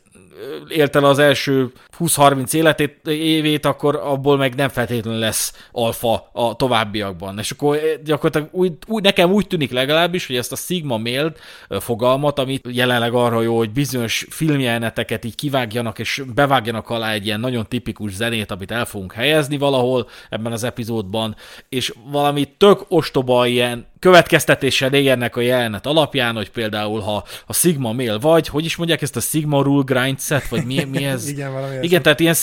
élte 0.68 1.00
az 1.00 1.20
első 1.20 1.72
20-30 2.00 2.54
életét, 2.54 3.08
évét, 3.08 3.66
akkor 3.66 3.96
abból 3.96 4.38
meg 4.38 4.56
nem 4.56 4.70
feltétlenül 4.70 5.20
lesz 5.20 5.68
alfa 5.72 6.30
a 6.34 6.56
továbbiakban. 6.56 7.40
És 7.40 7.52
akkor 7.52 7.80
gyakorlatilag 8.04 8.48
úgy, 8.52 8.74
úgy, 8.88 9.04
nekem 9.04 9.32
úgy 9.32 9.48
tűnik 9.48 9.72
legalábbis, 9.72 10.28
hogy 10.28 10.36
ezt 10.36 10.52
a 10.52 10.56
Sigma 10.56 10.98
mail 10.98 11.34
fogalmat, 11.70 12.40
amit 12.40 12.68
jelenleg 12.72 13.14
arra 13.14 13.42
jó, 13.42 13.58
hogy 13.58 13.72
bizonyos 13.72 14.26
filmjeleneteket 14.30 15.26
így 15.26 15.36
kivágjanak 15.36 16.00
és 16.00 16.24
bevágjanak 16.36 16.90
alá 16.90 17.12
egy 17.12 17.26
ilyen 17.26 17.40
nagyon 17.40 17.66
tipikus 17.68 18.12
zenét, 18.12 18.52
amit 18.52 18.72
el 18.72 18.86
fogunk 18.86 19.14
helyezni 19.14 19.58
valahol 19.58 20.10
ebben 20.30 20.52
az 20.52 20.64
epizódban, 20.64 21.36
és 21.70 21.94
valami 22.12 22.48
tök 22.58 22.86
ostoba 22.88 23.48
ilyen 23.48 23.86
következtetéssel 24.00 24.94
érnek 24.94 25.36
a 25.36 25.42
jelenet 25.42 25.86
alapján, 25.86 26.36
hogy 26.36 26.50
például 26.50 27.00
ha 27.00 27.24
a 27.46 27.54
Sigma 27.54 27.92
mail 27.92 28.20
vagy, 28.20 28.48
hogy 28.48 28.66
is 28.66 28.76
mondják 28.76 29.02
ezt 29.02 29.16
a 29.16 29.20
Sigma 29.20 29.62
Rule 29.62 29.84
Grind 29.86 30.20
set, 30.28 30.48
vagy 30.48 30.66
mi, 30.66 30.84
mi 30.84 31.06
ez? 31.06 31.28
Igen, 31.34 31.52
valami 31.52 31.78
Igen, 31.82 32.02
tehát 32.02 32.20
ilyen 32.20 32.36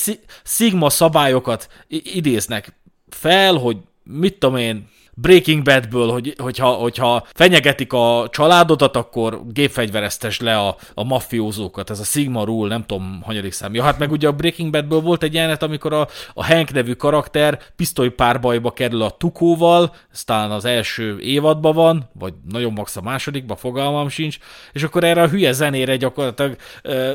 Sigma 0.45 0.91
szabályokat 0.91 1.69
idéznek 1.89 2.73
fel, 3.09 3.55
hogy 3.55 3.77
mit 4.03 4.39
tudom 4.39 4.57
én, 4.57 4.89
Breaking 5.15 5.63
Badből, 5.63 6.11
hogy, 6.11 6.35
hogyha, 6.39 6.69
hogyha 6.69 7.27
fenyegetik 7.33 7.93
a 7.93 8.29
családodat, 8.31 8.97
akkor 8.97 9.43
gépfegyvereztes 9.53 10.41
le 10.41 10.59
a, 10.59 10.77
a 10.95 11.05
mafiózókat. 11.05 11.91
Ez 11.91 12.01
a 12.01 12.05
Sigma 12.05 12.45
Rule, 12.45 12.69
nem 12.69 12.85
tudom, 12.87 13.21
hanyadik 13.25 13.53
szám. 13.53 13.75
Ja, 13.75 13.83
hát 13.83 13.99
meg 13.99 14.11
ugye 14.11 14.29
a 14.29 14.33
Breaking 14.33 14.71
Badből 14.71 15.01
volt 15.01 15.23
egy 15.23 15.35
jelenet, 15.35 15.63
amikor 15.63 15.93
a, 15.93 16.09
a 16.35 16.47
Hank 16.47 16.73
nevű 16.73 16.93
karakter 16.93 17.59
pisztolypárbajba 17.77 18.71
kerül 18.71 19.03
a 19.03 19.11
Tukóval, 19.11 19.95
ez 20.13 20.25
talán 20.25 20.51
az 20.51 20.65
első 20.65 21.19
évadban 21.21 21.75
van, 21.75 22.11
vagy 22.13 22.33
nagyon 22.51 22.73
max 22.73 22.97
a 22.97 23.03
másodikban, 23.03 23.57
fogalmam 23.57 24.09
sincs, 24.09 24.39
és 24.73 24.83
akkor 24.83 25.05
erre 25.05 25.23
a 25.23 25.29
hülye 25.29 25.53
zenére 25.53 25.97
gyakorlatilag 25.97 26.57
ö, 26.83 27.13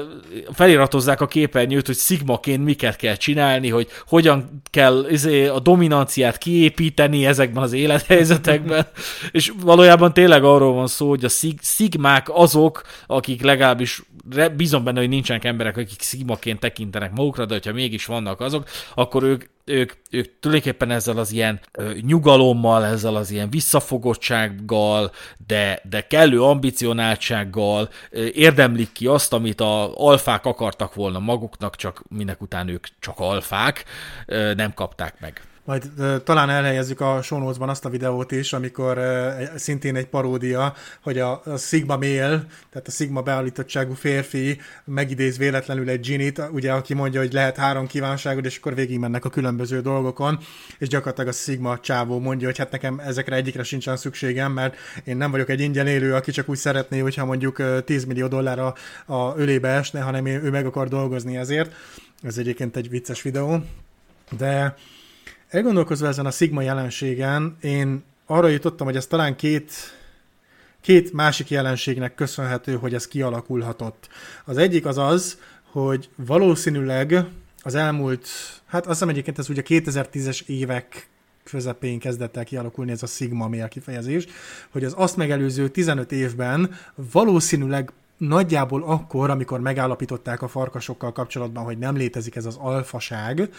feliratozzák 0.54 1.22
a 1.22 1.28
képernyőt, 1.28 1.86
hogy 1.86 1.98
Sigmaként 1.98 2.64
miket 2.64 2.96
kell 2.96 3.16
csinálni, 3.16 3.70
hogy 3.70 3.88
hogyan 4.08 4.62
kell 4.70 5.06
izé, 5.10 5.48
a 5.48 5.60
dominanciát 5.60 6.38
kiépíteni 6.38 7.26
ezekben 7.26 7.64
az 7.64 7.74
élethelyzetekben, 7.90 8.88
és 9.32 9.54
valójában 9.62 10.14
tényleg 10.14 10.44
arról 10.44 10.74
van 10.74 10.88
szó, 10.88 11.10
hogy 11.10 11.26
a 11.26 11.30
szig- 11.30 11.64
szigmák 11.64 12.28
azok, 12.30 12.82
akik 13.08 13.42
legalábbis 13.42 14.02
bízom 14.56 14.84
benne, 14.84 15.00
hogy 15.00 15.10
nincsenek 15.10 15.46
emberek, 15.46 15.78
akik 15.78 16.02
szigmaként 16.02 16.60
tekintenek 16.60 17.12
magukra, 17.12 17.46
de 17.46 17.54
hogyha 17.54 17.74
mégis 17.74 18.06
vannak 18.06 18.40
azok, 18.40 18.68
akkor 18.94 19.24
ők, 19.24 19.44
ők, 19.66 19.94
ők 20.10 20.40
tulajdonképpen 20.40 20.92
ezzel 20.92 21.18
az 21.18 21.32
ilyen 21.32 21.60
ö, 21.72 21.92
nyugalommal, 22.02 22.86
ezzel 22.86 23.16
az 23.16 23.32
ilyen 23.32 23.50
visszafogottsággal, 23.50 25.12
de, 25.48 25.82
de 25.90 26.08
kellő 26.08 26.42
ambicionáltsággal 26.42 27.90
ö, 28.10 28.26
érdemlik 28.34 28.92
ki 28.92 29.08
azt, 29.08 29.34
amit 29.34 29.62
a 29.62 29.98
alfák 29.98 30.46
akartak 30.46 30.94
volna 30.94 31.20
maguknak, 31.20 31.76
csak 31.76 32.04
minek 32.10 32.42
után 32.42 32.68
ők 32.68 32.88
csak 33.00 33.20
alfák, 33.20 33.84
ö, 34.26 34.54
nem 34.54 34.74
kapták 34.74 35.20
meg. 35.20 35.42
Majd 35.70 35.92
uh, 35.98 36.24
talán 36.24 36.50
elhelyezzük 36.50 37.02
a 37.02 37.22
show 37.22 37.62
azt 37.62 37.86
a 37.86 37.90
videót 37.90 38.32
is, 38.32 38.54
amikor 38.54 38.98
uh, 38.98 39.56
szintén 39.56 39.96
egy 39.96 40.08
paródia, 40.08 40.74
hogy 41.02 41.20
a, 41.20 41.42
a 41.46 41.58
Sigma 41.58 41.98
Mail, 41.98 42.46
tehát 42.70 42.88
a 42.88 42.92
Sigma 42.92 43.22
beállítottságú 43.22 43.94
férfi 43.94 44.60
megidéz 44.86 45.38
véletlenül 45.38 45.90
egy 45.90 46.00
Ginit, 46.00 46.42
ugye, 46.52 46.72
aki 46.72 46.94
mondja, 46.94 47.20
hogy 47.20 47.34
lehet 47.34 47.58
három 47.58 47.88
kívánságod, 47.88 48.46
és 48.46 48.58
akkor 48.58 48.76
végigmennek 48.76 49.26
a 49.26 49.30
különböző 49.30 49.82
dolgokon, 49.82 50.40
és 50.78 50.88
gyakorlatilag 50.88 51.30
a 51.30 51.34
Sigma 51.34 51.80
csávó 51.80 52.20
mondja, 52.20 52.48
hogy 52.48 52.58
hát 52.58 52.72
nekem 52.72 53.00
ezekre 53.00 53.36
egyikre 53.36 53.64
sincsen 53.64 53.98
szükségem, 53.98 54.52
mert 54.52 54.76
én 55.04 55.18
nem 55.18 55.32
vagyok 55.32 55.50
egy 55.50 55.60
ingyen 55.60 55.88
élő, 55.88 56.14
aki 56.14 56.32
csak 56.32 56.50
úgy 56.50 56.58
szeretné, 56.58 57.00
hogyha 57.00 57.26
mondjuk 57.26 57.84
10 57.86 58.06
millió 58.06 58.28
dollárra 58.28 58.74
a 59.06 59.34
ölébe 59.38 59.70
esne, 59.70 60.02
hanem 60.02 60.26
ő 60.26 60.50
meg 60.50 60.66
akar 60.66 60.88
dolgozni 60.88 61.38
ezért. 61.38 61.74
Ez 62.24 62.38
egyébként 62.38 62.76
egy 62.76 62.90
vicces 62.90 63.22
videó. 63.22 63.64
De 64.38 64.76
Elgondolkozva 65.50 66.08
ezen 66.08 66.26
a 66.26 66.32
Sigma 66.32 66.62
jelenségen, 66.62 67.58
én 67.62 68.04
arra 68.26 68.48
jutottam, 68.48 68.88
hogy 68.88 68.96
ez 68.96 69.08
talán 69.08 69.36
két, 69.36 69.72
két 70.82 71.14
másik 71.14 71.50
jelenségnek 71.50 72.16
köszönhető, 72.16 72.76
hogy 72.76 72.94
ez 72.94 73.08
kialakulhatott. 73.08 74.08
Az 74.46 74.58
egyik 74.58 74.86
az 74.86 74.98
az, 74.98 75.38
hogy 75.72 76.10
valószínűleg 76.16 77.26
az 77.62 77.76
elmúlt, 77.76 78.28
hát 78.66 78.82
azt 78.82 78.92
hiszem 78.92 79.10
egyébként 79.10 79.40
ez 79.40 79.50
ugye 79.50 79.62
2010-es 79.66 80.46
évek 80.46 81.10
közepén 81.44 82.00
kezdett 82.00 82.38
el 82.38 82.44
kialakulni 82.44 82.92
ez 82.92 83.04
a 83.04 83.08
Sigma 83.08 83.48
mail 83.48 83.68
kifejezés, 83.68 84.26
hogy 84.70 84.84
az 84.84 84.94
azt 84.98 85.18
megelőző 85.18 85.70
15 85.70 86.12
évben 86.12 86.76
valószínűleg 87.12 87.92
nagyjából 88.18 88.84
akkor, 88.84 89.30
amikor 89.30 89.60
megállapították 89.60 90.42
a 90.42 90.48
farkasokkal 90.48 91.12
kapcsolatban, 91.12 91.64
hogy 91.64 91.78
nem 91.78 91.96
létezik 91.96 92.36
ez 92.36 92.46
az 92.46 92.58
alfaság, 92.60 93.50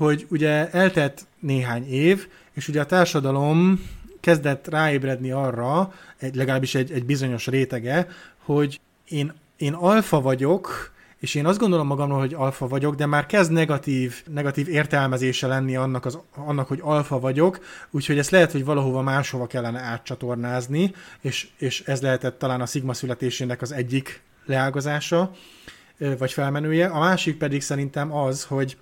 hogy 0.00 0.26
ugye 0.30 0.70
eltett 0.70 1.26
néhány 1.38 1.92
év, 1.92 2.28
és 2.52 2.68
ugye 2.68 2.80
a 2.80 2.86
társadalom 2.86 3.86
kezdett 4.20 4.68
ráébredni 4.68 5.30
arra, 5.30 5.92
egy, 6.18 6.34
legalábbis 6.34 6.74
egy, 6.74 6.90
egy 6.90 7.04
bizonyos 7.04 7.46
rétege, 7.46 8.08
hogy 8.38 8.80
én, 9.08 9.32
én 9.56 9.72
alfa 9.72 10.20
vagyok, 10.20 10.92
és 11.18 11.34
én 11.34 11.46
azt 11.46 11.58
gondolom 11.58 11.86
magamról, 11.86 12.18
hogy 12.18 12.34
alfa 12.34 12.68
vagyok, 12.68 12.94
de 12.94 13.06
már 13.06 13.26
kezd 13.26 13.52
negatív, 13.52 14.22
negatív 14.26 14.68
értelmezése 14.68 15.46
lenni 15.46 15.76
annak, 15.76 16.04
az, 16.04 16.18
annak, 16.34 16.68
hogy 16.68 16.80
alfa 16.82 17.18
vagyok, 17.20 17.60
úgyhogy 17.90 18.18
ezt 18.18 18.30
lehet, 18.30 18.52
hogy 18.52 18.64
valahova 18.64 19.02
máshova 19.02 19.46
kellene 19.46 19.80
átcsatornázni, 19.80 20.92
és, 21.20 21.48
és 21.56 21.82
ez 21.86 22.00
lehetett 22.00 22.38
talán 22.38 22.60
a 22.60 22.66
szigma 22.66 22.94
születésének 22.94 23.62
az 23.62 23.72
egyik 23.72 24.22
leágazása, 24.46 25.30
vagy 26.18 26.32
felmenője. 26.32 26.86
A 26.86 26.98
másik 26.98 27.36
pedig 27.36 27.62
szerintem 27.62 28.12
az, 28.12 28.44
hogy 28.44 28.76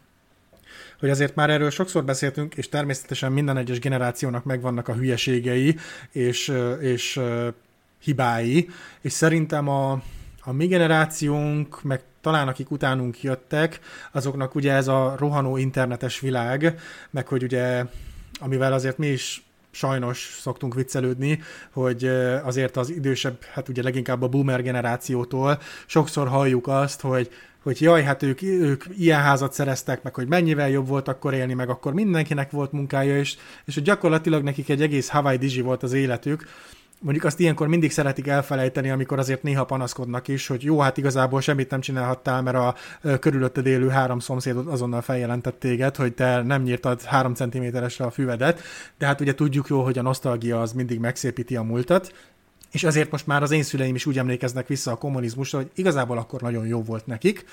hogy 1.01 1.11
azért 1.11 1.35
már 1.35 1.51
erről 1.51 1.71
sokszor 1.71 2.05
beszéltünk, 2.05 2.55
és 2.55 2.69
természetesen 2.69 3.33
minden 3.33 3.57
egyes 3.57 3.79
generációnak 3.79 4.45
megvannak 4.45 4.89
a 4.89 4.95
hülyeségei 4.95 5.77
és, 6.11 6.53
és 6.81 7.21
hibái, 8.03 8.69
és 9.01 9.13
szerintem 9.13 9.69
a, 9.69 10.03
a 10.41 10.53
mi 10.53 10.67
generációnk, 10.67 11.83
meg 11.83 12.03
talán 12.21 12.49
akik 12.49 12.71
utánunk 12.71 13.23
jöttek, 13.23 13.81
azoknak 14.13 14.55
ugye 14.55 14.73
ez 14.73 14.89
a 14.89 15.15
rohanó 15.19 15.57
internetes 15.57 16.21
világ, 16.21 16.81
meg 17.11 17.29
hogy 17.29 17.43
ugye, 17.43 17.85
amivel 18.41 18.73
azért 18.73 18.99
mi 18.99 19.07
is 19.07 19.43
sajnos 19.71 20.39
szoktunk 20.41 20.75
viccelődni, 20.75 21.41
hogy 21.73 22.05
azért 22.45 22.77
az 22.77 22.91
idősebb, 22.91 23.43
hát 23.53 23.69
ugye 23.69 23.83
leginkább 23.83 24.23
a 24.23 24.29
boomer 24.29 24.63
generációtól 24.63 25.59
sokszor 25.87 26.29
halljuk 26.29 26.67
azt, 26.67 27.01
hogy 27.01 27.31
hogy 27.63 27.81
jaj, 27.81 28.03
hát 28.03 28.23
ők, 28.23 28.43
ők 28.43 28.85
ilyen 28.97 29.21
házat 29.21 29.53
szereztek, 29.53 30.03
meg 30.03 30.15
hogy 30.15 30.29
mennyivel 30.29 30.69
jobb 30.69 30.89
volt 30.89 31.09
akkor 31.09 31.35
élni, 31.35 31.55
meg 31.55 31.69
akkor 31.69 31.93
mindenkinek 31.93 32.51
volt 32.51 32.73
munkája, 32.73 33.19
és, 33.19 33.37
és 33.65 33.75
hogy 33.75 33.83
gyakorlatilag 33.83 34.43
nekik 34.43 34.69
egy 34.69 34.83
egész 34.83 35.09
Hawaii 35.09 35.37
Dizsi 35.37 35.61
volt 35.61 35.83
az 35.83 35.93
életük, 35.93 36.45
mondjuk 37.01 37.25
azt 37.25 37.41
ilyenkor 37.41 37.69
mindig 37.69 37.91
szeretik 37.91 38.27
elfelejteni, 38.27 38.91
amikor 38.91 39.19
azért 39.19 39.43
néha 39.43 39.65
panaszkodnak 39.65 40.29
is, 40.29 40.47
hogy 40.47 40.63
jó, 40.63 40.79
hát 40.79 40.97
igazából 40.97 41.41
semmit 41.41 41.71
nem 41.71 41.81
csinálhattál, 41.81 42.43
mert 42.43 42.57
a 42.57 42.75
körülötted 43.19 43.67
élő 43.67 43.89
három 43.89 44.19
szomszédot 44.19 44.67
azonnal 44.67 45.03
feljelentett 45.03 45.61
téged, 45.61 45.97
hogy 45.97 46.13
te 46.15 46.43
nem 46.43 46.63
nyírtad 46.63 47.03
három 47.03 47.35
centiméteresre 47.35 48.05
a 48.05 48.11
füvedet, 48.11 48.61
de 48.99 49.07
hát 49.07 49.21
ugye 49.21 49.35
tudjuk 49.35 49.69
jó, 49.69 49.83
hogy 49.83 49.99
a 49.99 50.03
nosztalgia 50.03 50.61
az 50.61 50.73
mindig 50.73 50.99
megszépíti 50.99 51.57
a 51.57 51.63
múltat, 51.63 52.13
és 52.73 52.85
azért 52.85 53.11
most 53.11 53.27
már 53.27 53.43
az 53.43 53.51
én 53.51 53.63
szüleim 53.63 53.95
is 53.95 54.07
úgy 54.07 54.19
emlékeznek 54.19 54.67
vissza 54.67 54.91
a 54.91 54.97
kommunizmusra, 54.97 55.59
hogy 55.59 55.71
igazából 55.75 56.19
akkor 56.19 56.41
nagyon 56.41 56.67
jó 56.67 56.83
volt 56.83 57.07
nekik, 57.07 57.45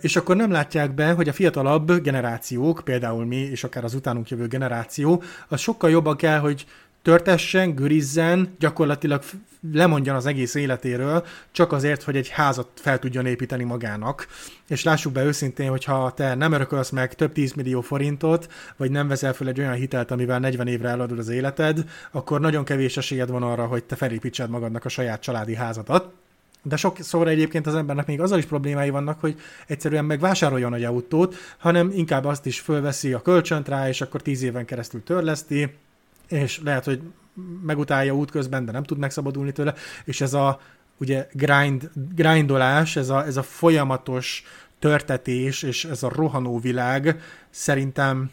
és 0.00 0.16
akkor 0.16 0.36
nem 0.36 0.50
látják 0.50 0.94
be, 0.94 1.12
hogy 1.12 1.28
a 1.28 1.32
fiatalabb 1.32 2.00
generációk, 2.02 2.80
például 2.84 3.24
mi, 3.24 3.36
és 3.36 3.64
akár 3.64 3.84
az 3.84 3.94
utánunk 3.94 4.28
jövő 4.28 4.46
generáció, 4.46 5.22
az 5.48 5.60
sokkal 5.60 5.90
jobban 5.90 6.16
kell, 6.16 6.38
hogy 6.38 6.66
törtessen, 7.02 7.74
görizzen, 7.74 8.54
gyakorlatilag 8.58 9.22
lemondjan 9.72 10.16
az 10.16 10.26
egész 10.26 10.54
életéről, 10.54 11.24
csak 11.50 11.72
azért, 11.72 12.02
hogy 12.02 12.16
egy 12.16 12.28
házat 12.28 12.68
fel 12.74 12.98
tudjon 12.98 13.26
építeni 13.26 13.64
magának. 13.64 14.26
És 14.68 14.82
lássuk 14.82 15.12
be 15.12 15.24
őszintén, 15.24 15.68
hogy 15.68 15.84
ha 15.84 16.12
te 16.16 16.34
nem 16.34 16.52
örökölsz 16.52 16.90
meg 16.90 17.14
több 17.14 17.32
10 17.32 17.52
millió 17.52 17.80
forintot, 17.80 18.52
vagy 18.76 18.90
nem 18.90 19.08
veszel 19.08 19.32
fel 19.32 19.48
egy 19.48 19.60
olyan 19.60 19.74
hitelt, 19.74 20.10
amivel 20.10 20.38
40 20.38 20.66
évre 20.66 20.88
eladod 20.88 21.18
az 21.18 21.28
életed, 21.28 21.84
akkor 22.10 22.40
nagyon 22.40 22.64
kevés 22.64 22.96
esélyed 22.96 23.30
van 23.30 23.42
arra, 23.42 23.66
hogy 23.66 23.84
te 23.84 23.96
felépítsed 23.96 24.50
magadnak 24.50 24.84
a 24.84 24.88
saját 24.88 25.20
családi 25.20 25.54
házadat. 25.54 26.12
De 26.64 26.76
sokszor 26.76 27.28
egyébként 27.28 27.66
az 27.66 27.74
embernek 27.74 28.06
még 28.06 28.20
azzal 28.20 28.38
is 28.38 28.44
problémái 28.44 28.90
vannak, 28.90 29.20
hogy 29.20 29.40
egyszerűen 29.66 30.04
megvásároljon 30.04 30.74
egy 30.74 30.84
autót, 30.84 31.34
hanem 31.58 31.90
inkább 31.94 32.24
azt 32.24 32.46
is 32.46 32.60
fölveszi 32.60 33.12
a 33.12 33.22
kölcsönt 33.22 33.68
rá, 33.68 33.88
és 33.88 34.00
akkor 34.00 34.22
tíz 34.22 34.42
éven 34.42 34.64
keresztül 34.64 35.02
törleszti, 35.02 35.74
és 36.32 36.60
lehet, 36.64 36.84
hogy 36.84 37.02
megutálja 37.62 38.14
útközben, 38.14 38.64
de 38.64 38.72
nem 38.72 38.82
tud 38.82 38.98
megszabadulni 38.98 39.52
tőle, 39.52 39.74
és 40.04 40.20
ez 40.20 40.34
a 40.34 40.60
ugye 40.98 41.28
grind, 41.32 41.90
grindolás, 42.14 42.96
ez 42.96 43.08
a, 43.08 43.26
ez 43.26 43.36
a 43.36 43.42
folyamatos 43.42 44.44
törtetés, 44.78 45.62
és 45.62 45.84
ez 45.84 46.02
a 46.02 46.08
rohanó 46.08 46.58
világ 46.58 47.20
szerintem 47.50 48.30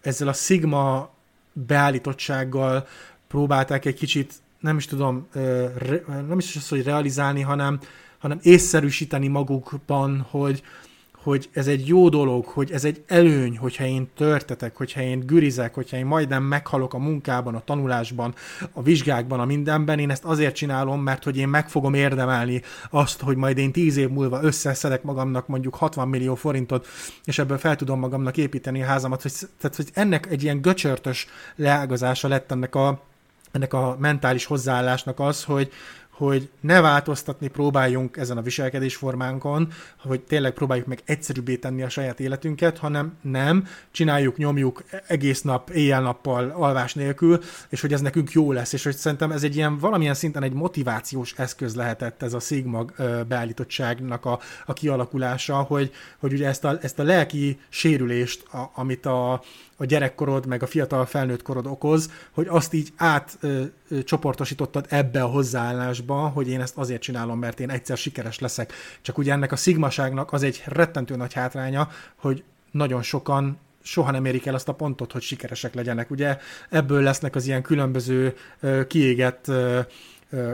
ezzel 0.00 0.28
a 0.28 0.32
szigma 0.32 1.10
beállítottsággal 1.52 2.86
próbálták 3.28 3.84
egy 3.84 3.94
kicsit, 3.94 4.32
nem 4.60 4.76
is 4.76 4.86
tudom, 4.86 5.28
nem 6.28 6.38
is 6.38 6.56
az, 6.56 6.68
hogy 6.68 6.82
realizálni, 6.82 7.40
hanem, 7.40 7.80
hanem 8.18 8.38
észszerűsíteni 8.42 9.28
magukban, 9.28 10.26
hogy, 10.30 10.62
hogy 11.26 11.48
ez 11.52 11.66
egy 11.66 11.88
jó 11.88 12.08
dolog, 12.08 12.44
hogy 12.44 12.70
ez 12.72 12.84
egy 12.84 13.02
előny, 13.06 13.58
hogyha 13.58 13.84
én 13.84 14.10
törtetek, 14.16 14.76
hogyha 14.76 15.00
én 15.00 15.22
gürizek, 15.26 15.74
hogyha 15.74 15.96
én 15.96 16.06
majdnem 16.06 16.42
meghalok 16.42 16.94
a 16.94 16.98
munkában, 16.98 17.54
a 17.54 17.64
tanulásban, 17.64 18.34
a 18.72 18.82
vizsgákban, 18.82 19.40
a 19.40 19.44
mindenben, 19.44 19.98
én 19.98 20.10
ezt 20.10 20.24
azért 20.24 20.54
csinálom, 20.54 21.02
mert 21.02 21.24
hogy 21.24 21.36
én 21.36 21.48
meg 21.48 21.68
fogom 21.68 21.94
érdemelni 21.94 22.62
azt, 22.90 23.20
hogy 23.20 23.36
majd 23.36 23.58
én 23.58 23.72
tíz 23.72 23.96
év 23.96 24.08
múlva 24.08 24.42
összeszedek 24.42 25.02
magamnak 25.02 25.46
mondjuk 25.46 25.74
60 25.74 26.08
millió 26.08 26.34
forintot, 26.34 26.86
és 27.24 27.38
ebből 27.38 27.58
fel 27.58 27.76
tudom 27.76 27.98
magamnak 27.98 28.36
építeni 28.36 28.82
a 28.82 28.86
házamat. 28.86 29.22
Hogy, 29.22 29.32
tehát, 29.60 29.76
hogy 29.76 29.88
ennek 29.92 30.26
egy 30.30 30.42
ilyen 30.42 30.60
göcsörtös 30.60 31.26
leágazása 31.56 32.28
lett 32.28 32.50
ennek 32.50 32.74
a, 32.74 33.00
ennek 33.52 33.72
a 33.72 33.96
mentális 33.98 34.44
hozzáállásnak 34.44 35.20
az, 35.20 35.44
hogy, 35.44 35.72
hogy 36.16 36.50
ne 36.60 36.80
változtatni 36.80 37.48
próbáljunk 37.48 38.16
ezen 38.16 38.36
a 38.36 38.42
viselkedésformánkon, 38.42 39.72
hogy 39.98 40.20
tényleg 40.20 40.52
próbáljuk 40.52 40.86
meg 40.86 41.02
egyszerűbbé 41.04 41.56
tenni 41.56 41.82
a 41.82 41.88
saját 41.88 42.20
életünket, 42.20 42.78
hanem 42.78 43.16
nem, 43.20 43.66
csináljuk, 43.90 44.36
nyomjuk 44.36 44.84
egész 45.06 45.42
nap, 45.42 45.70
éjjel-nappal, 45.70 46.50
alvás 46.50 46.94
nélkül, 46.94 47.40
és 47.68 47.80
hogy 47.80 47.92
ez 47.92 48.00
nekünk 48.00 48.32
jó 48.32 48.52
lesz, 48.52 48.72
és 48.72 48.84
hogy 48.84 48.96
szerintem 48.96 49.30
ez 49.30 49.42
egy 49.42 49.56
ilyen 49.56 49.78
valamilyen 49.78 50.14
szinten 50.14 50.42
egy 50.42 50.52
motivációs 50.52 51.34
eszköz 51.36 51.74
lehetett 51.74 52.22
ez 52.22 52.32
a 52.32 52.40
Sigma 52.40 52.84
beállítottságnak 53.28 54.24
a, 54.24 54.40
a 54.66 54.72
kialakulása, 54.72 55.56
hogy, 55.56 55.92
hogy 56.18 56.32
ugye 56.32 56.48
ezt 56.48 56.64
a, 56.64 56.78
ezt 56.80 56.98
a 56.98 57.02
lelki 57.02 57.60
sérülést, 57.68 58.42
a, 58.52 58.70
amit 58.74 59.06
a, 59.06 59.42
a 59.76 59.84
gyerekkorod, 59.84 60.46
meg 60.46 60.62
a 60.62 60.66
fiatal 60.66 61.06
felnőtt 61.06 61.42
korod 61.42 61.66
okoz, 61.66 62.10
hogy 62.30 62.46
azt 62.48 62.72
így 62.72 62.92
átcsoportosítottad 62.96 64.86
ebbe 64.88 65.22
a 65.22 65.26
hozzáállásba, 65.26 66.14
hogy 66.14 66.48
én 66.48 66.60
ezt 66.60 66.76
azért 66.76 67.02
csinálom, 67.02 67.38
mert 67.38 67.60
én 67.60 67.70
egyszer 67.70 67.96
sikeres 67.96 68.38
leszek. 68.38 68.72
Csak 69.02 69.18
ugye 69.18 69.32
ennek 69.32 69.52
a 69.52 69.56
szigmaságnak 69.56 70.32
az 70.32 70.42
egy 70.42 70.62
rettentő 70.66 71.16
nagy 71.16 71.32
hátránya, 71.32 71.88
hogy 72.14 72.44
nagyon 72.70 73.02
sokan 73.02 73.58
soha 73.82 74.10
nem 74.10 74.24
érik 74.24 74.46
el 74.46 74.54
azt 74.54 74.68
a 74.68 74.74
pontot, 74.74 75.12
hogy 75.12 75.22
sikeresek 75.22 75.74
legyenek. 75.74 76.10
Ugye 76.10 76.38
ebből 76.70 77.02
lesznek 77.02 77.34
az 77.34 77.46
ilyen 77.46 77.62
különböző 77.62 78.34
kiégett 78.86 79.50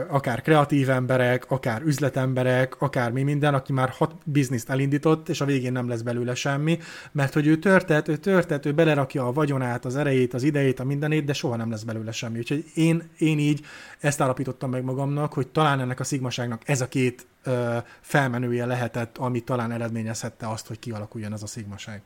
akár 0.07 0.41
kreatív 0.41 0.89
emberek, 0.89 1.51
akár 1.51 1.81
üzletemberek, 1.81 2.81
akár 2.81 3.11
mi 3.11 3.23
minden, 3.23 3.53
aki 3.53 3.73
már 3.73 3.89
hat 3.89 4.15
bizniszt 4.23 4.69
elindított, 4.69 5.29
és 5.29 5.41
a 5.41 5.45
végén 5.45 5.71
nem 5.71 5.87
lesz 5.87 6.01
belőle 6.01 6.35
semmi, 6.35 6.79
mert 7.11 7.33
hogy 7.33 7.47
ő 7.47 7.57
törtet, 7.57 8.07
ő 8.07 8.17
törtet, 8.17 8.65
ő 8.65 8.71
belerakja 8.71 9.27
a 9.27 9.31
vagyonát, 9.31 9.85
az 9.85 9.95
erejét, 9.95 10.33
az 10.33 10.43
idejét, 10.43 10.79
a 10.79 10.83
mindenét, 10.83 11.25
de 11.25 11.33
soha 11.33 11.55
nem 11.55 11.69
lesz 11.69 11.83
belőle 11.83 12.11
semmi. 12.11 12.37
Úgyhogy 12.37 12.65
én, 12.73 13.09
én 13.17 13.39
így 13.39 13.65
ezt 13.99 14.21
állapítottam 14.21 14.69
meg 14.69 14.83
magamnak, 14.83 15.33
hogy 15.33 15.47
talán 15.47 15.79
ennek 15.79 15.99
a 15.99 16.03
szigmaságnak 16.03 16.61
ez 16.65 16.81
a 16.81 16.87
két 16.87 17.25
ö, 17.43 17.77
felmenője 18.01 18.65
lehetett, 18.65 19.17
ami 19.17 19.39
talán 19.39 19.71
eredményezhette 19.71 20.49
azt, 20.49 20.67
hogy 20.67 20.79
kialakuljon 20.79 21.33
ez 21.33 21.43
a 21.43 21.47
szigmaság. 21.47 22.01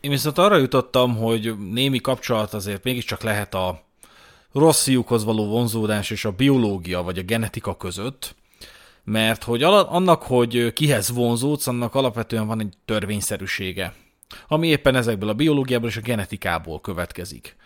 Én 0.00 0.10
viszont 0.10 0.38
arra 0.38 0.56
jutottam, 0.56 1.16
hogy 1.16 1.54
némi 1.70 2.00
kapcsolat 2.00 2.54
azért 2.54 2.84
mégiscsak 2.84 3.22
lehet 3.22 3.54
a 3.54 3.86
rossz 4.52 4.82
fiúkhoz 4.82 5.24
való 5.24 5.46
vonzódás 5.46 6.10
és 6.10 6.24
a 6.24 6.30
biológia 6.30 7.02
vagy 7.02 7.18
a 7.18 7.22
genetika 7.22 7.76
között, 7.76 8.34
mert 9.04 9.44
hogy 9.44 9.62
annak, 9.62 10.22
hogy 10.22 10.72
kihez 10.72 11.10
vonzódsz, 11.10 11.66
annak 11.66 11.94
alapvetően 11.94 12.46
van 12.46 12.60
egy 12.60 12.74
törvényszerűsége, 12.84 13.94
ami 14.48 14.68
éppen 14.68 14.94
ezekből 14.94 15.28
a 15.28 15.34
biológiából 15.34 15.88
és 15.88 15.96
a 15.96 16.00
genetikából 16.00 16.80
következik. 16.80 17.56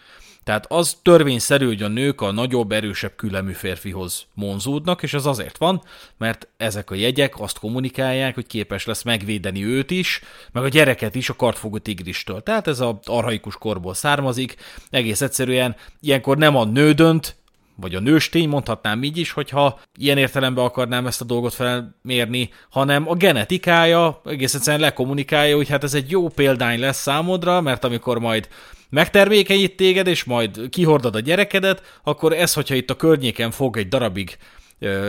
Tehát 0.45 0.67
az 0.69 0.97
törvényszerű, 1.03 1.67
hogy 1.67 1.83
a 1.83 1.89
nők 1.89 2.21
a 2.21 2.33
nagyobb, 2.33 2.73
erősebb 2.73 3.13
küllemű 3.17 3.53
férfihoz 3.53 4.27
monzódnak, 4.35 5.03
és 5.03 5.15
ez 5.15 5.27
azért 5.27 5.59
van, 5.59 5.83
mert 6.19 6.49
ezek 6.57 6.91
a 6.91 6.95
jegyek 6.95 7.41
azt 7.41 7.59
kommunikálják, 7.59 8.35
hogy 8.35 8.47
képes 8.47 8.87
lesz 8.87 9.03
megvédeni 9.03 9.65
őt 9.65 9.91
is, 9.91 10.21
meg 10.53 10.63
a 10.63 10.69
gyereket 10.69 11.15
is 11.15 11.29
a 11.29 11.37
kartfogó 11.37 11.79
tigristől. 11.79 12.43
Tehát 12.43 12.67
ez 12.67 12.81
az 12.81 12.95
arhaikus 13.05 13.57
korból 13.57 13.95
származik, 13.95 14.57
egész 14.91 15.21
egyszerűen 15.21 15.77
ilyenkor 16.01 16.37
nem 16.37 16.57
a 16.57 16.65
nő 16.65 16.93
dönt, 16.93 17.37
vagy 17.77 17.95
a 17.95 18.01
nőstény, 18.01 18.49
mondhatnám 18.49 19.03
így 19.03 19.17
is, 19.17 19.31
hogyha 19.31 19.81
ilyen 19.99 20.19
értelemben 20.19 20.65
akarnám 20.65 21.07
ezt 21.07 21.21
a 21.21 21.25
dolgot 21.25 21.55
felmérni, 21.55 22.51
hanem 22.71 23.09
a 23.09 23.15
genetikája 23.15 24.21
egész 24.25 24.55
egyszerűen 24.55 24.83
lekommunikálja, 24.83 25.57
hogy 25.57 25.69
hát 25.69 25.85
ez 25.85 25.95
egy 25.95 26.11
jó 26.11 26.29
példány 26.29 26.81
lesz 26.81 27.01
számodra, 27.01 27.61
mert 27.61 27.85
amikor 27.85 28.19
majd 28.19 28.49
megtermékenyít 28.93 29.77
téged, 29.77 30.07
és 30.07 30.25
majd 30.25 30.69
kihordod 30.71 31.15
a 31.15 31.21
gyerekedet, 31.21 31.83
akkor 32.03 32.33
ez, 32.33 32.53
hogyha 32.53 32.75
itt 32.75 32.91
a 32.91 32.97
környéken 32.97 33.51
fog 33.51 33.77
egy 33.77 33.89
darabig 33.89 34.37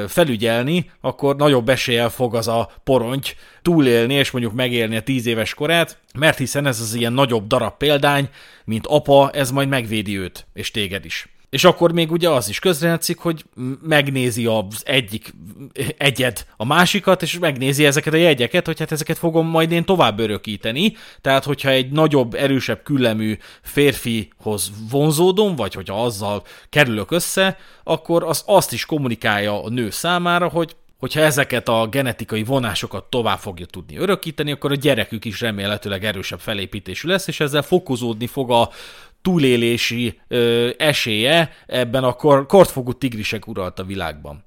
felügyelni, 0.07 0.91
akkor 1.01 1.35
nagyobb 1.35 1.69
eséllyel 1.69 2.09
fog 2.09 2.35
az 2.35 2.47
a 2.47 2.71
poronty 2.83 3.35
túlélni, 3.61 4.13
és 4.13 4.31
mondjuk 4.31 4.53
megélni 4.53 4.95
a 4.95 5.01
tíz 5.01 5.25
éves 5.25 5.53
korát, 5.53 5.97
mert 6.19 6.37
hiszen 6.37 6.65
ez 6.65 6.79
az 6.79 6.93
ilyen 6.93 7.13
nagyobb 7.13 7.47
darab 7.47 7.77
példány, 7.77 8.29
mint 8.65 8.87
apa, 8.87 9.29
ez 9.31 9.51
majd 9.51 9.67
megvédi 9.67 10.17
őt, 10.17 10.45
és 10.53 10.71
téged 10.71 11.05
is. 11.05 11.32
És 11.53 11.63
akkor 11.63 11.91
még 11.91 12.11
ugye 12.11 12.29
az 12.29 12.49
is 12.49 12.59
közrejátszik, 12.59 13.17
hogy 13.17 13.45
megnézi 13.81 14.45
az 14.45 14.81
egyik 14.83 15.33
egyed 15.97 16.45
a 16.57 16.65
másikat, 16.65 17.21
és 17.21 17.39
megnézi 17.39 17.85
ezeket 17.85 18.13
a 18.13 18.17
jegyeket, 18.17 18.65
hogy 18.65 18.79
hát 18.79 18.91
ezeket 18.91 19.17
fogom 19.17 19.47
majd 19.47 19.71
én 19.71 19.85
tovább 19.85 20.19
örökíteni. 20.19 20.95
Tehát, 21.21 21.43
hogyha 21.43 21.69
egy 21.69 21.91
nagyobb, 21.91 22.33
erősebb 22.33 22.83
küllemű 22.83 23.37
férfihoz 23.61 24.71
vonzódom, 24.89 25.55
vagy 25.55 25.73
hogyha 25.73 26.03
azzal 26.03 26.43
kerülök 26.69 27.11
össze, 27.11 27.57
akkor 27.83 28.23
az 28.23 28.43
azt 28.45 28.73
is 28.73 28.85
kommunikálja 28.85 29.63
a 29.63 29.69
nő 29.69 29.89
számára, 29.89 30.47
hogy 30.47 30.75
hogyha 30.99 31.19
ezeket 31.19 31.69
a 31.69 31.87
genetikai 31.87 32.43
vonásokat 32.43 33.03
tovább 33.03 33.39
fogja 33.39 33.65
tudni 33.65 33.97
örökíteni, 33.97 34.51
akkor 34.51 34.71
a 34.71 34.75
gyerekük 34.75 35.25
is 35.25 35.41
remélhetőleg 35.41 36.05
erősebb 36.05 36.39
felépítésű 36.39 37.07
lesz, 37.07 37.27
és 37.27 37.39
ezzel 37.39 37.61
fokozódni 37.61 38.27
fog 38.27 38.51
a 38.51 38.69
túlélési 39.23 40.19
ö, 40.27 40.69
esélye 40.77 41.51
ebben 41.65 42.03
a 42.03 42.13
kor, 42.13 42.45
kortfogú 42.45 42.93
tigrisek 42.93 43.47
uralt 43.47 43.79
a 43.79 43.83
világban. 43.83 44.43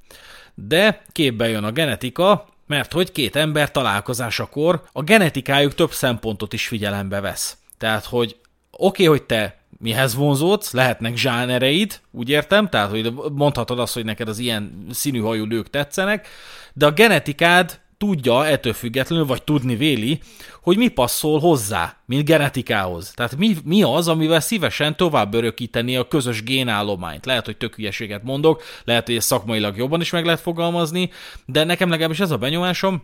De 0.54 1.02
képbe 1.12 1.48
jön 1.48 1.64
a 1.64 1.70
genetika, 1.70 2.46
mert 2.66 2.92
hogy 2.92 3.12
két 3.12 3.36
ember 3.36 3.70
találkozásakor 3.70 4.82
a 4.92 5.02
genetikájuk 5.02 5.74
több 5.74 5.92
szempontot 5.92 6.52
is 6.52 6.66
figyelembe 6.66 7.20
vesz. 7.20 7.56
Tehát, 7.78 8.04
hogy 8.04 8.36
oké, 8.70 8.86
okay, 8.86 9.06
hogy 9.06 9.22
te 9.22 9.58
mihez 9.78 10.14
vonzódsz, 10.14 10.72
lehetnek 10.72 11.16
zsánereid, 11.16 12.00
úgy 12.10 12.28
értem, 12.28 12.68
tehát 12.68 12.90
hogy 12.90 13.12
mondhatod 13.32 13.78
azt, 13.78 13.94
hogy 13.94 14.04
neked 14.04 14.28
az 14.28 14.38
ilyen 14.38 14.86
színű 14.90 15.20
hajú 15.20 15.44
nők 15.44 15.70
tetszenek, 15.70 16.28
de 16.72 16.86
a 16.86 16.90
genetikád 16.90 17.80
tudja 17.98 18.46
ettől 18.46 18.72
függetlenül, 18.72 19.26
vagy 19.26 19.42
tudni 19.42 19.76
véli, 19.76 20.20
hogy 20.62 20.76
mi 20.76 20.88
passzol 20.88 21.40
hozzá, 21.40 21.96
mint 22.06 22.24
genetikához. 22.24 23.12
Tehát 23.14 23.36
mi, 23.36 23.56
mi 23.64 23.82
az, 23.82 24.08
amivel 24.08 24.40
szívesen 24.40 24.96
tovább 24.96 25.34
örökíteni 25.34 25.96
a 25.96 26.08
közös 26.08 26.42
génállományt. 26.42 27.26
Lehet, 27.26 27.44
hogy 27.44 27.56
tök 27.56 27.74
hülyeséget 27.74 28.22
mondok, 28.22 28.62
lehet, 28.84 29.06
hogy 29.06 29.16
ez 29.16 29.24
szakmailag 29.24 29.76
jobban 29.76 30.00
is 30.00 30.10
meg 30.10 30.24
lehet 30.24 30.40
fogalmazni, 30.40 31.10
de 31.46 31.64
nekem 31.64 31.88
legalábbis 31.88 32.20
ez 32.20 32.30
a 32.30 32.36
benyomásom, 32.36 33.02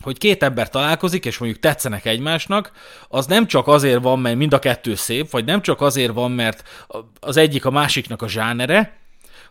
hogy 0.00 0.18
két 0.18 0.42
ember 0.42 0.68
találkozik, 0.68 1.24
és 1.24 1.38
mondjuk 1.38 1.60
tetszenek 1.60 2.04
egymásnak, 2.04 2.72
az 3.08 3.26
nem 3.26 3.46
csak 3.46 3.66
azért 3.66 4.02
van, 4.02 4.18
mert 4.18 4.36
mind 4.36 4.54
a 4.54 4.58
kettő 4.58 4.94
szép, 4.94 5.30
vagy 5.30 5.44
nem 5.44 5.62
csak 5.62 5.80
azért 5.80 6.12
van, 6.12 6.30
mert 6.30 6.86
az 7.20 7.36
egyik 7.36 7.64
a 7.64 7.70
másiknak 7.70 8.22
a 8.22 8.28
zsánere, 8.28 9.01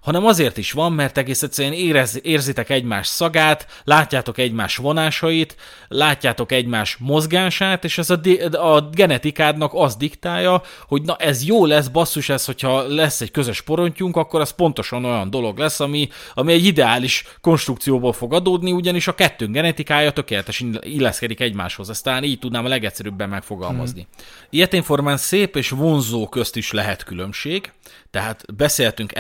hanem 0.02 0.26
azért 0.26 0.58
is 0.58 0.72
van, 0.72 0.94
mert 0.94 1.18
egész 1.18 1.44
egyszerűen 1.44 1.74
érez, 1.74 2.20
érzitek 2.24 2.70
egymás 2.70 3.08
szagát, 3.08 3.68
látjátok 3.84 4.38
egymás 4.38 4.76
vonásait, 4.76 5.56
látjátok 5.88 6.52
egymás 6.52 6.98
mozgását, 7.00 7.84
és 7.84 7.98
ez 7.98 8.10
a, 8.10 8.20
a 8.52 8.90
genetikádnak 8.92 9.72
az 9.74 9.96
diktálja, 9.96 10.62
hogy 10.88 11.02
na 11.02 11.16
ez 11.16 11.46
jó 11.46 11.66
lesz, 11.66 11.88
basszus 11.88 12.30
ez, 12.30 12.46
hogyha 12.46 12.88
lesz 12.88 13.22
egy 13.22 13.32
közös 13.32 13.62
porontjunk, 13.62 14.16
akkor 14.16 14.42
az 14.42 14.50
pontosan 14.52 15.06
olyan 15.06 15.30
dolog 15.30 15.58
lesz, 15.58 15.80
ami, 15.80 16.10
ami 16.34 16.54
egy 16.54 16.66
ideális 16.66 17.26
konstrukcióból 17.42 18.14
fog 18.14 18.34
adódni, 18.34 18.72
ugyanis 18.72 19.08
a 19.08 19.16
kettőnk 19.16 19.54
genetikája 19.54 20.12
tökéletesen 20.12 20.80
illeszkedik 20.82 21.40
egymáshoz. 21.40 21.90
Ezt 21.90 22.04
talán 22.04 22.24
így 22.24 22.40
tudnám 22.40 22.66
a 22.66 22.68
legegyszerűbben 22.68 23.30
megfogalmazni. 23.30 24.02
Hmm. 24.02 24.26
Ilyetén 24.50 24.84
szép 25.18 25.56
és 25.56 25.70
vonzó 25.70 26.28
közt 26.28 26.56
is 26.56 26.72
lehet 26.72 27.04
különbség, 27.04 27.72
tehát 28.12 28.56
beszélhetünk 28.56 29.16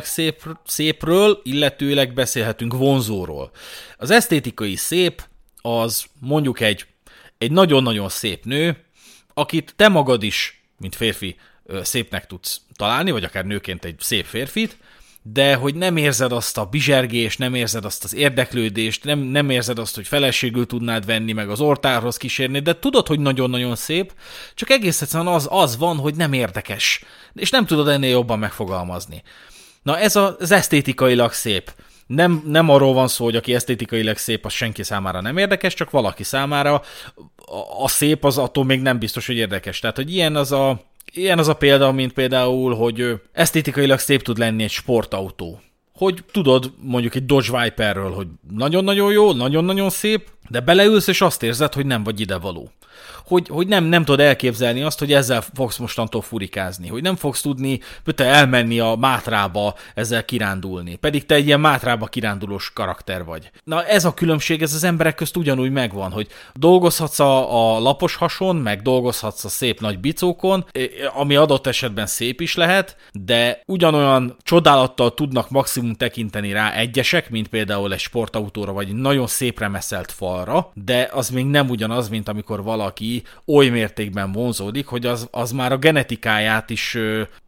esztétikailag 0.00 0.04
szép, 0.04 0.56
szépről, 0.64 1.40
illetőleg 1.42 2.14
beszélhetünk 2.14 2.74
vonzóról. 2.74 3.50
Az 3.96 4.10
esztétikai 4.10 4.76
szép 4.76 5.22
az 5.62 6.04
mondjuk 6.20 6.60
egy, 6.60 6.86
egy 7.38 7.50
nagyon-nagyon 7.50 8.08
szép 8.08 8.44
nő, 8.44 8.84
akit 9.34 9.72
te 9.76 9.88
magad 9.88 10.22
is, 10.22 10.62
mint 10.78 10.94
férfi, 10.94 11.36
szépnek 11.82 12.26
tudsz 12.26 12.60
találni, 12.76 13.10
vagy 13.10 13.24
akár 13.24 13.44
nőként 13.44 13.84
egy 13.84 13.96
szép 13.98 14.24
férfit, 14.24 14.76
de 15.22 15.54
hogy 15.54 15.74
nem 15.74 15.96
érzed 15.96 16.32
azt 16.32 16.58
a 16.58 16.64
bizsergést, 16.64 17.38
nem 17.38 17.54
érzed 17.54 17.84
azt 17.84 18.04
az 18.04 18.14
érdeklődést, 18.14 19.04
nem, 19.04 19.18
nem 19.18 19.50
érzed 19.50 19.78
azt, 19.78 19.94
hogy 19.94 20.06
feleségül 20.06 20.66
tudnád 20.66 21.06
venni, 21.06 21.32
meg 21.32 21.50
az 21.50 21.60
ortárhoz 21.60 22.16
kísérni, 22.16 22.58
de 22.58 22.78
tudod, 22.78 23.06
hogy 23.06 23.20
nagyon-nagyon 23.20 23.76
szép, 23.76 24.12
csak 24.54 24.70
egész 24.70 25.02
egyszerűen 25.02 25.32
az, 25.32 25.48
az 25.50 25.76
van, 25.76 25.96
hogy 25.96 26.14
nem 26.14 26.32
érdekes, 26.32 27.04
és 27.34 27.50
nem 27.50 27.66
tudod 27.66 27.88
ennél 27.88 28.10
jobban 28.10 28.38
megfogalmazni. 28.38 29.22
Na 29.82 29.98
ez 29.98 30.16
az 30.16 30.50
esztétikailag 30.50 31.32
szép. 31.32 31.72
Nem, 32.06 32.42
nem 32.46 32.68
arról 32.68 32.92
van 32.92 33.08
szó, 33.08 33.24
hogy 33.24 33.36
aki 33.36 33.54
esztétikailag 33.54 34.16
szép, 34.16 34.44
az 34.44 34.52
senki 34.52 34.82
számára 34.82 35.20
nem 35.20 35.36
érdekes, 35.36 35.74
csak 35.74 35.90
valaki 35.90 36.22
számára 36.22 36.74
a, 37.36 37.82
a 37.82 37.88
szép 37.88 38.24
az 38.24 38.38
attól 38.38 38.64
még 38.64 38.80
nem 38.80 38.98
biztos, 38.98 39.26
hogy 39.26 39.36
érdekes. 39.36 39.78
Tehát, 39.78 39.96
hogy 39.96 40.14
ilyen 40.14 40.36
az 40.36 40.52
a, 40.52 40.90
Ilyen 41.12 41.38
az 41.38 41.48
a 41.48 41.54
példa, 41.54 41.92
mint 41.92 42.12
például, 42.12 42.74
hogy 42.74 43.20
esztétikailag 43.32 43.98
szép 43.98 44.22
tud 44.22 44.38
lenni 44.38 44.62
egy 44.62 44.70
sportautó. 44.70 45.60
Hogy 45.92 46.24
tudod 46.32 46.72
mondjuk 46.82 47.14
egy 47.14 47.26
Dodge 47.26 47.62
Viperről, 47.62 48.10
hogy 48.10 48.26
nagyon-nagyon 48.50 49.12
jó, 49.12 49.32
nagyon-nagyon 49.32 49.90
szép, 49.90 50.28
de 50.50 50.60
beleülsz 50.60 51.06
és 51.06 51.20
azt 51.20 51.42
érzed, 51.42 51.74
hogy 51.74 51.86
nem 51.86 52.02
vagy 52.02 52.20
ide 52.20 52.38
való 52.38 52.70
hogy, 53.30 53.48
hogy 53.48 53.66
nem, 53.66 53.84
nem 53.84 54.04
tudod 54.04 54.20
elképzelni 54.20 54.82
azt, 54.82 54.98
hogy 54.98 55.12
ezzel 55.12 55.44
fogsz 55.54 55.76
mostantól 55.76 56.22
furikázni, 56.22 56.88
hogy 56.88 57.02
nem 57.02 57.16
fogsz 57.16 57.40
tudni 57.40 57.80
te 58.14 58.24
elmenni 58.24 58.80
a 58.80 58.96
mátrába 58.98 59.74
ezzel 59.94 60.24
kirándulni, 60.24 60.96
pedig 60.96 61.26
te 61.26 61.34
egy 61.34 61.46
ilyen 61.46 61.60
mátrába 61.60 62.06
kirándulós 62.06 62.72
karakter 62.72 63.24
vagy. 63.24 63.50
Na 63.64 63.84
ez 63.84 64.04
a 64.04 64.14
különbség, 64.14 64.62
ez 64.62 64.74
az 64.74 64.84
emberek 64.84 65.14
közt 65.14 65.36
ugyanúgy 65.36 65.70
megvan, 65.70 66.10
hogy 66.10 66.28
dolgozhatsz 66.54 67.18
a, 67.18 67.74
a 67.76 67.78
lapos 67.78 68.14
hason, 68.14 68.56
meg 68.56 68.82
dolgozhatsz 68.82 69.44
a 69.44 69.48
szép 69.48 69.80
nagy 69.80 69.98
bicókon, 69.98 70.64
ami 71.14 71.36
adott 71.36 71.66
esetben 71.66 72.06
szép 72.06 72.40
is 72.40 72.54
lehet, 72.54 72.96
de 73.12 73.62
ugyanolyan 73.66 74.36
csodálattal 74.42 75.14
tudnak 75.14 75.50
maximum 75.50 75.94
tekinteni 75.94 76.52
rá 76.52 76.72
egyesek, 76.72 77.30
mint 77.30 77.48
például 77.48 77.92
egy 77.92 77.98
sportautóra, 77.98 78.72
vagy 78.72 78.88
egy 78.88 78.94
nagyon 78.94 79.26
szépre 79.26 79.68
meszelt 79.68 80.12
falra, 80.44 80.70
de 80.74 81.08
az 81.12 81.30
még 81.30 81.46
nem 81.46 81.68
ugyanaz, 81.68 82.08
mint 82.08 82.28
amikor 82.28 82.62
valaki 82.62 83.22
oly 83.46 83.68
mértékben 83.68 84.32
vonzódik, 84.32 84.86
hogy 84.86 85.06
az, 85.06 85.28
az 85.30 85.52
már 85.52 85.72
a 85.72 85.78
genetikáját 85.78 86.70
is 86.70 86.98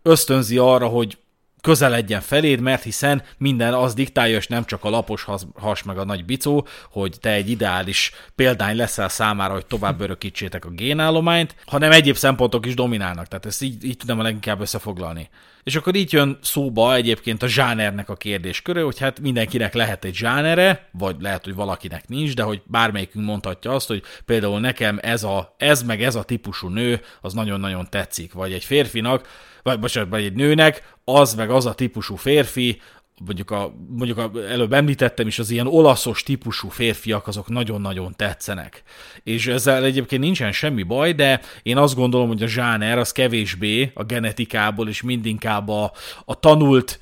ösztönzi 0.02 0.58
arra, 0.58 0.86
hogy 0.86 1.16
közeledjen 1.60 2.20
feléd, 2.20 2.60
mert 2.60 2.82
hiszen 2.82 3.22
minden 3.38 3.74
az 3.74 3.94
diktálja, 3.94 4.36
és 4.36 4.46
nem 4.46 4.64
csak 4.64 4.84
a 4.84 4.90
lapos 4.90 5.26
has, 5.54 5.82
meg 5.82 5.98
a 5.98 6.04
nagy 6.04 6.24
bicó, 6.24 6.66
hogy 6.90 7.16
te 7.20 7.30
egy 7.30 7.50
ideális 7.50 8.12
példány 8.34 8.76
leszel 8.76 9.08
számára, 9.08 9.52
hogy 9.52 9.66
tovább 9.66 10.00
örökítsétek 10.00 10.64
a 10.64 10.70
génállományt, 10.70 11.54
hanem 11.66 11.92
egyéb 11.92 12.16
szempontok 12.16 12.66
is 12.66 12.74
dominálnak. 12.74 13.28
Tehát 13.28 13.46
ezt 13.46 13.62
így, 13.62 13.84
így 13.84 13.96
tudom 13.96 14.20
leginkább 14.20 14.60
összefoglalni. 14.60 15.28
És 15.64 15.76
akkor 15.76 15.94
így 15.94 16.12
jön 16.12 16.38
szóba 16.42 16.94
egyébként 16.94 17.42
a 17.42 17.46
zsánernek 17.46 18.08
a 18.08 18.16
kérdésköre, 18.16 18.82
hogy 18.82 18.98
hát 18.98 19.20
mindenkinek 19.20 19.74
lehet 19.74 20.04
egy 20.04 20.14
zsánere, 20.14 20.88
vagy 20.92 21.16
lehet, 21.20 21.44
hogy 21.44 21.54
valakinek 21.54 22.08
nincs, 22.08 22.34
de 22.34 22.42
hogy 22.42 22.62
bármelyikünk 22.64 23.26
mondhatja 23.26 23.70
azt, 23.70 23.88
hogy 23.88 24.02
például 24.24 24.60
nekem 24.60 24.98
ez, 25.02 25.24
a, 25.24 25.54
ez 25.58 25.82
meg 25.82 26.02
ez 26.02 26.14
a 26.14 26.22
típusú 26.22 26.68
nő, 26.68 27.00
az 27.20 27.32
nagyon-nagyon 27.32 27.86
tetszik, 27.90 28.32
vagy 28.32 28.52
egy 28.52 28.64
férfinak, 28.64 29.28
vagy 29.62 29.78
bocsánat, 29.78 30.10
vagy 30.10 30.24
egy 30.24 30.34
nőnek, 30.34 30.94
az 31.04 31.34
meg 31.34 31.50
az 31.50 31.66
a 31.66 31.74
típusú 31.74 32.16
férfi, 32.16 32.80
mondjuk, 33.26 33.50
a, 33.50 33.74
mondjuk 33.88 34.18
a, 34.18 34.30
előbb 34.48 34.72
említettem 34.72 35.26
is, 35.26 35.38
az 35.38 35.50
ilyen 35.50 35.66
olaszos 35.66 36.22
típusú 36.22 36.68
férfiak, 36.68 37.26
azok 37.26 37.48
nagyon-nagyon 37.48 38.14
tetszenek. 38.16 38.82
És 39.22 39.46
ezzel 39.46 39.84
egyébként 39.84 40.22
nincsen 40.22 40.52
semmi 40.52 40.82
baj, 40.82 41.12
de 41.12 41.40
én 41.62 41.76
azt 41.76 41.94
gondolom, 41.94 42.28
hogy 42.28 42.42
a 42.42 42.46
zsáner 42.46 42.98
az 42.98 43.12
kevésbé 43.12 43.90
a 43.94 44.04
genetikából 44.04 44.88
és 44.88 45.02
mindinkább 45.02 45.68
a, 45.68 45.92
a 46.24 46.40
tanult 46.40 47.00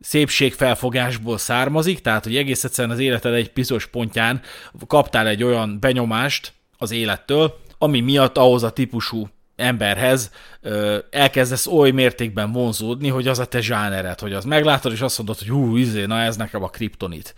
szépségfelfogásból 0.00 1.38
származik, 1.38 2.00
tehát 2.00 2.24
hogy 2.24 2.36
egész 2.36 2.64
egyszerűen 2.64 2.94
az 2.94 3.00
életed 3.00 3.34
egy 3.34 3.50
bizonyos 3.54 3.86
pontján 3.86 4.40
kaptál 4.86 5.26
egy 5.26 5.42
olyan 5.42 5.80
benyomást 5.80 6.52
az 6.78 6.90
élettől, 6.90 7.58
ami 7.78 8.00
miatt 8.00 8.38
ahhoz 8.38 8.62
a 8.62 8.70
típusú 8.70 9.28
emberhez 9.60 10.30
ö, 10.60 10.98
elkezdesz 11.10 11.66
oly 11.66 11.90
mértékben 11.90 12.52
vonzódni, 12.52 13.08
hogy 13.08 13.28
az 13.28 13.38
a 13.38 13.44
te 13.44 13.60
zsánered, 13.60 14.20
hogy 14.20 14.32
az 14.32 14.44
meglátod, 14.44 14.92
és 14.92 15.00
azt 15.00 15.18
mondod, 15.18 15.38
hogy 15.38 15.48
hú, 15.48 15.76
izé, 15.76 16.04
na 16.04 16.20
ez 16.20 16.36
nekem 16.36 16.62
a 16.62 16.68
kriptonit. 16.68 17.34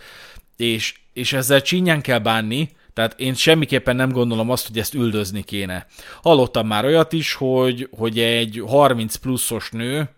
És, 0.57 0.95
és 1.13 1.33
ezzel 1.33 1.63
csinyán 1.63 2.01
kell 2.01 2.19
bánni, 2.19 2.71
tehát 2.95 3.21
én 3.21 3.35
semmiképpen 3.35 3.97
nem 3.97 4.13
gondolom 4.13 4.51
azt, 4.51 4.67
hogy 4.67 4.79
ezt 4.79 4.95
üldözni 4.95 5.43
kéne. 5.43 5.87
Hallottam 6.23 6.67
már 6.67 6.85
olyat 6.85 7.13
is, 7.13 7.35
hogy, 7.35 7.89
hogy 7.97 8.19
egy 8.19 8.63
30 8.67 9.15
pluszos 9.17 9.71
nő, 9.71 10.11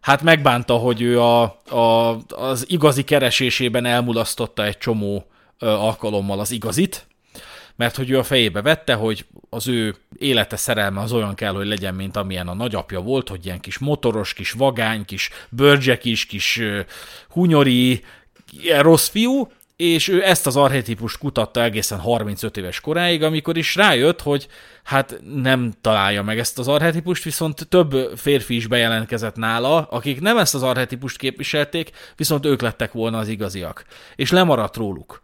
hát 0.00 0.22
megbánta, 0.22 0.74
hogy 0.74 1.02
ő 1.02 1.20
a, 1.20 1.42
a, 1.68 2.18
az 2.28 2.64
igazi 2.68 3.04
keresésében 3.04 3.84
elmulasztotta 3.84 4.64
egy 4.64 4.78
csomó 4.78 5.26
alkalommal 5.58 6.40
az 6.40 6.50
igazit, 6.50 7.05
mert 7.76 7.96
hogy 7.96 8.10
ő 8.10 8.18
a 8.18 8.22
fejébe 8.22 8.62
vette, 8.62 8.94
hogy 8.94 9.26
az 9.50 9.68
ő 9.68 9.94
élete 10.18 10.56
szerelme 10.56 11.00
az 11.00 11.12
olyan 11.12 11.34
kell, 11.34 11.52
hogy 11.52 11.66
legyen, 11.66 11.94
mint 11.94 12.16
amilyen 12.16 12.48
a 12.48 12.54
nagyapja 12.54 13.00
volt, 13.00 13.28
hogy 13.28 13.46
ilyen 13.46 13.60
kis 13.60 13.78
motoros, 13.78 14.32
kis 14.32 14.50
vagány, 14.50 15.04
kis 15.04 15.30
bőrcsek 15.48 16.04
is, 16.04 16.26
kis 16.26 16.62
hunyori, 17.28 18.04
ilyen 18.52 18.82
rossz 18.82 19.08
fiú, 19.08 19.48
és 19.76 20.08
ő 20.08 20.24
ezt 20.24 20.46
az 20.46 20.56
archetípust 20.56 21.18
kutatta 21.18 21.62
egészen 21.62 21.98
35 21.98 22.56
éves 22.56 22.80
koráig, 22.80 23.22
amikor 23.22 23.56
is 23.56 23.74
rájött, 23.74 24.22
hogy 24.22 24.48
hát 24.84 25.20
nem 25.34 25.72
találja 25.80 26.22
meg 26.22 26.38
ezt 26.38 26.58
az 26.58 26.68
archetípust, 26.68 27.24
viszont 27.24 27.68
több 27.68 28.12
férfi 28.16 28.54
is 28.54 28.66
bejelentkezett 28.66 29.36
nála, 29.36 29.82
akik 29.82 30.20
nem 30.20 30.38
ezt 30.38 30.54
az 30.54 30.62
archetípust 30.62 31.18
képviselték, 31.18 31.90
viszont 32.16 32.46
ők 32.46 32.60
lettek 32.60 32.92
volna 32.92 33.18
az 33.18 33.28
igaziak. 33.28 33.84
És 34.14 34.30
lemaradt 34.30 34.76
róluk. 34.76 35.20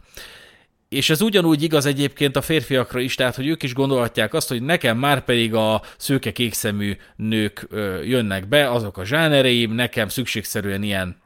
És 0.93 1.11
ez 1.11 1.21
ugyanúgy 1.21 1.63
igaz 1.63 1.87
egyébként 1.87 2.37
a 2.37 2.43
férfiakra 2.43 3.01
is, 3.01 3.15
tehát 3.15 3.35
hogy 3.35 3.47
ők 3.47 3.63
is 3.63 3.75
gondolhatják 3.75 4.35
azt, 4.35 4.49
hogy 4.49 4.63
nekem 4.63 4.99
már 4.99 5.25
pedig 5.25 5.55
a 5.55 5.83
szőke 5.97 6.33
kékszemű 6.33 6.97
nők 7.17 7.69
jönnek 8.05 8.49
be, 8.49 8.71
azok 8.71 8.99
a 8.99 9.05
zsánereim, 9.05 9.73
nekem 9.73 10.09
szükségszerűen 10.09 10.83
ilyen 10.83 11.17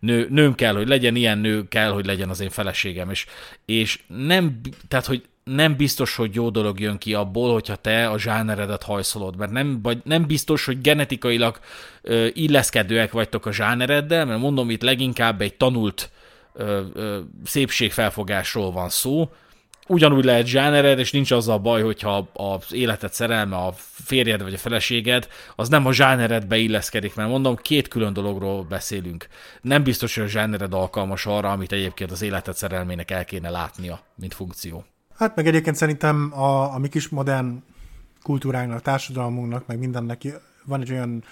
nő, 0.00 0.26
nőm 0.30 0.54
kell, 0.54 0.74
hogy 0.74 0.88
legyen, 0.88 1.16
ilyen 1.16 1.38
nő 1.38 1.68
kell, 1.68 1.90
hogy 1.90 2.06
legyen 2.06 2.28
az 2.28 2.40
én 2.40 2.50
feleségem. 2.50 3.10
És, 3.10 3.26
és 3.64 4.00
nem, 4.06 4.60
tehát, 4.88 5.06
hogy 5.06 5.22
nem 5.44 5.76
biztos, 5.76 6.16
hogy 6.16 6.34
jó 6.34 6.50
dolog 6.50 6.80
jön 6.80 6.98
ki 6.98 7.14
abból, 7.14 7.52
hogyha 7.52 7.76
te 7.76 8.08
a 8.08 8.18
zsáneredet 8.18 8.82
hajszolod, 8.82 9.36
mert 9.36 9.52
nem, 9.52 9.82
vagy 9.82 9.98
nem 10.04 10.26
biztos, 10.26 10.64
hogy 10.64 10.80
genetikailag 10.80 11.58
ö, 12.02 12.26
illeszkedőek 12.32 13.12
vagytok 13.12 13.46
a 13.46 13.52
zsánereddel, 13.52 14.24
mert 14.24 14.40
mondom, 14.40 14.70
itt 14.70 14.82
leginkább 14.82 15.40
egy 15.40 15.54
tanult 15.54 16.10
ö, 16.10 16.23
ö, 16.54 17.20
szépségfelfogásról 17.44 18.72
van 18.72 18.88
szó, 18.88 19.30
ugyanúgy 19.86 20.24
lehet 20.24 20.46
zsánered, 20.46 20.98
és 20.98 21.12
nincs 21.12 21.30
az 21.30 21.48
a 21.48 21.58
baj, 21.58 21.82
hogyha 21.82 22.28
az 22.32 22.72
életed 22.72 23.12
szerelme, 23.12 23.56
a 23.56 23.74
férjed 23.76 24.42
vagy 24.42 24.54
a 24.54 24.58
feleséged, 24.58 25.28
az 25.56 25.68
nem 25.68 25.86
a 25.86 25.92
zsáneredbe 25.92 26.56
illeszkedik, 26.56 27.14
mert 27.14 27.28
mondom, 27.28 27.56
két 27.56 27.88
külön 27.88 28.12
dologról 28.12 28.62
beszélünk. 28.62 29.26
Nem 29.60 29.82
biztos, 29.82 30.14
hogy 30.14 30.24
a 30.24 30.28
zsánered 30.28 30.74
alkalmas 30.74 31.26
arra, 31.26 31.50
amit 31.50 31.72
egyébként 31.72 32.10
az 32.10 32.22
életed 32.22 32.54
szerelmének 32.54 33.10
el 33.10 33.24
kéne 33.24 33.50
látnia, 33.50 34.00
mint 34.14 34.34
funkció. 34.34 34.84
Hát 35.16 35.36
meg 35.36 35.46
egyébként 35.46 35.76
szerintem 35.76 36.32
a, 36.32 36.74
a 36.74 36.78
mi 36.78 36.88
kis 36.88 37.08
modern 37.08 37.62
kultúránknak, 38.22 38.82
társadalmunknak, 38.82 39.66
meg 39.66 39.78
mindennek 39.78 40.22
van 40.64 40.80
egy 40.80 40.90
olyan 40.90 41.24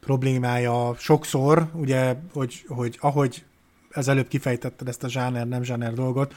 problémája 0.00 0.94
sokszor, 0.98 1.70
ugye, 1.74 2.14
hogy, 2.32 2.64
hogy 2.68 2.96
ahogy 3.00 3.44
ez 3.98 4.08
előbb 4.08 4.28
kifejtetted 4.28 4.88
ezt 4.88 5.04
a 5.04 5.08
zsáner, 5.08 5.48
nem 5.48 5.62
zsáner 5.62 5.92
dolgot, 5.92 6.34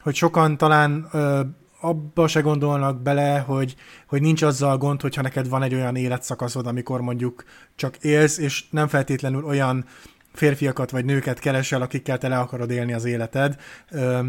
hogy 0.00 0.14
sokan 0.14 0.56
talán 0.56 1.08
ö, 1.12 1.40
abba 1.80 2.28
se 2.28 2.40
gondolnak 2.40 3.02
bele, 3.02 3.38
hogy, 3.38 3.74
hogy 4.06 4.20
nincs 4.20 4.42
azzal 4.42 4.78
gond, 4.78 5.00
hogyha 5.00 5.22
neked 5.22 5.48
van 5.48 5.62
egy 5.62 5.74
olyan 5.74 5.96
életszakaszod, 5.96 6.66
amikor 6.66 7.00
mondjuk 7.00 7.44
csak 7.74 7.96
élsz, 7.96 8.38
és 8.38 8.64
nem 8.70 8.88
feltétlenül 8.88 9.44
olyan 9.44 9.84
férfiakat 10.32 10.90
vagy 10.90 11.04
nőket 11.04 11.38
keresel, 11.38 11.82
akikkel 11.82 12.18
te 12.18 12.28
le 12.28 12.38
akarod 12.38 12.70
élni 12.70 12.92
az 12.92 13.04
életed. 13.04 13.60
Ö, 13.90 14.20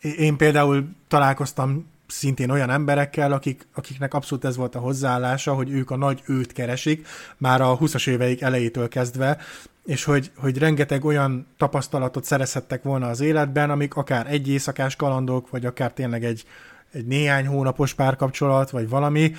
én 0.00 0.36
például 0.36 0.88
találkoztam 1.08 1.90
szintén 2.06 2.50
olyan 2.50 2.70
emberekkel, 2.70 3.32
akik, 3.32 3.66
akiknek 3.74 4.14
abszolút 4.14 4.44
ez 4.44 4.56
volt 4.56 4.74
a 4.74 4.78
hozzáállása, 4.78 5.54
hogy 5.54 5.70
ők 5.70 5.90
a 5.90 5.96
nagy 5.96 6.22
őt 6.26 6.52
keresik, 6.52 7.06
már 7.36 7.60
a 7.60 7.78
20-as 7.78 8.08
éveik 8.08 8.40
elejétől 8.40 8.88
kezdve, 8.88 9.38
és 9.84 10.04
hogy, 10.04 10.30
hogy 10.36 10.58
rengeteg 10.58 11.04
olyan 11.04 11.46
tapasztalatot 11.56 12.24
szerezhettek 12.24 12.82
volna 12.82 13.08
az 13.08 13.20
életben, 13.20 13.70
amik 13.70 13.94
akár 13.94 14.26
egy 14.32 14.48
éjszakás 14.48 14.96
kalandok, 14.96 15.50
vagy 15.50 15.66
akár 15.66 15.92
tényleg 15.92 16.24
egy, 16.24 16.44
egy 16.92 17.06
néhány 17.06 17.46
hónapos 17.46 17.94
párkapcsolat, 17.94 18.70
vagy 18.70 18.88
valami, 18.88 19.32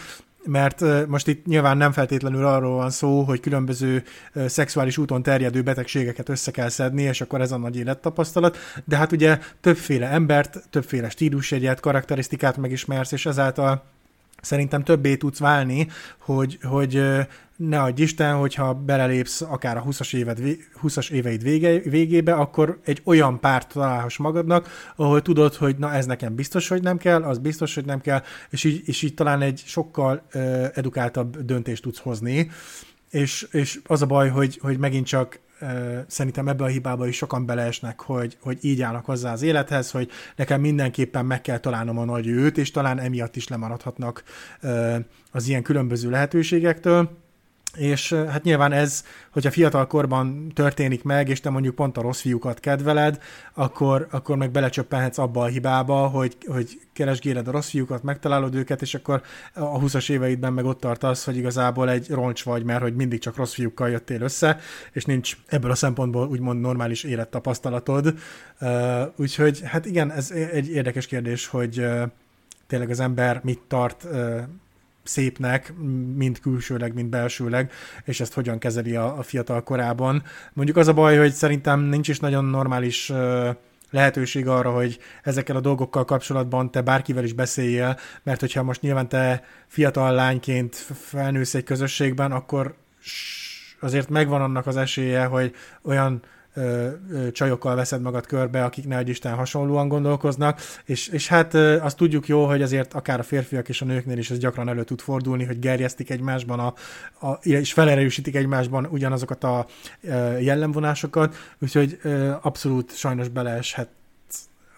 mert 0.45 1.07
most 1.07 1.27
itt 1.27 1.45
nyilván 1.45 1.77
nem 1.77 1.91
feltétlenül 1.91 2.45
arról 2.45 2.75
van 2.75 2.89
szó, 2.89 3.21
hogy 3.21 3.39
különböző 3.39 4.03
szexuális 4.45 4.97
úton 4.97 5.23
terjedő 5.23 5.61
betegségeket 5.61 6.29
össze 6.29 6.51
kell 6.51 6.69
szedni, 6.69 7.01
és 7.01 7.21
akkor 7.21 7.41
ez 7.41 7.51
a 7.51 7.57
nagy 7.57 7.77
élettapasztalat, 7.77 8.57
de 8.85 8.97
hát 8.97 9.11
ugye 9.11 9.39
többféle 9.61 10.07
embert, 10.07 10.63
többféle 10.69 11.09
stílusjegyet, 11.09 11.79
karakterisztikát 11.79 12.57
megismersz, 12.57 13.11
és 13.11 13.25
ezáltal 13.25 13.83
szerintem 14.41 14.83
többé 14.83 15.15
tudsz 15.15 15.39
válni, 15.39 15.87
hogy, 16.17 16.59
hogy 16.63 17.03
ne 17.55 17.81
adj 17.81 18.01
Isten, 18.01 18.35
hogyha 18.35 18.73
belelépsz 18.73 19.41
akár 19.41 19.77
a 19.77 19.83
20-as, 19.83 20.15
éved, 20.15 20.39
20-as 20.83 21.11
éveid 21.11 21.43
vége, 21.43 21.79
végébe, 21.79 22.33
akkor 22.33 22.79
egy 22.85 23.01
olyan 23.03 23.39
párt 23.39 23.73
találhass 23.73 24.17
magadnak, 24.17 24.69
ahol 24.95 25.21
tudod, 25.21 25.55
hogy 25.55 25.75
na 25.77 25.93
ez 25.93 26.05
nekem 26.05 26.35
biztos, 26.35 26.67
hogy 26.67 26.81
nem 26.81 26.97
kell, 26.97 27.23
az 27.23 27.37
biztos, 27.37 27.75
hogy 27.75 27.85
nem 27.85 28.01
kell, 28.01 28.21
és 28.49 28.63
így, 28.63 28.81
és 28.85 29.01
így 29.01 29.13
talán 29.13 29.41
egy 29.41 29.63
sokkal 29.65 30.21
uh, 30.33 30.67
edukáltabb 30.73 31.37
döntést 31.37 31.81
tudsz 31.81 31.99
hozni, 31.99 32.49
és, 33.09 33.47
és 33.51 33.79
az 33.85 34.01
a 34.01 34.05
baj, 34.05 34.29
hogy, 34.29 34.59
hogy 34.61 34.77
megint 34.77 35.05
csak 35.05 35.39
szerintem 36.07 36.47
ebbe 36.47 36.63
a 36.63 36.67
hibába 36.67 37.07
is 37.07 37.15
sokan 37.15 37.45
beleesnek, 37.45 37.99
hogy, 38.01 38.37
hogy 38.41 38.57
így 38.61 38.81
állnak 38.81 39.05
hozzá 39.05 39.31
az 39.31 39.41
élethez, 39.41 39.91
hogy 39.91 40.09
nekem 40.35 40.61
mindenképpen 40.61 41.25
meg 41.25 41.41
kell 41.41 41.57
találnom 41.57 41.97
a 41.97 42.05
nagy 42.05 42.27
őt, 42.27 42.57
és 42.57 42.71
talán 42.71 42.99
emiatt 42.99 43.35
is 43.35 43.47
lemaradhatnak 43.47 44.23
az 45.31 45.47
ilyen 45.47 45.63
különböző 45.63 46.09
lehetőségektől 46.09 47.22
és 47.75 48.13
hát 48.13 48.43
nyilván 48.43 48.71
ez, 48.71 49.03
hogyha 49.31 49.51
fiatal 49.51 49.87
korban 49.87 50.51
történik 50.55 51.03
meg, 51.03 51.29
és 51.29 51.39
te 51.39 51.49
mondjuk 51.49 51.75
pont 51.75 51.97
a 51.97 52.01
rossz 52.01 52.21
fiúkat 52.21 52.59
kedveled, 52.59 53.21
akkor, 53.53 54.07
akkor 54.11 54.37
meg 54.37 54.51
belecsöppenhetsz 54.51 55.17
abba 55.17 55.41
a 55.41 55.47
hibába, 55.47 56.07
hogy, 56.07 56.37
hogy 56.47 56.79
keresgéled 56.93 57.47
a 57.47 57.51
rossz 57.51 57.69
fiúkat, 57.69 58.03
megtalálod 58.03 58.55
őket, 58.55 58.81
és 58.81 58.93
akkor 58.93 59.21
a 59.53 59.79
20-as 59.79 60.09
éveidben 60.09 60.53
meg 60.53 60.65
ott 60.65 60.79
tartasz, 60.79 61.25
hogy 61.25 61.37
igazából 61.37 61.89
egy 61.89 62.09
roncs 62.09 62.43
vagy, 62.43 62.63
mert 62.63 62.81
hogy 62.81 62.95
mindig 62.95 63.19
csak 63.19 63.35
rossz 63.35 63.53
fiúkkal 63.53 63.89
jöttél 63.89 64.21
össze, 64.21 64.59
és 64.91 65.05
nincs 65.05 65.37
ebből 65.47 65.71
a 65.71 65.75
szempontból 65.75 66.27
úgymond 66.27 66.61
normális 66.61 67.03
élettapasztalatod. 67.03 68.13
Úgyhogy 69.15 69.61
hát 69.63 69.85
igen, 69.85 70.11
ez 70.11 70.31
egy 70.31 70.69
érdekes 70.69 71.05
kérdés, 71.05 71.47
hogy 71.47 71.85
tényleg 72.67 72.89
az 72.89 72.99
ember 72.99 73.39
mit 73.43 73.59
tart 73.67 74.07
szépnek, 75.03 75.73
mind 76.15 76.39
külsőleg, 76.39 76.93
mind 76.93 77.09
belsőleg, 77.09 77.71
és 78.05 78.19
ezt 78.19 78.33
hogyan 78.33 78.59
kezeli 78.59 78.95
a, 78.95 79.17
a 79.17 79.21
fiatal 79.21 79.63
korában. 79.63 80.23
Mondjuk 80.53 80.77
az 80.77 80.87
a 80.87 80.93
baj, 80.93 81.17
hogy 81.17 81.31
szerintem 81.31 81.79
nincs 81.79 82.07
is 82.07 82.19
nagyon 82.19 82.45
normális 82.45 83.11
lehetőség 83.93 84.47
arra, 84.47 84.71
hogy 84.71 84.99
ezekkel 85.23 85.55
a 85.55 85.61
dolgokkal 85.61 86.05
kapcsolatban 86.05 86.71
te 86.71 86.81
bárkivel 86.81 87.23
is 87.23 87.33
beszéljél, 87.33 87.97
mert 88.23 88.39
hogyha 88.39 88.63
most 88.63 88.81
nyilván 88.81 89.09
te 89.09 89.43
fiatal 89.67 90.13
lányként 90.13 90.75
felnősz 91.01 91.53
egy 91.53 91.63
közösségben, 91.63 92.31
akkor 92.31 92.75
azért 93.79 94.09
megvan 94.09 94.41
annak 94.41 94.67
az 94.67 94.77
esélye, 94.77 95.25
hogy 95.25 95.53
olyan 95.83 96.21
ö, 96.53 96.87
ö, 97.11 97.31
csajokkal 97.31 97.75
veszed 97.75 98.01
magad 98.01 98.25
körbe, 98.25 98.63
akik 98.63 98.87
ne 98.87 99.01
Isten 99.01 99.33
hasonlóan 99.33 99.87
gondolkoznak, 99.87 100.61
és, 100.85 101.07
és 101.07 101.27
hát 101.27 101.53
ö, 101.53 101.79
azt 101.79 101.97
tudjuk 101.97 102.27
jó, 102.27 102.45
hogy 102.45 102.61
azért 102.61 102.93
akár 102.93 103.19
a 103.19 103.23
férfiak 103.23 103.69
és 103.69 103.81
a 103.81 103.85
nőknél 103.85 104.17
is 104.17 104.31
ez 104.31 104.37
gyakran 104.37 104.69
elő 104.69 104.83
tud 104.83 105.01
fordulni, 105.01 105.43
hogy 105.43 105.59
gerjesztik 105.59 106.09
egymásban, 106.09 106.59
a, 106.59 106.73
a, 107.27 107.31
és 107.41 107.73
felerősítik 107.73 108.35
egymásban 108.35 108.85
ugyanazokat 108.85 109.43
a 109.43 109.65
ö, 110.03 110.37
jellemvonásokat, 110.37 111.35
úgyhogy 111.59 111.99
ö, 112.01 112.31
abszolút 112.41 112.95
sajnos 112.95 113.27
beleeshet 113.27 113.87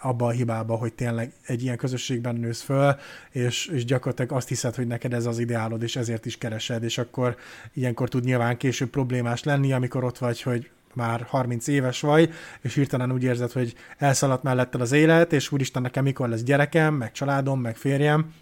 abba 0.06 0.26
a 0.26 0.32
hibába, 0.32 0.76
hogy 0.76 0.94
tényleg 0.94 1.34
egy 1.46 1.64
ilyen 1.64 1.78
közösségben 1.78 2.36
nősz 2.36 2.62
föl, 2.62 2.96
és, 3.32 3.68
és 3.68 3.86
gyakorlatilag 3.86 4.32
azt 4.32 4.48
hiszed, 4.48 4.76
hogy 4.76 4.88
neked 4.88 5.14
ez 5.14 5.26
az 5.26 5.40
ideálod, 5.40 5.84
és 5.84 5.96
ezért 5.96 6.26
is 6.26 6.38
keresed, 6.38 6.84
és 6.84 6.98
akkor 6.98 7.38
ilyenkor 7.74 8.10
tud 8.10 8.24
nyilván 8.24 8.58
később 8.58 8.90
problémás 8.90 9.44
lenni, 9.44 9.74
amikor 9.74 10.04
ott 10.04 10.18
vagy, 10.18 10.42
hogy 10.42 10.70
már 10.96 11.26
30 11.28 11.68
éves 11.68 12.02
vagy, 12.02 12.34
és 12.62 12.74
hirtelen 12.74 13.12
úgy 13.12 13.24
érzed, 13.24 13.52
hogy 13.52 13.74
elszaladt 13.98 14.44
melletted 14.44 14.82
az 14.82 14.92
élet, 14.92 15.34
és 15.34 15.52
úristen, 15.52 15.82
nekem 15.82 16.04
mikor 16.04 16.30
lesz 16.30 16.44
gyerekem, 16.44 16.94
meg 16.94 17.12
családom, 17.12 17.62
meg 17.62 17.76
férjem, 17.76 18.34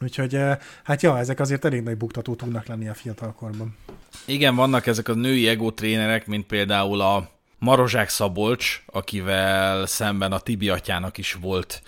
Úgyhogy 0.00 0.34
eh, 0.34 0.56
hát 0.84 1.02
ja, 1.02 1.18
ezek 1.18 1.40
azért 1.40 1.64
elég 1.64 1.82
nagy 1.82 1.96
buktató 1.96 2.34
tudnak 2.34 2.66
lenni 2.66 2.88
a 2.88 2.94
fiatalkorban. 2.94 3.76
Igen, 4.24 4.54
vannak 4.54 4.86
ezek 4.86 5.08
a 5.08 5.14
női 5.14 5.48
ego 5.48 5.70
trénerek, 5.70 6.26
mint 6.26 6.46
például 6.46 7.00
a 7.00 7.30
Marozsák 7.58 8.08
Szabolcs, 8.08 8.82
akivel 8.86 9.86
szemben 9.86 10.32
a 10.32 10.38
Tibi 10.38 10.68
atyának 10.68 11.18
is 11.18 11.32
volt 11.32 11.82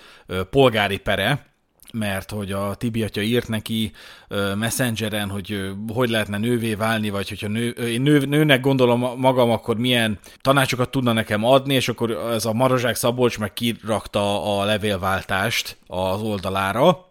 polgári 0.51 0.99
pere, 0.99 1.50
mert 1.93 2.31
hogy 2.31 2.53
a 2.53 2.75
Tibi 2.75 3.03
atya 3.03 3.21
írt 3.21 3.49
neki 3.49 3.93
messengeren, 4.55 5.29
hogy 5.29 5.71
hogy 5.95 6.11
lehetne 6.11 6.39
nővé 6.39 6.75
válni, 6.75 7.11
vagy 7.11 7.29
hogyha 7.29 7.49
nő, 7.49 7.69
én 7.69 8.03
nő, 8.03 8.19
nőnek 8.19 8.61
gondolom 8.61 9.01
magam, 9.17 9.51
akkor 9.51 9.77
milyen 9.77 10.19
tanácsokat 10.41 10.91
tudna 10.91 11.13
nekem 11.13 11.45
adni, 11.45 11.75
és 11.75 11.89
akkor 11.89 12.11
ez 12.11 12.45
a 12.45 12.53
Marozsák 12.53 12.95
Szabolcs 12.95 13.39
meg 13.39 13.53
kirakta 13.53 14.59
a 14.59 14.65
levélváltást 14.65 15.77
az 15.87 16.21
oldalára, 16.21 17.10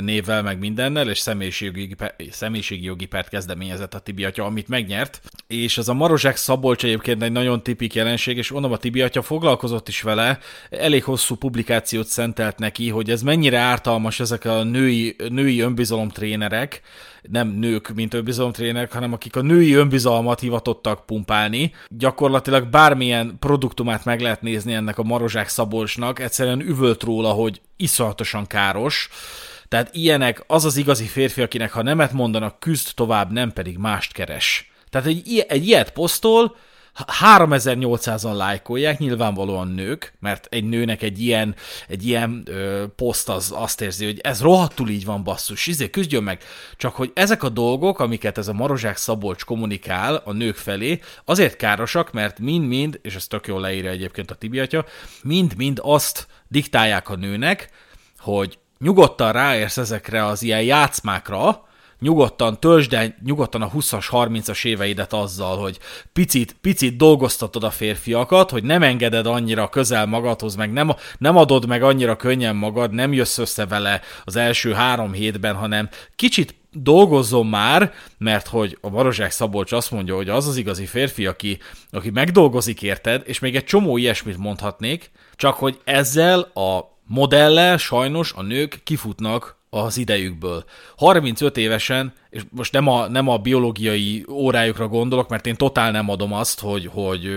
névvel, 0.00 0.42
meg 0.42 0.58
mindennel, 0.58 1.08
és 1.08 1.18
személyiségjogi, 1.18 1.96
személyiségjogi 2.30 3.06
pert 3.06 3.28
kezdeményezett 3.28 3.94
a 3.94 3.98
Tibi 3.98 4.24
atya, 4.24 4.44
amit 4.44 4.68
megnyert. 4.68 5.20
És 5.46 5.78
az 5.78 5.88
a 5.88 5.94
Marozsák 5.94 6.36
Szabolcs 6.36 6.84
egyébként 6.84 7.22
egy 7.22 7.32
nagyon 7.32 7.62
tipik 7.62 7.94
jelenség, 7.94 8.36
és 8.36 8.52
onnan 8.52 8.72
a 8.72 8.76
Tibi 8.76 9.00
atya 9.00 9.22
foglalkozott 9.22 9.88
is 9.88 10.02
vele, 10.02 10.38
elég 10.70 11.04
hosszú 11.04 11.34
publikációt 11.34 12.06
szentelt 12.06 12.58
neki, 12.58 12.88
hogy 12.88 13.10
ez 13.10 13.22
mennyire 13.22 13.58
ártalmas 13.58 14.20
ezek 14.20 14.44
a 14.44 14.62
női, 14.62 15.16
női 15.28 15.60
önbizalomtrénerek, 15.60 16.80
nem 17.22 17.48
nők, 17.48 17.94
mint 17.94 18.14
önbizalomtrénerek, 18.14 18.92
hanem 18.92 19.12
akik 19.12 19.36
a 19.36 19.42
női 19.42 19.72
önbizalmat 19.72 20.40
hivatottak 20.40 21.06
pumpálni. 21.06 21.72
Gyakorlatilag 21.88 22.68
bármilyen 22.68 23.36
produktumát 23.38 24.04
meg 24.04 24.20
lehet 24.20 24.42
nézni 24.42 24.74
ennek 24.74 24.98
a 24.98 25.02
Marozsák 25.02 25.48
Szabolcsnak, 25.48 26.18
egyszerűen 26.20 26.60
üvölt 26.60 27.02
róla, 27.02 27.30
hogy 27.30 27.60
iszonyatosan 27.76 28.46
káros, 28.46 29.08
tehát 29.72 29.94
ilyenek 29.94 30.44
az 30.46 30.64
az 30.64 30.76
igazi 30.76 31.04
férfi, 31.04 31.42
akinek 31.42 31.72
ha 31.72 31.82
nemet 31.82 32.12
mondanak, 32.12 32.60
küzd 32.60 32.94
tovább, 32.94 33.30
nem 33.30 33.52
pedig 33.52 33.76
mást 33.78 34.12
keres. 34.12 34.70
Tehát 34.90 35.06
egy, 35.06 35.44
egy 35.48 35.66
ilyet 35.66 35.92
posztol, 35.92 36.56
3800-an 37.24 38.36
lájkolják, 38.36 38.98
nyilvánvalóan 38.98 39.68
nők, 39.68 40.14
mert 40.20 40.46
egy 40.50 40.64
nőnek 40.64 41.02
egy 41.02 41.20
ilyen, 41.20 41.54
egy 41.88 42.06
ilyen 42.06 42.42
ö, 42.44 42.84
poszt 42.96 43.28
az 43.28 43.52
azt 43.56 43.80
érzi, 43.80 44.04
hogy 44.04 44.18
ez 44.22 44.40
rohadtul 44.40 44.88
így 44.88 45.04
van 45.04 45.24
basszus, 45.24 45.66
izé, 45.66 45.90
küzdjön 45.90 46.22
meg. 46.22 46.42
Csak 46.76 46.94
hogy 46.94 47.10
ezek 47.14 47.42
a 47.42 47.48
dolgok, 47.48 47.98
amiket 47.98 48.38
ez 48.38 48.48
a 48.48 48.52
Marozsák 48.52 48.96
Szabolcs 48.96 49.44
kommunikál 49.44 50.22
a 50.24 50.32
nők 50.32 50.56
felé, 50.56 51.00
azért 51.24 51.56
károsak, 51.56 52.12
mert 52.12 52.38
mind-mind, 52.38 52.98
és 53.02 53.14
ez 53.14 53.26
tök 53.26 53.46
jól 53.46 53.60
leírja 53.60 53.90
egyébként 53.90 54.30
a 54.30 54.34
Tibiatya, 54.34 54.84
mind-mind 55.22 55.78
azt 55.82 56.26
diktálják 56.48 57.08
a 57.08 57.16
nőnek, 57.16 57.70
hogy 58.18 58.58
nyugodtan 58.82 59.32
ráérsz 59.32 59.76
ezekre 59.76 60.26
az 60.26 60.42
ilyen 60.42 60.62
játszmákra, 60.62 61.64
nyugodtan 62.02 62.60
töltsd 62.60 62.94
el 62.94 63.14
nyugodtan 63.24 63.62
a 63.62 63.70
20-as, 63.70 64.06
30-as 64.10 64.64
éveidet 64.64 65.12
azzal, 65.12 65.56
hogy 65.56 65.78
picit, 66.12 66.56
picit 66.60 66.96
dolgoztatod 66.96 67.64
a 67.64 67.70
férfiakat, 67.70 68.50
hogy 68.50 68.62
nem 68.62 68.82
engeded 68.82 69.26
annyira 69.26 69.68
közel 69.68 70.06
magadhoz, 70.06 70.54
meg 70.54 70.72
nem, 70.72 70.92
nem 71.18 71.36
adod 71.36 71.66
meg 71.66 71.82
annyira 71.82 72.16
könnyen 72.16 72.56
magad, 72.56 72.92
nem 72.92 73.12
jössz 73.12 73.38
össze 73.38 73.66
vele 73.66 74.00
az 74.24 74.36
első 74.36 74.72
három 74.72 75.12
hétben, 75.12 75.54
hanem 75.54 75.88
kicsit 76.16 76.54
dolgozzon 76.72 77.46
már, 77.46 77.92
mert 78.18 78.48
hogy 78.48 78.78
a 78.80 78.88
Marozsák 78.88 79.30
Szabolcs 79.30 79.72
azt 79.72 79.90
mondja, 79.90 80.14
hogy 80.14 80.28
az 80.28 80.48
az 80.48 80.56
igazi 80.56 80.86
férfi, 80.86 81.26
aki, 81.26 81.58
aki 81.90 82.10
megdolgozik 82.10 82.82
érted, 82.82 83.22
és 83.24 83.38
még 83.38 83.56
egy 83.56 83.64
csomó 83.64 83.96
ilyesmit 83.96 84.36
mondhatnék, 84.36 85.10
csak 85.36 85.54
hogy 85.54 85.80
ezzel 85.84 86.40
a 86.40 86.91
modellel 87.06 87.76
sajnos 87.76 88.32
a 88.32 88.42
nők 88.42 88.80
kifutnak 88.84 89.60
az 89.74 89.96
idejükből. 89.96 90.64
35 90.96 91.56
évesen, 91.56 92.12
és 92.30 92.42
most 92.50 92.72
nem 92.72 92.88
a, 92.88 93.08
nem 93.08 93.28
a 93.28 93.36
biológiai 93.36 94.24
órájukra 94.28 94.88
gondolok, 94.88 95.28
mert 95.28 95.46
én 95.46 95.56
totál 95.56 95.90
nem 95.90 96.08
adom 96.08 96.32
azt, 96.32 96.60
hogy, 96.60 96.88
hogy 96.92 97.28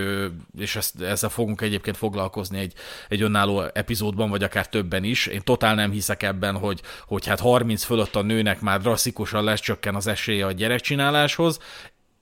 és 0.58 0.76
ezt, 0.76 1.00
ezzel 1.00 1.30
fogunk 1.30 1.60
egyébként 1.60 1.96
foglalkozni 1.96 2.58
egy, 2.58 2.72
egy 3.08 3.22
önálló 3.22 3.62
epizódban, 3.72 4.30
vagy 4.30 4.42
akár 4.42 4.68
többen 4.68 5.04
is. 5.04 5.26
Én 5.26 5.40
totál 5.44 5.74
nem 5.74 5.90
hiszek 5.90 6.22
ebben, 6.22 6.58
hogy, 6.58 6.80
hogy 7.06 7.26
hát 7.26 7.40
30 7.40 7.84
fölött 7.84 8.16
a 8.16 8.22
nőnek 8.22 8.60
már 8.60 8.80
drasztikusan 8.80 9.44
lesz 9.44 9.60
csökken 9.60 9.94
az 9.94 10.06
esélye 10.06 10.46
a 10.46 10.52
gyerekcsináláshoz 10.52 11.58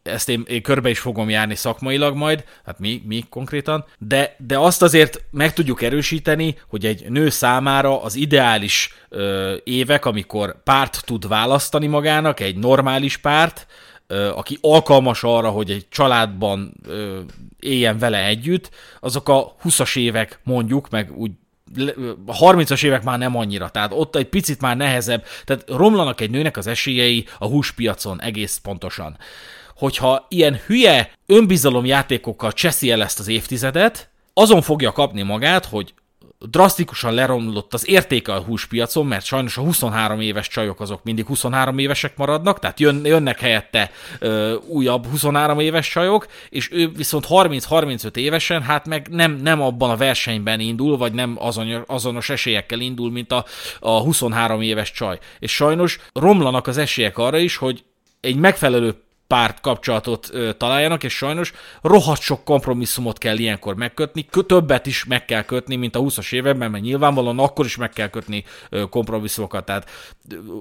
ezt 0.05 0.29
én, 0.29 0.45
én 0.47 0.63
körbe 0.63 0.91
is 0.91 0.99
fogom 0.99 1.31
járni 1.31 1.55
szakmailag 1.55 2.17
majd, 2.17 2.45
hát 2.65 2.79
mi, 2.79 3.03
mi 3.07 3.25
konkrétan, 3.31 3.85
de, 3.99 4.37
de 4.39 4.59
azt 4.59 4.83
azért 4.83 5.25
meg 5.31 5.53
tudjuk 5.53 5.83
erősíteni, 5.83 6.59
hogy 6.69 6.87
egy 6.87 7.11
nő 7.11 7.29
számára 7.29 8.03
az 8.03 8.15
ideális 8.15 8.95
ö, 9.09 9.55
évek, 9.65 10.05
amikor 10.05 10.63
párt 10.63 11.03
tud 11.05 11.29
választani 11.29 11.87
magának, 11.87 12.41
egy 12.41 12.57
normális 12.57 13.17
párt, 13.17 13.67
ö, 14.07 14.29
aki 14.29 14.59
alkalmas 14.61 15.23
arra, 15.23 15.49
hogy 15.49 15.71
egy 15.71 15.87
családban 15.89 16.75
ö, 16.87 17.21
éljen 17.61 17.99
vele 17.99 18.25
együtt, 18.25 18.71
azok 19.01 19.29
a 19.29 19.55
20-as 19.65 19.97
évek 19.99 20.39
mondjuk, 20.43 20.91
meg 20.91 21.19
úgy 21.19 21.31
a 22.27 22.37
30-as 22.37 22.85
évek 22.85 23.03
már 23.03 23.19
nem 23.19 23.37
annyira, 23.37 23.69
tehát 23.69 23.93
ott 23.93 24.17
egy 24.17 24.29
picit 24.29 24.61
már 24.61 24.77
nehezebb, 24.77 25.25
tehát 25.45 25.65
romlanak 25.69 26.21
egy 26.21 26.31
nőnek 26.31 26.57
az 26.57 26.67
esélyei 26.67 27.27
a 27.39 27.47
húspiacon 27.47 28.21
egész 28.21 28.57
pontosan 28.57 29.17
hogyha 29.77 30.27
ilyen 30.29 30.61
hülye 30.66 31.11
önbizalom 31.27 31.85
játékokkal 31.85 32.53
cseszi 32.53 32.91
el 32.91 33.03
ezt 33.03 33.18
az 33.18 33.29
évtizedet, 33.29 34.09
azon 34.35 34.62
fogja 34.62 34.93
kapni 34.93 35.22
magát, 35.22 35.64
hogy 35.64 35.95
drasztikusan 36.51 37.14
leromlott 37.14 37.75
az 37.75 37.89
értéke 37.89 38.33
a 38.33 38.41
húspiacon, 38.41 39.07
mert 39.07 39.25
sajnos 39.25 39.57
a 39.57 39.61
23 39.61 40.20
éves 40.20 40.49
csajok 40.49 40.81
azok 40.81 41.03
mindig 41.03 41.27
23 41.27 41.79
évesek 41.79 42.16
maradnak, 42.16 42.59
tehát 42.59 42.81
jön, 42.81 43.05
jönnek 43.05 43.41
helyette 43.41 43.91
ö, 44.18 44.55
újabb 44.66 45.07
23 45.07 45.59
éves 45.59 45.89
csajok, 45.89 46.27
és 46.49 46.68
ő 46.72 46.89
viszont 46.89 47.27
30-35 47.29 48.16
évesen, 48.16 48.62
hát 48.62 48.87
meg 48.87 49.09
nem, 49.11 49.33
nem 49.33 49.62
abban 49.62 49.91
a 49.91 49.97
versenyben 49.97 50.61
indul, 50.61 50.97
vagy 50.97 51.12
nem 51.12 51.37
azon, 51.39 51.85
azonos 51.87 52.31
esélyekkel 52.31 52.81
indul, 52.81 53.11
mint 53.11 53.33
a, 53.33 53.45
a 53.81 54.01
23 54.01 54.61
éves 54.61 54.93
csaj. 54.93 55.18
És 55.39 55.53
sajnos 55.55 55.99
romlanak 56.12 56.66
az 56.66 56.77
esélyek 56.77 57.18
arra 57.18 57.39
is, 57.39 57.57
hogy 57.57 57.85
egy 58.20 58.37
megfelelő 58.37 59.04
párt 59.27 59.61
kapcsolatot 59.61 60.31
találjanak, 60.57 61.05
és 61.05 61.16
sajnos 61.16 61.53
rohadt 61.83 62.20
sok 62.20 62.45
kompromisszumot 62.45 63.18
kell 63.18 63.39
ilyenkor 63.39 63.75
megkötni, 63.75 64.27
többet 64.47 64.87
is 64.87 65.05
meg 65.05 65.25
kell 65.25 65.43
kötni, 65.43 65.77
mint 65.77 65.97
a 65.97 66.01
20-as 66.01 66.33
években, 66.33 66.70
mert 66.70 66.85
nyilvánvalóan 66.85 67.39
akkor 67.39 67.64
is 67.64 67.77
meg 67.77 67.91
kell 67.91 68.09
kötni 68.09 68.45
kompromisszumokat, 68.91 69.64
tehát 69.64 69.91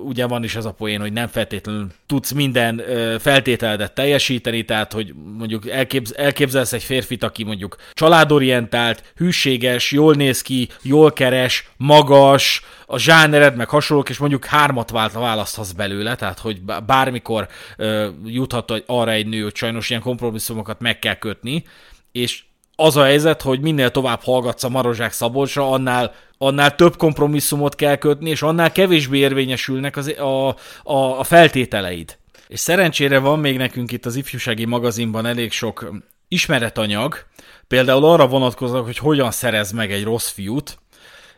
ugye 0.03 0.27
van 0.27 0.43
is 0.43 0.55
ez 0.55 0.65
a 0.65 0.71
poén, 0.71 0.99
hogy 0.99 1.13
nem 1.13 1.27
feltétlenül 1.27 1.87
tudsz 2.05 2.31
minden 2.31 2.81
feltételedet 3.19 3.93
teljesíteni, 3.93 4.65
tehát 4.65 4.93
hogy 4.93 5.13
mondjuk 5.37 5.69
elképz, 5.69 6.13
elképzelsz 6.17 6.73
egy 6.73 6.83
férfit, 6.83 7.23
aki 7.23 7.43
mondjuk 7.43 7.75
családorientált, 7.93 9.13
hűséges, 9.15 9.91
jól 9.91 10.13
néz 10.13 10.41
ki, 10.41 10.69
jól 10.81 11.13
keres, 11.13 11.69
magas, 11.77 12.61
a 12.93 12.99
zsánered, 12.99 13.55
meg 13.55 13.69
hasonlók, 13.69 14.09
és 14.09 14.17
mondjuk 14.17 14.45
hármat 14.45 14.89
választhatsz 15.13 15.71
belőle, 15.71 16.15
tehát 16.15 16.39
hogy 16.39 16.61
bármikor 16.85 17.47
ö, 17.77 18.09
juthat 18.25 18.83
arra 18.85 19.11
egy 19.11 19.27
nő, 19.27 19.41
hogy 19.41 19.55
sajnos 19.55 19.89
ilyen 19.89 20.01
kompromisszumokat 20.01 20.79
meg 20.79 20.99
kell 20.99 21.15
kötni, 21.15 21.63
és 22.11 22.43
az 22.75 22.97
a 22.97 23.03
helyzet, 23.03 23.41
hogy 23.41 23.59
minél 23.59 23.91
tovább 23.91 24.21
hallgatsz 24.23 24.63
a 24.63 24.69
Marozsák 24.69 25.11
Szabolcsra, 25.11 25.71
annál, 25.71 26.13
annál 26.37 26.75
több 26.75 26.97
kompromisszumot 26.97 27.75
kell 27.75 27.95
kötni, 27.95 28.29
és 28.29 28.41
annál 28.41 28.71
kevésbé 28.71 29.17
érvényesülnek 29.17 29.97
az, 29.97 30.07
a, 30.07 30.47
a, 30.83 31.19
a 31.19 31.23
feltételeid. 31.23 32.17
És 32.47 32.59
szerencsére 32.59 33.19
van 33.19 33.39
még 33.39 33.57
nekünk 33.57 33.91
itt 33.91 34.05
az 34.05 34.15
ifjúsági 34.15 34.65
magazinban 34.65 35.25
elég 35.25 35.51
sok 35.51 35.91
ismeretanyag, 36.27 37.25
például 37.67 38.05
arra 38.05 38.27
vonatkoznak, 38.27 38.85
hogy 38.85 38.97
hogyan 38.97 39.31
szerez 39.31 39.71
meg 39.71 39.91
egy 39.91 40.03
rossz 40.03 40.29
fiút, 40.29 40.77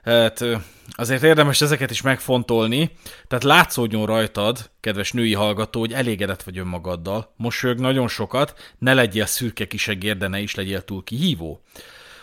Hát 0.05 0.45
azért 0.91 1.23
érdemes 1.23 1.61
ezeket 1.61 1.91
is 1.91 2.01
megfontolni, 2.01 2.91
tehát 3.27 3.43
látszódjon 3.43 4.05
rajtad, 4.05 4.69
kedves 4.79 5.11
női 5.11 5.33
hallgató, 5.33 5.79
hogy 5.79 5.93
elégedett 5.93 6.43
vagy 6.43 6.57
önmagaddal, 6.57 7.33
mosolyog 7.37 7.79
nagyon 7.79 8.07
sokat, 8.07 8.73
ne 8.77 8.93
legyél 8.93 9.25
szürke 9.25 9.67
kisegér, 9.67 10.17
de 10.17 10.27
ne 10.27 10.39
is 10.39 10.55
legyél 10.55 10.81
túl 10.81 11.03
kihívó. 11.03 11.61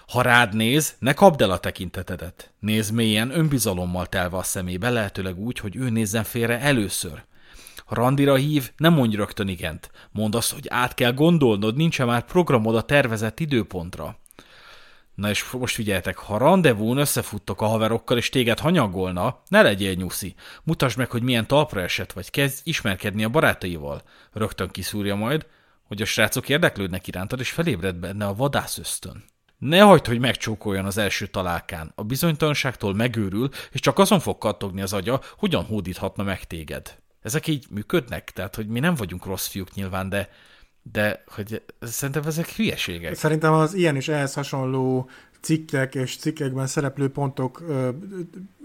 Ha 0.08 0.22
rád 0.22 0.54
néz, 0.54 0.94
ne 0.98 1.12
kapd 1.12 1.40
el 1.40 1.50
a 1.50 1.58
tekintetedet. 1.58 2.52
Nézd 2.60 2.92
mélyen, 2.92 3.38
önbizalommal 3.38 4.06
telve 4.06 4.36
a 4.36 4.42
szemébe, 4.42 4.90
lehetőleg 4.90 5.38
úgy, 5.38 5.58
hogy 5.58 5.76
ő 5.76 5.90
nézzen 5.90 6.24
félre 6.24 6.60
először. 6.60 7.24
Ha 7.84 7.94
randira 7.94 8.34
hív, 8.34 8.70
nem 8.76 8.92
mondj 8.92 9.16
rögtön 9.16 9.48
igent. 9.48 9.90
Mondd 10.10 10.36
azt, 10.36 10.52
hogy 10.52 10.66
át 10.68 10.94
kell 10.94 11.12
gondolnod, 11.12 11.76
nincs 11.76 12.00
-e 12.00 12.04
már 12.04 12.24
programod 12.24 12.76
a 12.76 12.82
tervezett 12.82 13.40
időpontra. 13.40 14.16
Na 15.14 15.30
és 15.30 15.50
most 15.50 15.74
figyeljetek, 15.74 16.16
ha 16.16 16.38
rendezvún 16.38 16.96
összefuttok 16.96 17.60
a 17.60 17.66
haverokkal, 17.66 18.16
és 18.16 18.28
téged 18.28 18.58
hanyagolna, 18.58 19.42
ne 19.48 19.62
legyél 19.62 19.94
nyuszi. 19.94 20.34
Mutasd 20.62 20.98
meg, 20.98 21.10
hogy 21.10 21.22
milyen 21.22 21.46
talpra 21.46 21.80
esett, 21.80 22.12
vagy 22.12 22.30
kezdj 22.30 22.60
ismerkedni 22.64 23.24
a 23.24 23.28
barátaival. 23.28 24.02
Rögtön 24.32 24.68
kiszúrja 24.68 25.14
majd, 25.14 25.46
hogy 25.82 26.02
a 26.02 26.04
srácok 26.04 26.48
érdeklődnek 26.48 27.06
irántad, 27.06 27.40
és 27.40 27.50
felébred 27.50 27.96
benne 27.96 28.26
a 28.26 28.34
vadász 28.34 28.78
ösztön. 28.78 29.24
Ne 29.58 29.80
hagyd, 29.80 30.06
hogy 30.06 30.18
megcsókoljon 30.18 30.84
az 30.84 30.98
első 30.98 31.26
találkán. 31.26 31.92
A 31.94 32.02
bizonytalanságtól 32.02 32.94
megőrül, 32.94 33.48
és 33.70 33.80
csak 33.80 33.98
azon 33.98 34.20
fog 34.20 34.38
kattogni 34.38 34.82
az 34.82 34.92
agya, 34.92 35.20
hogyan 35.36 35.64
hódíthatna 35.64 36.22
meg 36.22 36.44
téged. 36.44 36.98
Ezek 37.22 37.46
így 37.46 37.66
működnek, 37.70 38.30
tehát 38.30 38.54
hogy 38.54 38.66
mi 38.66 38.80
nem 38.80 38.94
vagyunk 38.94 39.24
rossz 39.24 39.46
fiúk 39.46 39.74
nyilván, 39.74 40.08
de 40.08 40.28
de 40.82 41.24
hogy 41.26 41.62
szerintem 41.80 42.22
ezek 42.26 42.48
hülyeségek. 42.48 43.14
Szerintem 43.14 43.52
az 43.52 43.74
ilyen 43.74 43.96
is 43.96 44.08
ehhez 44.08 44.34
hasonló 44.34 45.08
cikkek 45.42 45.94
és 45.94 46.16
cikkekben 46.16 46.66
szereplő 46.66 47.08
pontok 47.08 47.62
ö, 47.68 47.88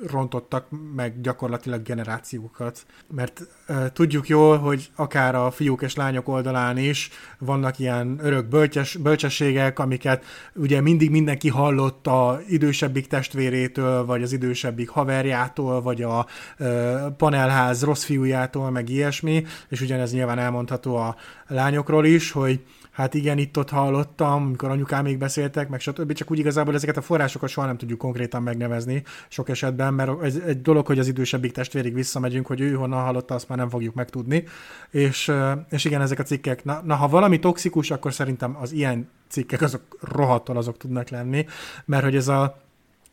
rontottak 0.08 0.68
meg 0.96 1.22
gyakorlatilag 1.22 1.82
generációkat. 1.82 2.86
Mert 3.08 3.48
ö, 3.68 3.86
tudjuk 3.94 4.28
jól, 4.28 4.58
hogy 4.58 4.90
akár 4.96 5.36
a 5.36 5.52
fiúk 5.52 5.82
és 5.82 5.96
lányok 5.96 6.28
oldalán 6.28 6.78
is 6.78 7.10
vannak 7.40 7.80
ilyen 7.80 8.20
örök 8.22 8.48
bölcses, 8.48 8.96
bölcsességek, 8.96 9.80
amiket 9.80 10.26
ugye 10.56 10.82
mindig 10.82 11.12
mindenki 11.12 11.50
hallott 11.50 12.08
a 12.08 12.40
idősebbik 12.48 13.08
testvérétől, 13.08 14.06
vagy 14.06 14.24
az 14.24 14.34
idősebbik 14.34 14.90
haverjától, 14.90 15.82
vagy 15.82 16.02
a 16.02 16.26
ö, 16.58 16.96
panelház 17.18 17.84
rossz 17.84 18.04
fiújától, 18.04 18.72
meg 18.72 18.90
ilyesmi, 18.90 19.46
és 19.70 19.82
ugyanez 19.82 20.14
nyilván 20.14 20.40
elmondható 20.40 20.96
a 20.96 21.16
lányokról 21.48 22.06
is, 22.06 22.32
hogy 22.32 22.64
hát 22.98 23.14
igen, 23.14 23.38
itt-ott 23.38 23.70
hallottam, 23.70 24.44
amikor 24.44 24.70
anyukám 24.70 25.04
még 25.04 25.18
beszéltek, 25.18 25.70
meg 25.70 25.80
stb. 25.80 26.14
Csak 26.14 26.32
úgy 26.32 26.40
igazából 26.40 26.74
ezeket 26.74 26.98
a 26.98 27.02
forrásokat 27.02 27.50
soha 27.50 27.68
nem 27.68 27.78
tudjuk 27.78 27.98
konkrétan 27.98 28.44
megnevezni 28.44 29.04
sok 29.28 29.50
esetben, 29.50 29.94
mert 29.94 30.24
ez 30.24 30.36
egy 30.46 30.62
dolog, 30.62 30.86
hogy 30.86 31.00
az 31.00 31.08
idősebbik 31.08 31.52
testvérig 31.52 31.94
visszamegyünk, 31.94 32.48
hogy 32.48 32.62
ő 32.62 32.74
honnan 32.74 33.04
hallotta, 33.04 33.36
azt 33.36 33.50
már 33.50 33.58
nem 33.58 33.70
fogjuk 33.70 33.94
megtudni. 33.94 34.44
És, 34.90 35.32
és 35.70 35.86
igen, 35.86 36.02
ezek 36.02 36.20
a 36.20 36.24
cikkek, 36.24 36.64
na, 36.64 36.82
na 36.86 36.96
ha 36.96 37.08
valami 37.08 37.40
toxikus, 37.40 37.92
akkor 37.92 38.14
szerintem 38.14 38.58
az 38.62 38.72
ilyen 38.72 39.10
cikkek 39.28 39.62
azok 39.62 39.82
rohadtól 40.02 40.58
azok 40.58 40.78
tudnak 40.78 41.10
lenni, 41.10 41.46
mert 41.86 42.04
hogy 42.04 42.16
ez 42.16 42.28
a 42.28 42.58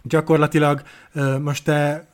gyakorlatilag 0.03 0.82
most 1.41 1.64
te 1.64 2.09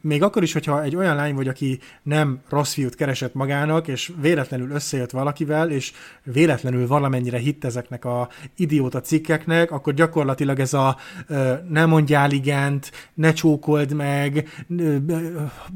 még 0.00 0.22
akkor 0.22 0.42
is, 0.42 0.52
hogyha 0.52 0.82
egy 0.82 0.96
olyan 0.96 1.16
lány 1.16 1.34
vagy, 1.34 1.48
aki 1.48 1.78
nem 2.02 2.40
rossz 2.48 2.72
fiút 2.72 2.94
keresett 2.94 3.34
magának, 3.34 3.88
és 3.88 4.12
véletlenül 4.20 4.70
összejött 4.70 5.10
valakivel, 5.10 5.70
és 5.70 5.92
véletlenül 6.22 6.86
valamennyire 6.86 7.38
hitt 7.38 7.64
ezeknek 7.64 8.04
a 8.04 8.28
idióta 8.56 9.00
cikkeknek, 9.00 9.70
akkor 9.70 9.94
gyakorlatilag 9.94 10.58
ez 10.58 10.74
a 10.74 10.96
ne 11.68 11.86
mondjál 11.86 12.30
igent, 12.30 12.92
ne 13.14 13.32
csókold 13.32 13.94
meg, 13.94 14.48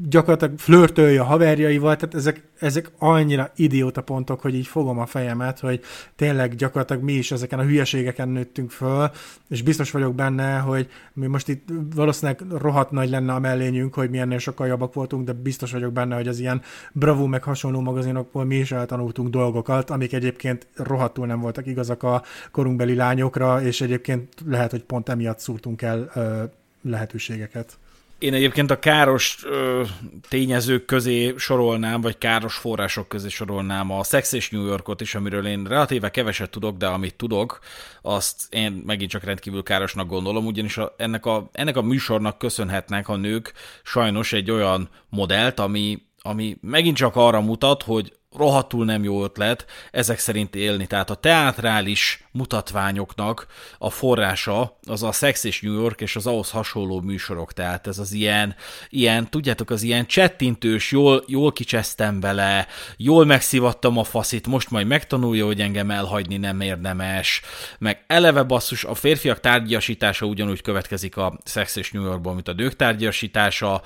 gyakorlatilag 0.09 0.59
flörtölj 0.59 1.17
a 1.17 1.23
haverjaival, 1.23 1.95
tehát 1.95 2.15
ezek, 2.15 2.41
ezek 2.59 2.91
annyira 2.97 3.51
idióta 3.55 4.01
pontok, 4.01 4.41
hogy 4.41 4.55
így 4.55 4.67
fogom 4.67 4.99
a 4.99 5.05
fejemet, 5.05 5.59
hogy 5.59 5.81
tényleg 6.15 6.55
gyakorlatilag 6.55 7.03
mi 7.03 7.13
is 7.13 7.31
ezeken 7.31 7.59
a 7.59 7.63
hülyeségeken 7.63 8.29
nőttünk 8.29 8.71
föl, 8.71 9.11
és 9.49 9.61
biztos 9.61 9.91
vagyok 9.91 10.15
benne, 10.15 10.57
hogy 10.57 10.87
mi 11.13 11.27
most 11.27 11.47
itt 11.47 11.67
valószínűleg 11.95 12.41
rohadt 12.61 12.91
nagy 12.91 13.09
lenne 13.09 13.33
a 13.33 13.39
mellényünk, 13.47 13.93
hogy 13.93 14.09
mi 14.09 14.17
ennél 14.17 14.37
sokkal 14.37 14.67
jobbak 14.67 14.93
voltunk, 14.93 15.25
de 15.25 15.33
biztos 15.33 15.71
vagyok 15.71 15.93
benne, 15.93 16.15
hogy 16.15 16.27
az 16.27 16.39
ilyen 16.39 16.61
Bravo 16.91 17.25
meg 17.25 17.43
hasonló 17.43 17.79
magazinokból 17.79 18.45
mi 18.45 18.55
is 18.55 18.71
eltanultunk 18.71 19.29
dolgokat, 19.29 19.89
amik 19.89 20.13
egyébként 20.13 20.67
rohadtul 20.75 21.25
nem 21.25 21.39
voltak 21.39 21.67
igazak 21.67 22.03
a 22.03 22.23
korunkbeli 22.51 22.95
lányokra, 22.95 23.61
és 23.61 23.81
egyébként 23.81 24.27
lehet, 24.45 24.71
hogy 24.71 24.83
pont 24.83 25.09
emiatt 25.09 25.39
szúrtunk 25.39 25.81
el 25.81 26.09
ö, 26.13 26.43
lehetőségeket. 26.81 27.77
Én 28.19 28.33
egyébként 28.33 28.71
a 28.71 28.79
káros 28.79 29.37
ö, 29.43 29.83
tényezők 30.29 30.85
közé 30.85 31.33
sorolnám, 31.37 32.01
vagy 32.01 32.17
káros 32.17 32.55
források 32.55 33.07
közé 33.07 33.29
sorolnám 33.29 33.91
a 33.91 34.03
Sex 34.03 34.31
és 34.31 34.49
New 34.49 34.65
Yorkot 34.65 35.01
is, 35.01 35.15
amiről 35.15 35.47
én 35.47 35.63
relatíve 35.63 36.11
keveset 36.11 36.49
tudok, 36.49 36.77
de 36.77 36.87
amit 36.87 37.15
tudok, 37.15 37.59
azt 38.01 38.53
én 38.53 38.83
megint 38.85 39.09
csak 39.09 39.23
rendkívül 39.23 39.63
károsnak 39.63 40.07
gondolom, 40.07 40.45
ugyanis 40.45 40.77
a, 40.77 40.93
ennek, 40.97 41.25
a, 41.25 41.49
ennek 41.51 41.77
a 41.77 41.81
műsornak 41.81 42.37
köszönhetnek 42.37 43.09
a 43.09 43.15
nők 43.15 43.53
sajnos 43.83 44.33
egy 44.33 44.51
olyan 44.51 44.89
modellt, 45.09 45.59
ami, 45.59 46.01
ami 46.21 46.57
megint 46.61 46.97
csak 46.97 47.15
arra 47.15 47.41
mutat, 47.41 47.83
hogy 47.83 48.13
rohadtul 48.35 48.85
nem 48.85 49.03
jó 49.03 49.23
ötlet 49.23 49.65
ezek 49.91 50.19
szerint 50.19 50.55
élni. 50.55 50.87
Tehát 50.87 51.09
a 51.09 51.15
teátrális 51.15 52.26
mutatványoknak 52.37 53.47
a 53.77 53.89
forrása 53.89 54.77
az 54.87 55.03
a 55.03 55.11
Sex 55.11 55.43
és 55.43 55.61
New 55.61 55.73
York 55.73 56.01
és 56.01 56.15
az 56.15 56.27
ahhoz 56.27 56.49
hasonló 56.49 57.01
műsorok. 57.01 57.53
Tehát 57.53 57.87
ez 57.87 57.99
az 57.99 58.11
ilyen, 58.11 58.55
ilyen 58.89 59.29
tudjátok, 59.29 59.69
az 59.69 59.81
ilyen 59.81 60.05
csettintős, 60.05 60.91
jól, 60.91 61.23
jól 61.27 61.51
kicsesztem 61.51 62.19
vele, 62.19 62.67
jól 62.97 63.25
megszivattam 63.25 63.97
a 63.97 64.03
faszit, 64.03 64.47
most 64.47 64.69
majd 64.69 64.87
megtanulja, 64.87 65.45
hogy 65.45 65.61
engem 65.61 65.91
elhagyni 65.91 66.37
nem 66.37 66.61
érdemes, 66.61 67.41
meg 67.79 68.03
eleve 68.07 68.43
basszus, 68.43 68.83
a 68.83 68.93
férfiak 68.93 69.39
tárgyasítása 69.39 70.25
ugyanúgy 70.25 70.61
következik 70.61 71.17
a 71.17 71.39
Sex 71.45 71.75
és 71.75 71.91
New 71.91 72.03
Yorkban, 72.03 72.33
mint 72.33 72.47
a 72.47 72.53
nők 72.53 72.75
tárgyasítása. 72.75 73.81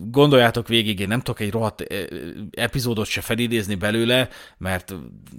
Gondoljátok 0.00 0.68
végig, 0.68 1.00
én 1.00 1.08
nem 1.08 1.20
tudok 1.20 1.40
egy 1.40 1.50
rohadt 1.50 1.84
epizódot 2.50 3.06
se 3.06 3.20
felidézni, 3.20 3.72
idézni 3.72 3.74
belőle, 3.74 4.28
mert 4.58 4.94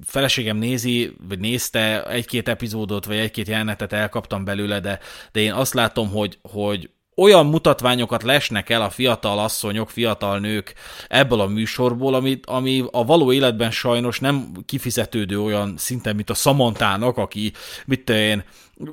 feleségem 0.06 0.58
nézi, 0.58 1.14
vagy 1.28 1.40
nézte 1.40 2.04
egy-két 2.24 2.48
epizódot, 2.48 3.06
vagy 3.06 3.18
egy-két 3.18 3.48
jelenetet 3.48 3.94
elkaptam 3.94 4.44
belőle, 4.44 4.80
de, 4.80 5.00
de 5.32 5.40
én 5.40 5.54
azt 5.54 5.74
látom, 5.74 6.10
hogy, 6.10 6.38
hogy 6.42 6.90
olyan 7.16 7.46
mutatványokat 7.46 8.24
lesnek 8.24 8.70
el 8.70 8.82
a 8.82 8.90
fiatal 8.90 9.40
asszonyok, 9.40 9.90
fiatal 9.90 10.40
nők 10.40 10.74
ebből 11.08 11.40
a 11.40 11.48
műsorból, 11.48 12.14
ami, 12.14 12.40
ami 12.44 12.84
a 12.92 13.06
való 13.06 13.32
életben 13.32 13.72
sajnos 13.72 14.20
nem 14.20 14.52
kifizetődő 14.66 15.42
olyan 15.42 15.74
szinten, 15.78 16.16
mint 16.16 16.30
a 16.30 16.34
Samantának, 16.34 17.18
aki, 17.18 17.52
mit 17.86 18.10
én, 18.10 18.44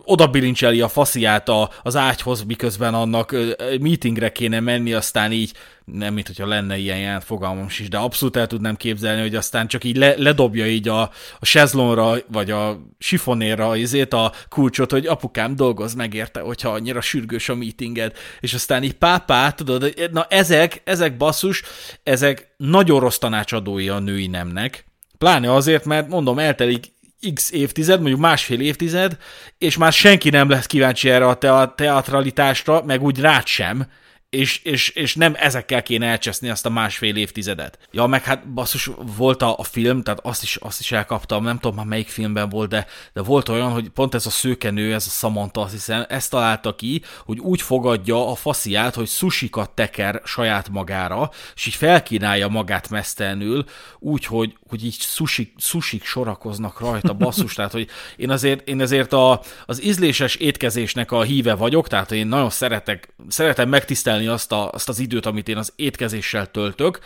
oda 0.04 0.26
bilincseli 0.26 0.80
a 0.80 0.88
fasziát 0.88 1.48
a, 1.48 1.70
az 1.82 1.96
ágyhoz, 1.96 2.42
miközben 2.42 2.94
annak 2.94 3.36
meetingre 3.80 4.32
kéne 4.32 4.60
menni, 4.60 4.92
aztán 4.92 5.32
így, 5.32 5.52
nem 5.84 6.14
mint 6.14 6.26
hogyha 6.26 6.46
lenne 6.46 6.76
ilyen 6.76 6.98
jelent 6.98 7.24
fogalmam 7.24 7.66
is, 7.68 7.88
de 7.88 7.96
abszolút 7.98 8.36
el 8.36 8.46
tudnám 8.46 8.76
képzelni, 8.76 9.20
hogy 9.20 9.34
aztán 9.34 9.66
csak 9.66 9.84
így 9.84 9.96
le, 9.96 10.14
ledobja 10.16 10.66
így 10.66 10.88
a, 10.88 11.00
a 11.38 11.44
sezlonra, 11.44 12.16
vagy 12.32 12.50
a 12.50 12.80
sifonérra 12.98 13.76
izét 13.76 14.12
a 14.12 14.32
kulcsot, 14.48 14.90
hogy 14.90 15.06
apukám 15.06 15.56
dolgoz 15.56 15.94
meg 15.94 16.14
érte, 16.14 16.40
hogyha 16.40 16.68
annyira 16.68 17.00
sürgős 17.00 17.48
a 17.48 17.54
meetinged, 17.54 18.16
és 18.40 18.54
aztán 18.54 18.82
így 18.82 18.94
pápá, 18.94 19.50
tudod, 19.50 19.94
na 20.12 20.26
ezek, 20.28 20.82
ezek 20.84 21.16
basszus, 21.16 21.62
ezek 22.02 22.54
nagyon 22.56 23.00
rossz 23.00 23.18
tanácsadói 23.18 23.88
a 23.88 23.98
női 23.98 24.26
nemnek, 24.26 24.84
Pláne 25.20 25.52
azért, 25.52 25.84
mert 25.84 26.08
mondom, 26.08 26.38
eltelik 26.38 26.92
x 27.34 27.50
évtized, 27.50 27.98
mondjuk 27.98 28.20
másfél 28.20 28.60
évtized, 28.60 29.16
és 29.58 29.76
már 29.76 29.92
senki 29.92 30.30
nem 30.30 30.48
lesz 30.48 30.66
kíváncsi 30.66 31.10
erre 31.10 31.26
a 31.28 31.74
teatralitásra, 31.74 32.82
meg 32.84 33.02
úgy 33.02 33.20
rád 33.20 33.46
sem, 33.46 33.86
és, 34.30 34.60
és, 34.62 34.88
és 34.88 35.14
nem 35.14 35.34
ezekkel 35.38 35.82
kéne 35.82 36.06
elcseszni 36.06 36.48
azt 36.48 36.66
a 36.66 36.70
másfél 36.70 37.16
évtizedet. 37.16 37.78
Ja, 37.90 38.06
meg 38.06 38.24
hát 38.24 38.48
basszus, 38.48 38.90
volt 39.16 39.42
a, 39.42 39.58
a 39.58 39.62
film, 39.62 40.02
tehát 40.02 40.20
azt 40.22 40.42
is, 40.42 40.56
azt 40.56 40.80
is 40.80 40.92
elkaptam, 40.92 41.44
nem 41.44 41.58
tudom 41.58 41.76
már 41.76 41.86
melyik 41.86 42.08
filmben 42.08 42.48
volt, 42.48 42.68
de, 42.68 42.86
de 43.12 43.22
volt 43.22 43.48
olyan, 43.48 43.70
hogy 43.70 43.88
pont 43.88 44.14
ez 44.14 44.26
a 44.26 44.30
szőkenő, 44.30 44.94
ez 44.94 45.06
a 45.06 45.10
Samantha, 45.10 45.62
azt 45.62 45.72
hiszem, 45.72 46.04
ezt 46.08 46.30
találta 46.30 46.74
ki, 46.74 47.02
hogy 47.24 47.38
úgy 47.38 47.62
fogadja 47.62 48.30
a 48.30 48.34
fasziát, 48.34 48.94
hogy 48.94 49.08
susikat 49.08 49.70
teker 49.70 50.20
saját 50.24 50.68
magára, 50.68 51.30
és 51.54 51.66
így 51.66 51.74
felkínálja 51.74 52.48
magát 52.48 52.90
mesztelenül, 52.90 53.64
úgy, 53.98 54.24
hogy, 54.24 54.56
hogy 54.68 54.84
így 54.84 55.00
susik, 55.00 55.54
susik 55.58 56.04
sorakoznak 56.04 56.80
rajta, 56.80 57.12
basszus, 57.12 57.54
tehát, 57.60 57.72
hogy 57.72 57.88
én 58.16 58.30
azért, 58.30 58.68
én 58.68 58.80
azért 58.80 59.12
a, 59.12 59.40
az 59.66 59.82
ízléses 59.82 60.34
étkezésnek 60.34 61.12
a 61.12 61.22
híve 61.22 61.54
vagyok, 61.54 61.88
tehát 61.88 62.12
én 62.12 62.26
nagyon 62.26 62.50
szeretek, 62.50 63.14
szeretem 63.28 63.68
megtisztelni 63.68 64.19
elviselni 64.20 64.26
azt, 64.26 64.52
a, 64.52 64.70
azt 64.72 64.88
az 64.88 64.98
időt, 64.98 65.26
amit 65.26 65.48
én 65.48 65.56
az 65.56 65.72
étkezéssel 65.76 66.50
töltök, 66.50 67.00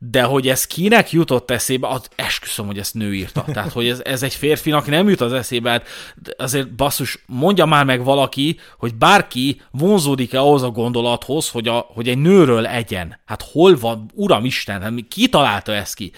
de 0.00 0.22
hogy 0.22 0.48
ez 0.48 0.66
kinek 0.66 1.12
jutott 1.12 1.50
eszébe, 1.50 1.88
az 1.88 2.08
esküszöm, 2.16 2.66
hogy 2.66 2.78
ezt 2.78 2.94
nő 2.94 3.14
írta. 3.14 3.44
Tehát, 3.52 3.72
hogy 3.72 3.88
ez, 3.88 4.00
ez 4.04 4.22
egy 4.22 4.34
férfinak 4.34 4.86
nem 4.86 5.08
jut 5.08 5.20
az 5.20 5.32
eszébe, 5.32 5.70
hát 5.70 5.86
azért 6.36 6.74
basszus, 6.74 7.22
mondja 7.26 7.66
már 7.66 7.84
meg 7.84 8.04
valaki, 8.04 8.58
hogy 8.78 8.94
bárki 8.94 9.60
vonzódik-e 9.70 10.40
ahhoz 10.40 10.62
a 10.62 10.70
gondolathoz, 10.70 11.48
hogy, 11.48 11.68
a, 11.68 11.78
hogy 11.78 12.08
egy 12.08 12.18
nőről 12.18 12.66
egyen. 12.66 13.18
Hát 13.26 13.42
hol 13.42 13.76
van, 13.76 14.10
uram 14.14 14.44
Isten, 14.44 14.82
hát 14.82 14.92
ki 15.08 15.28
találta 15.28 15.72
ezt 15.72 15.94
ki? 15.94 16.12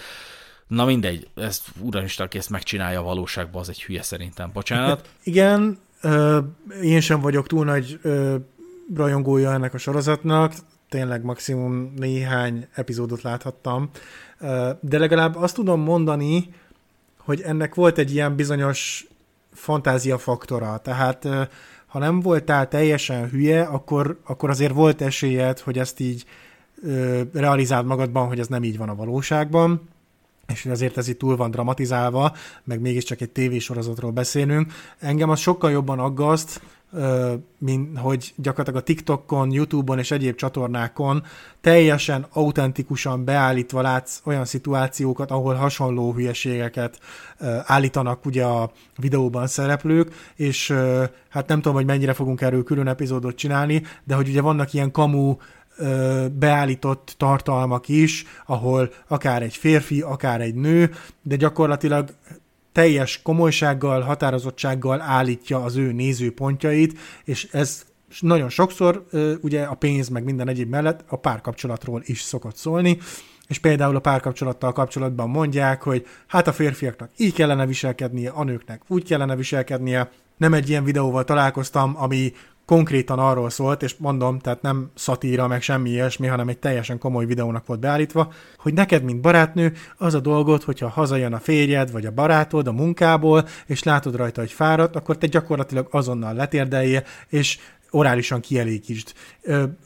Na 0.67 0.85
mindegy, 0.85 1.27
ezt 1.35 1.61
uramisten, 1.79 2.25
aki 2.25 2.37
ezt 2.37 2.49
megcsinálja 2.49 2.99
a 2.99 3.03
valóságban, 3.03 3.61
az 3.61 3.69
egy 3.69 3.83
hülye 3.83 4.01
szerintem, 4.01 4.49
bocsánat. 4.53 5.09
Igen, 5.23 5.79
ö, 6.01 6.39
én 6.81 7.01
sem 7.01 7.21
vagyok 7.21 7.47
túl 7.47 7.65
nagy 7.65 7.99
ö, 8.01 8.35
rajongója 8.95 9.53
ennek 9.53 9.73
a 9.73 9.77
sorozatnak, 9.77 10.53
tényleg 10.89 11.23
maximum 11.23 11.93
néhány 11.95 12.67
epizódot 12.73 13.21
láthattam, 13.21 13.89
de 14.79 14.97
legalább 14.97 15.35
azt 15.35 15.55
tudom 15.55 15.81
mondani, 15.81 16.53
hogy 17.17 17.41
ennek 17.41 17.75
volt 17.75 17.97
egy 17.97 18.13
ilyen 18.13 18.35
bizonyos 18.35 19.07
fantázia 19.53 20.17
faktora, 20.17 20.77
tehát 20.77 21.27
ha 21.87 21.99
nem 21.99 22.19
voltál 22.19 22.67
teljesen 22.67 23.29
hülye, 23.29 23.61
akkor, 23.61 24.19
akkor 24.23 24.49
azért 24.49 24.73
volt 24.73 25.01
esélyed, 25.01 25.59
hogy 25.59 25.77
ezt 25.77 25.99
így 25.99 26.25
realizáld 27.33 27.85
magadban, 27.85 28.27
hogy 28.27 28.39
ez 28.39 28.47
nem 28.47 28.63
így 28.63 28.77
van 28.77 28.89
a 28.89 28.95
valóságban, 28.95 29.89
és 30.47 30.65
azért 30.65 30.97
ez 30.97 31.07
itt 31.07 31.19
túl 31.19 31.35
van 31.35 31.51
dramatizálva, 31.51 32.35
meg 32.63 32.79
mégiscsak 32.79 33.21
egy 33.21 33.29
tévésorozatról 33.29 34.11
beszélünk. 34.11 34.73
Engem 34.99 35.29
az 35.29 35.39
sokkal 35.39 35.71
jobban 35.71 35.99
aggaszt, 35.99 36.61
mint 37.57 37.97
hogy 37.97 38.33
gyakorlatilag 38.35 38.81
a 38.81 38.83
TikTokon, 38.83 39.51
YouTube-on 39.51 39.99
és 39.99 40.11
egyéb 40.11 40.35
csatornákon 40.35 41.23
teljesen 41.61 42.25
autentikusan 42.31 43.23
beállítva 43.25 43.81
látsz 43.81 44.21
olyan 44.23 44.45
szituációkat, 44.45 45.31
ahol 45.31 45.53
hasonló 45.53 46.13
hülyeségeket 46.13 46.99
állítanak 47.63 48.25
ugye 48.25 48.43
a 48.43 48.71
videóban 48.97 49.47
szereplők, 49.47 50.31
és 50.35 50.73
hát 51.29 51.47
nem 51.47 51.57
tudom, 51.57 51.73
hogy 51.73 51.85
mennyire 51.85 52.13
fogunk 52.13 52.41
erről 52.41 52.63
külön 52.63 52.87
epizódot 52.87 53.35
csinálni, 53.35 53.83
de 54.03 54.15
hogy 54.15 54.27
ugye 54.27 54.41
vannak 54.41 54.73
ilyen 54.73 54.91
kamu 54.91 55.35
beállított 56.39 57.13
tartalmak 57.17 57.87
is, 57.87 58.25
ahol 58.45 58.89
akár 59.07 59.41
egy 59.41 59.55
férfi, 59.55 60.01
akár 60.01 60.41
egy 60.41 60.55
nő, 60.55 60.91
de 61.21 61.35
gyakorlatilag 61.35 62.09
teljes 62.71 63.21
komolysággal, 63.21 64.01
határozottsággal 64.01 65.01
állítja 65.01 65.63
az 65.63 65.75
ő 65.75 65.91
nézőpontjait, 65.91 66.99
és 67.23 67.47
ez 67.51 67.85
nagyon 68.19 68.49
sokszor 68.49 69.05
ugye 69.41 69.63
a 69.63 69.73
pénz 69.75 70.09
meg 70.09 70.23
minden 70.23 70.47
egyéb 70.47 70.69
mellett 70.69 71.03
a 71.07 71.15
párkapcsolatról 71.15 72.01
is 72.05 72.21
szokott 72.21 72.55
szólni, 72.55 72.97
és 73.47 73.59
például 73.59 73.95
a 73.95 73.99
párkapcsolattal 73.99 74.71
kapcsolatban 74.71 75.29
mondják, 75.29 75.83
hogy 75.83 76.05
hát 76.27 76.47
a 76.47 76.53
férfiaknak 76.53 77.09
így 77.17 77.33
kellene 77.33 77.65
viselkednie, 77.65 78.29
a 78.29 78.43
nőknek 78.43 78.81
úgy 78.87 79.03
kellene 79.03 79.35
viselkednie. 79.35 80.09
Nem 80.37 80.53
egy 80.53 80.69
ilyen 80.69 80.83
videóval 80.83 81.23
találkoztam, 81.23 81.95
ami 81.97 82.33
konkrétan 82.71 83.19
arról 83.19 83.49
szólt, 83.49 83.83
és 83.83 83.95
mondom, 83.97 84.39
tehát 84.39 84.61
nem 84.61 84.91
szatíra, 84.95 85.47
meg 85.47 85.61
semmi 85.61 85.89
ilyesmi, 85.89 86.27
hanem 86.27 86.47
egy 86.47 86.57
teljesen 86.57 86.97
komoly 86.97 87.25
videónak 87.25 87.65
volt 87.65 87.79
beállítva, 87.79 88.31
hogy 88.57 88.73
neked, 88.73 89.03
mint 89.03 89.21
barátnő, 89.21 89.73
az 89.97 90.13
a 90.13 90.19
dolgod, 90.19 90.63
hogyha 90.63 90.89
hazajön 90.89 91.33
a 91.33 91.39
férjed, 91.39 91.91
vagy 91.91 92.05
a 92.05 92.11
barátod 92.11 92.67
a 92.67 92.71
munkából, 92.71 93.47
és 93.65 93.83
látod 93.83 94.15
rajta, 94.15 94.41
hogy 94.41 94.51
fáradt, 94.51 94.95
akkor 94.95 95.17
te 95.17 95.27
gyakorlatilag 95.27 95.87
azonnal 95.89 96.33
letérdeljél, 96.33 97.03
és 97.27 97.59
orálisan 97.91 98.39
kielégítsd. 98.39 99.13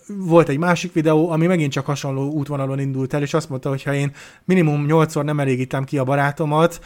Volt 0.08 0.50
egy 0.50 0.58
másik 0.58 0.94
videó, 0.94 1.30
ami 1.30 1.46
megint 1.46 1.72
csak 1.72 1.86
hasonló 1.86 2.32
útvonalon 2.32 2.80
indult 2.80 3.14
el, 3.14 3.22
és 3.22 3.34
azt 3.34 3.50
mondta, 3.50 3.70
hogy 3.70 3.84
ha 3.84 3.94
én 3.94 4.12
minimum 4.44 4.86
nyolcszor 4.86 5.24
nem 5.24 5.40
elégítem 5.40 5.84
ki 5.84 5.98
a 5.98 6.04
barátomat, 6.04 6.80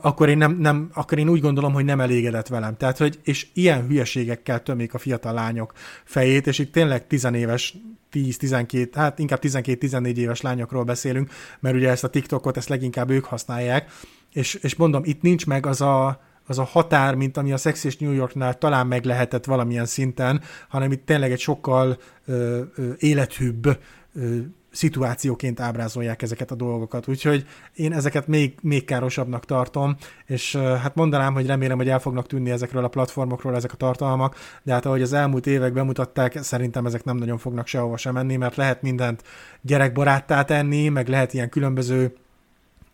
akkor 0.00 0.28
én, 0.28 0.38
nem, 0.38 0.56
nem, 0.56 0.90
akkor 0.94 1.18
én 1.18 1.28
úgy 1.28 1.40
gondolom, 1.40 1.72
hogy 1.72 1.84
nem 1.84 2.00
elégedett 2.00 2.48
velem. 2.48 2.76
Tehát, 2.76 2.98
hogy, 2.98 3.18
és 3.22 3.46
ilyen 3.54 3.86
hülyeségekkel 3.86 4.62
tömik 4.62 4.94
a 4.94 4.98
fiatal 4.98 5.32
lányok 5.32 5.72
fejét, 6.04 6.46
és 6.46 6.58
itt 6.58 6.72
tényleg 6.72 7.06
tizenéves 7.06 7.76
10-12, 8.12 8.88
hát 8.94 9.18
inkább 9.18 9.40
12-14 9.42 10.16
éves 10.16 10.40
lányokról 10.40 10.84
beszélünk, 10.84 11.30
mert 11.60 11.76
ugye 11.76 11.90
ezt 11.90 12.04
a 12.04 12.08
TikTokot, 12.08 12.56
ezt 12.56 12.68
leginkább 12.68 13.10
ők 13.10 13.24
használják, 13.24 13.90
és, 14.32 14.54
és 14.54 14.74
mondom, 14.74 15.02
itt 15.04 15.22
nincs 15.22 15.46
meg 15.46 15.66
az 15.66 15.80
a, 15.80 16.20
az 16.48 16.58
a 16.58 16.64
határ, 16.64 17.14
mint 17.14 17.36
ami 17.36 17.52
a 17.52 17.56
Sex 17.56 17.84
és 17.84 17.96
New 17.96 18.12
Yorknál 18.12 18.58
talán 18.58 18.86
meg 18.86 19.04
lehetett 19.04 19.44
valamilyen 19.44 19.86
szinten, 19.86 20.40
hanem 20.68 20.92
itt 20.92 21.06
tényleg 21.06 21.32
egy 21.32 21.40
sokkal 21.40 21.98
ö, 22.26 22.60
ö, 22.74 22.90
élethűbb 22.98 23.78
ö, 24.14 24.36
szituációként 24.70 25.60
ábrázolják 25.60 26.22
ezeket 26.22 26.50
a 26.50 26.54
dolgokat. 26.54 27.08
Úgyhogy 27.08 27.46
én 27.74 27.92
ezeket 27.92 28.26
még, 28.26 28.54
még 28.62 28.84
károsabbnak 28.84 29.44
tartom, 29.44 29.96
és 30.26 30.56
hát 30.56 30.94
mondanám, 30.94 31.34
hogy 31.34 31.46
remélem, 31.46 31.76
hogy 31.76 31.88
el 31.88 31.98
fognak 31.98 32.26
tűnni 32.26 32.50
ezekről 32.50 32.84
a 32.84 32.88
platformokról 32.88 33.54
ezek 33.54 33.72
a 33.72 33.76
tartalmak, 33.76 34.36
de 34.62 34.72
hát 34.72 34.86
ahogy 34.86 35.02
az 35.02 35.12
elmúlt 35.12 35.46
évek 35.46 35.72
bemutatták, 35.72 36.42
szerintem 36.42 36.86
ezek 36.86 37.04
nem 37.04 37.16
nagyon 37.16 37.38
fognak 37.38 37.66
sehova 37.66 37.96
sem 37.96 38.14
menni, 38.14 38.36
mert 38.36 38.56
lehet 38.56 38.82
mindent 38.82 39.22
gyerekbaráttá 39.60 40.44
tenni, 40.44 40.88
meg 40.88 41.08
lehet 41.08 41.34
ilyen 41.34 41.48
különböző 41.48 42.14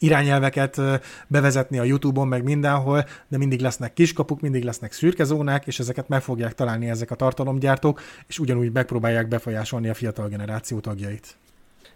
irányelveket 0.05 0.81
bevezetni 1.27 1.79
a 1.79 1.85
YouTube-on, 1.85 2.29
meg 2.29 2.43
mindenhol, 2.43 3.05
de 3.29 3.39
mindig 3.39 3.61
lesznek 3.61 3.93
kiskapuk, 3.93 4.41
mindig 4.41 4.65
lesznek 4.65 4.93
szürkezónák, 4.93 5.67
és 5.67 5.79
ezeket 5.79 6.09
meg 6.09 6.23
fogják 6.23 6.55
találni 6.55 6.89
ezek 6.89 7.11
a 7.11 7.15
tartalomgyártók, 7.15 8.01
és 8.27 8.39
ugyanúgy 8.39 8.73
megpróbálják 8.73 9.29
befolyásolni 9.29 9.89
a 9.89 9.95
fiatal 9.95 10.29
generáció 10.29 10.81
tagjait. 10.81 11.37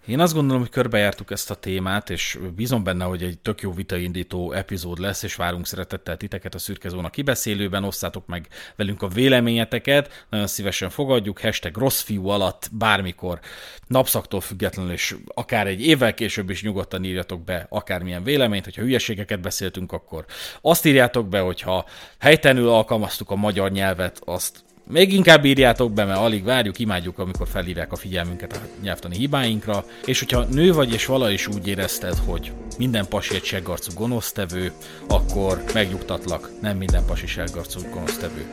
Én 0.09 0.21
azt 0.21 0.35
gondolom, 0.35 0.61
hogy 0.61 0.71
körbejártuk 0.71 1.31
ezt 1.31 1.51
a 1.51 1.55
témát, 1.55 2.11
és 2.11 2.39
bízom 2.57 2.85
benne, 2.85 3.05
hogy 3.05 3.23
egy 3.23 3.39
tök 3.39 3.61
jó 3.61 3.73
vitaindító 3.73 4.53
epizód 4.53 4.99
lesz, 4.99 5.23
és 5.23 5.35
várunk 5.35 5.67
szeretettel 5.67 6.17
titeket 6.17 6.55
a 6.55 6.59
Szürke 6.59 6.89
Zóna 6.89 7.11
kibeszélőben, 7.11 7.85
osszátok 7.85 8.27
meg 8.27 8.49
velünk 8.77 9.03
a 9.03 9.09
véleményeteket, 9.09 10.27
nagyon 10.31 10.47
szívesen 10.47 10.91
fogadjuk, 10.91 11.41
hashtag 11.41 11.77
rossz 11.77 12.01
fiú 12.01 12.29
alatt 12.29 12.69
bármikor, 12.73 13.41
napszaktól 13.87 14.41
függetlenül, 14.41 14.93
és 14.93 15.17
akár 15.35 15.67
egy 15.67 15.87
évvel 15.87 16.15
később 16.15 16.51
is 16.51 16.63
nyugodtan 16.63 17.05
írjatok 17.05 17.45
be 17.45 17.67
akármilyen 17.69 18.23
véleményt, 18.23 18.65
hogyha 18.65 18.83
hülyeségeket 18.83 19.41
beszéltünk, 19.41 19.93
akkor 19.93 20.25
azt 20.61 20.87
írjátok 20.87 21.29
be, 21.29 21.41
hogyha 21.41 21.85
helytelenül 22.19 22.69
alkalmaztuk 22.69 23.31
a 23.31 23.37
magyar 23.37 23.71
nyelvet, 23.71 24.21
azt 24.25 24.65
még 24.88 25.14
inkább 25.14 25.46
írjátok 25.46 25.94
be, 25.94 26.06
mert 26.06 26.20
alig 26.20 26.44
várjuk, 26.44 26.80
imádjuk, 26.80 27.20
amikor 27.20 27.48
felhívják 27.48 27.92
a 27.92 27.96
figyelmünket 27.96 28.54
a 28.54 28.60
nyelvtani 28.82 29.16
hibáinkra, 29.16 29.86
és 30.06 30.20
hogyha 30.20 30.44
nő 30.44 30.74
vagy 30.74 30.94
és 30.94 31.06
vala 31.06 31.30
is 31.30 31.48
úgy 31.48 31.68
érezted, 31.68 32.16
hogy 32.26 32.52
minden 32.78 33.08
pasi 33.08 33.36
egy 33.36 33.44
seggarcú 33.44 33.92
gonosztevő, 33.94 34.72
akkor 35.08 35.64
megnyugtatlak, 35.74 36.50
nem 36.62 36.78
minden 36.78 37.06
pasi 37.06 37.28
seggarcú 37.28 37.80
gonosztevő. 37.94 38.46